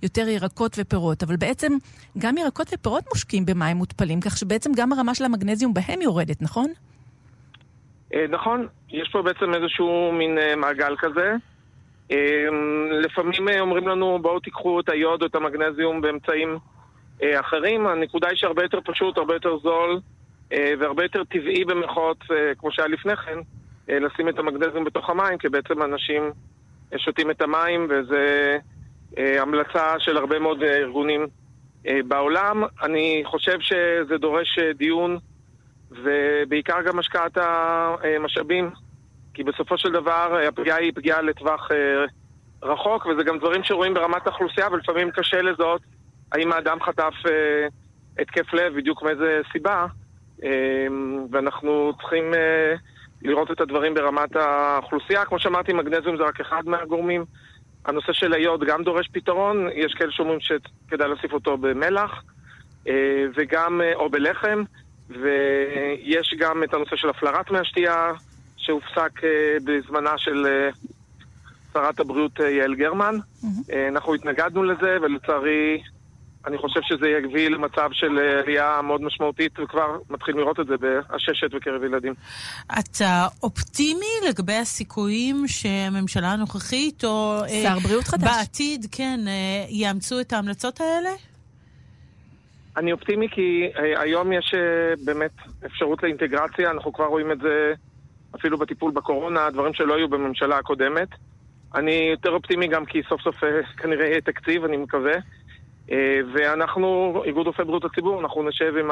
יותר 0.03 0.29
ירקות 0.29 0.77
ופירות, 0.79 1.23
אבל 1.23 1.37
בעצם 1.37 1.73
גם 2.19 2.39
ירקות 2.39 2.71
ופירות 2.75 3.05
מושקים 3.15 3.47
במים 3.47 3.77
מותפלים, 3.77 4.21
כך 4.21 4.37
שבעצם 4.37 4.71
גם 4.77 4.93
הרמה 4.93 5.15
של 5.15 5.25
המגנזיום 5.25 5.75
בהם 5.75 6.03
יורדת, 6.03 6.43
נכון? 6.43 6.73
אה, 8.15 8.27
נכון, 8.29 8.67
יש 8.91 9.09
פה 9.13 9.23
בעצם 9.23 9.55
איזשהו 9.55 10.13
מין 10.13 10.39
אה, 10.39 10.57
מעגל 10.57 10.97
כזה. 10.99 11.33
אה, 12.11 12.47
לפעמים 12.91 13.49
אומרים 13.61 13.89
לנו, 13.89 14.19
בואו 14.23 14.41
תיקחו 14.41 14.81
את 14.81 14.89
היוד 14.89 15.23
או 15.23 15.27
את 15.27 15.35
המגנזיום 15.35 16.01
באמצעים 16.01 16.59
אחרים. 17.41 17.87
הנקודה 17.87 18.29
היא 18.29 18.37
שהרבה 18.37 18.63
יותר 18.63 18.79
פשוט, 18.85 19.19
הרבה 19.19 19.35
יותר 19.35 19.59
זול 19.59 20.01
והרבה 20.51 21.03
יותר 21.03 21.25
טבעי 21.25 21.65
במחאות, 21.65 22.17
כמו 22.59 22.73
שהיה 22.73 22.89
לפני 22.89 23.17
כן, 23.17 23.39
לשים 23.89 24.29
את 24.29 24.39
המגנזיום 24.39 24.85
בתוך 24.85 25.11
המים, 25.11 25.39
כי 25.39 25.49
בעצם 25.49 25.83
אנשים 25.83 26.23
שותים 26.97 27.31
את 27.31 27.43
המים, 27.43 27.89
אה, 29.19 29.43
המלצה 29.43 29.95
של 29.99 30.17
הרבה 30.17 30.39
מאוד 30.39 30.63
ארגונים 30.63 31.27
בעולם. 31.85 32.63
אני 32.83 33.23
חושב 33.25 33.61
שזה 33.61 34.19
דורש 34.19 34.59
דיון, 34.59 35.19
ובעיקר 36.03 36.83
גם 36.83 36.99
השקעת 36.99 37.39
המשאבים, 37.41 38.71
כי 39.35 39.45
בסופו 39.45 39.79
של 39.79 39.93
דבר 39.93 40.37
אה, 40.37 40.49
הפגיעה 40.49 40.79
היא 40.79 40.93
פגיעה 40.95 41.23
לטווח 41.23 41.69
אה, 41.73 42.05
רחוק, 42.63 43.07
וזה 43.07 43.25
גם 43.25 43.39
דברים 43.39 43.65
שרואים 43.65 43.95
ברמת 43.95 44.27
האוכלוסייה, 44.27 44.69
ולפעמים 44.73 45.11
קשה 45.11 45.43
לזהות 45.43 45.83
האם 46.33 46.53
האדם 46.53 46.83
חטף 46.83 47.15
אה, 47.27 47.67
התקף 48.19 48.53
לב, 48.53 48.77
בדיוק 48.77 49.03
מאיזה 49.03 49.41
סיבה, 49.53 49.87
ואנחנו 51.31 51.93
צריכים 52.01 52.35
לראות 53.23 53.51
את 53.51 53.61
הדברים 53.61 53.95
ברמת 53.95 54.37
האוכלוסייה. 54.37 55.25
כמו 55.25 55.39
שאמרתי, 55.39 55.73
מגנזיום 55.73 56.17
זה 56.17 56.23
רק 56.23 56.41
אחד 56.41 56.63
מהגורמים. 56.67 57.25
הנושא 57.85 58.13
של 58.13 58.33
היוד 58.33 58.65
גם 58.65 58.83
דורש 58.83 59.09
פתרון, 59.13 59.69
יש 59.75 59.95
כאלה 59.95 60.13
שאומרים 60.13 60.41
שכדאי 60.41 61.09
להוסיף 61.09 61.33
אותו 61.33 61.57
במלח, 61.57 62.23
וגם, 63.37 63.81
או 63.95 64.11
בלחם, 64.11 64.63
ויש 65.09 66.35
גם 66.39 66.63
את 66.63 66.75
הנושא 66.75 66.97
של 66.97 67.09
הפלרת 67.09 67.51
מי 67.51 67.59
השתייה, 67.59 68.13
שהופסק 68.57 69.25
אה, 69.25 69.57
בזמנה 69.65 70.19
של 70.19 70.47
אה, 70.47 70.71
שרת 71.73 72.01
הבריאות 72.01 72.41
אה, 72.41 72.51
יעל 72.51 72.75
גרמן. 72.75 73.15
אה, 73.73 73.89
אנחנו 73.89 74.15
התנגדנו 74.15 74.65
לזה, 74.65 74.97
ולצערי, 75.03 75.83
אני 76.47 76.59
חושב 76.59 76.81
שזה 76.83 77.09
יביא 77.09 77.49
למצב 77.49 77.89
של 77.93 78.19
עלייה 78.19 78.81
מאוד 78.83 79.03
משמעותית, 79.03 79.59
וכבר 79.59 79.99
מתחילים 80.11 80.41
לראות 80.41 80.61
את 80.61 80.67
זה 80.67 80.77
בעששת 80.77 81.55
בקרב 81.55 81.85
ילדים. 81.85 82.15
אתה 82.79 83.27
אופטימי 83.43 84.29
לגבי 84.29 84.57
הסיכויים 84.57 85.49
שהממשלה 85.49 86.33
הנוכחית, 86.33 87.05
או 87.05 87.41
שר 87.63 87.79
בריאות 87.79 88.05
חדש. 88.05 88.23
בעתיד, 88.25 88.87
כן, 88.93 89.21
יאמצו 89.69 90.21
את 90.21 90.33
ההמלצות 90.33 90.81
האלה? 90.81 91.11
אני 92.77 92.93
אופטימי 92.93 93.29
כי 93.29 93.69
אה, 93.79 94.01
היום 94.01 94.33
יש 94.33 94.55
אה, 94.55 94.95
באמת 95.05 95.31
אפשרות 95.67 96.03
לאינטגרציה, 96.03 96.71
אנחנו 96.71 96.93
כבר 96.93 97.05
רואים 97.07 97.33
את 97.33 97.39
זה 97.39 97.73
אפילו 98.37 98.59
בטיפול 98.59 98.91
בקורונה, 98.91 99.51
דברים 99.51 99.75
שלא 99.75 99.97
היו 99.97 100.09
בממשלה 100.09 100.59
הקודמת. 100.59 101.09
אני 101.75 102.09
יותר 102.11 102.31
אופטימי 102.31 102.69
גם 102.69 102.85
כי 102.85 103.03
סוף 103.09 103.23
סוף 103.23 103.45
אה, 103.45 103.63
כנראה 103.77 104.07
יהיה 104.07 104.21
תקציב, 104.21 104.65
אני 104.65 104.77
מקווה. 104.77 105.15
ואנחנו, 106.35 107.23
איגוד 107.25 107.47
רופאי 107.47 107.65
בריאות 107.65 107.85
הציבור, 107.85 108.21
אנחנו 108.21 108.49
נשב 108.49 108.75
עם 108.77 108.91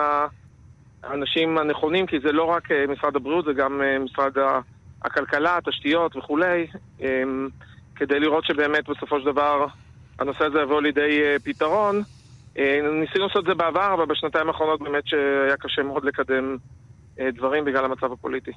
האנשים 1.02 1.58
הנכונים, 1.58 2.06
כי 2.06 2.20
זה 2.20 2.32
לא 2.32 2.44
רק 2.44 2.68
משרד 2.88 3.16
הבריאות, 3.16 3.44
זה 3.44 3.52
גם 3.52 3.82
משרד 4.04 4.32
הכלכלה, 5.02 5.56
התשתיות 5.56 6.16
וכולי, 6.16 6.66
כדי 7.96 8.20
לראות 8.20 8.44
שבאמת 8.44 8.88
בסופו 8.88 9.20
של 9.20 9.26
דבר 9.26 9.66
הנושא 10.18 10.44
הזה 10.44 10.60
יבוא 10.60 10.82
לידי 10.82 11.20
פתרון. 11.44 12.02
אה, 12.58 12.78
ניסינו 13.00 13.26
לעשות 13.26 13.42
את 13.42 13.48
זה 13.48 13.54
בעבר, 13.54 13.94
אבל 13.94 14.06
בשנתיים 14.06 14.48
האחרונות 14.48 14.80
באמת 14.82 15.06
שהיה 15.06 15.56
קשה 15.60 15.82
מאוד 15.82 16.04
לקדם 16.04 16.56
אה, 17.20 17.28
דברים 17.30 17.64
בגלל 17.64 17.84
המצב 17.84 18.12
הפוליטי. 18.12 18.52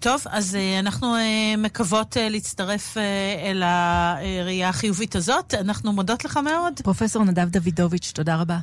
טוב, 0.00 0.20
אז 0.30 0.54
uh, 0.54 0.80
אנחנו 0.80 1.06
מקוות 1.58 2.16
להצטרף 2.20 2.96
אל 3.44 3.62
הראייה 3.62 4.68
החיובית 4.68 5.16
הזאת. 5.16 5.54
אנחנו 5.54 5.92
מודות 5.92 6.24
לך 6.24 6.36
מאוד. 6.36 6.80
פרופסור 6.84 7.24
נדב 7.24 7.48
דוידוביץ', 7.48 8.12
תודה 8.14 8.36
רבה. 8.36 8.58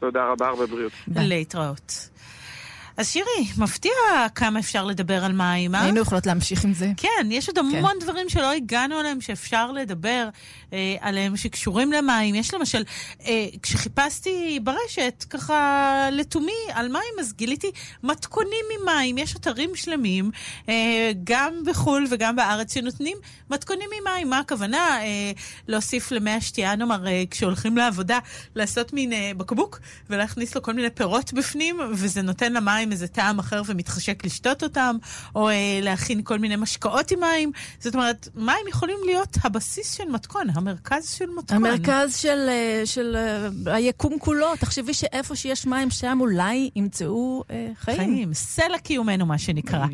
תודה 0.00 0.24
רבה, 0.24 0.46
הרבה 0.46 0.66
בריאות. 0.66 0.92
ביי. 1.06 1.28
להתראות. 1.28 2.08
אז 2.96 3.08
שירי, 3.08 3.48
מפתיע 3.58 3.92
כמה 4.34 4.58
אפשר 4.58 4.84
לדבר 4.84 5.24
על 5.24 5.32
מים, 5.32 5.74
אה? 5.74 5.82
היינו 5.82 6.00
יכולות 6.00 6.26
להמשיך 6.26 6.64
עם 6.64 6.72
זה. 6.72 6.92
כן, 6.96 7.28
יש 7.30 7.48
עוד 7.48 7.58
המון 7.58 7.92
כן. 7.92 7.98
דברים 8.00 8.28
שלא 8.28 8.52
הגענו 8.52 9.00
אליהם 9.00 9.20
שאפשר 9.20 9.72
לדבר 9.72 10.28
אה, 10.72 10.96
עליהם 11.00 11.36
שקשורים 11.36 11.92
למים. 11.92 12.34
יש 12.34 12.54
למשל, 12.54 12.84
אה, 13.26 13.46
כשחיפשתי 13.62 14.60
ברשת, 14.62 15.24
ככה 15.30 16.08
לתומי 16.12 16.52
על 16.72 16.88
מים, 16.88 17.14
אז 17.20 17.32
גיליתי 17.32 17.70
מתכונים 18.02 18.64
ממים. 18.80 19.18
יש 19.18 19.36
אתרים 19.36 19.70
שלמים, 19.74 20.30
אה, 20.68 21.12
גם 21.24 21.54
בחו"ל 21.66 22.06
וגם 22.10 22.36
בארץ, 22.36 22.74
שנותנים 22.74 23.16
מתכונים 23.50 23.88
ממים. 24.00 24.30
מה 24.30 24.38
הכוונה? 24.38 24.98
אה, 25.02 25.32
להוסיף 25.68 26.12
למי 26.12 26.30
השתייה, 26.30 26.76
נאמר, 26.76 27.06
אה, 27.06 27.22
כשהולכים 27.30 27.76
לעבודה, 27.76 28.18
לעשות 28.54 28.92
מין 28.92 29.12
אה, 29.12 29.32
בקבוק 29.36 29.80
ולהכניס 30.10 30.54
לו 30.54 30.62
כל 30.62 30.72
מיני 30.72 30.90
פירות 30.90 31.32
בפנים, 31.32 31.80
וזה 31.92 32.22
נותן 32.22 32.52
למים 32.52 32.83
מים 32.84 32.92
איזה 32.92 33.08
טעם 33.08 33.38
אחר 33.38 33.62
ומתחשק 33.66 34.24
לשתות 34.24 34.62
אותם, 34.62 34.96
או 35.34 35.48
אה, 35.48 35.54
להכין 35.82 36.20
כל 36.24 36.38
מיני 36.38 36.56
משקאות 36.56 37.10
עם 37.10 37.20
מים. 37.20 37.52
זאת 37.80 37.94
אומרת, 37.94 38.28
מים 38.34 38.68
יכולים 38.68 38.96
להיות 39.04 39.38
הבסיס 39.44 39.92
של 39.92 40.04
מתכון, 40.10 40.46
המרכז 40.54 41.10
של 41.10 41.30
מתכון. 41.38 41.56
המרכז 41.56 42.16
של, 42.16 42.46
אה, 42.48 42.82
של 42.84 43.16
אה, 43.16 43.74
היקום 43.74 44.18
כולו. 44.18 44.56
תחשבי 44.56 44.94
שאיפה 44.94 45.36
שיש 45.36 45.66
מים, 45.66 45.90
שם 45.90 46.18
אולי 46.20 46.70
ימצאו 46.76 47.44
אה, 47.50 47.68
חיים. 47.80 47.98
חיים, 47.98 48.34
סלע 48.34 48.78
קיומנו, 48.78 49.26
מה 49.26 49.38
שנקרא. 49.38 49.86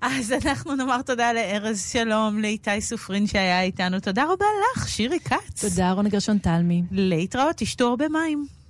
אז 0.00 0.32
אנחנו 0.32 0.76
נאמר 0.76 1.02
תודה 1.02 1.32
לארז 1.32 1.88
שלום, 1.92 2.38
לאיתי 2.38 2.80
סופרין 2.80 3.26
שהיה 3.26 3.62
איתנו. 3.62 4.00
תודה 4.00 4.24
רבה 4.24 4.46
לך, 4.76 4.88
שירי 4.88 5.20
כץ. 5.20 5.64
תודה, 5.64 5.92
רונה 5.92 6.08
גרשון 6.08 6.38
תלמי. 6.38 6.82
להתראות, 6.90 7.56
תשתו 7.56 7.88
הרבה 7.88 8.08
מים. 8.08 8.63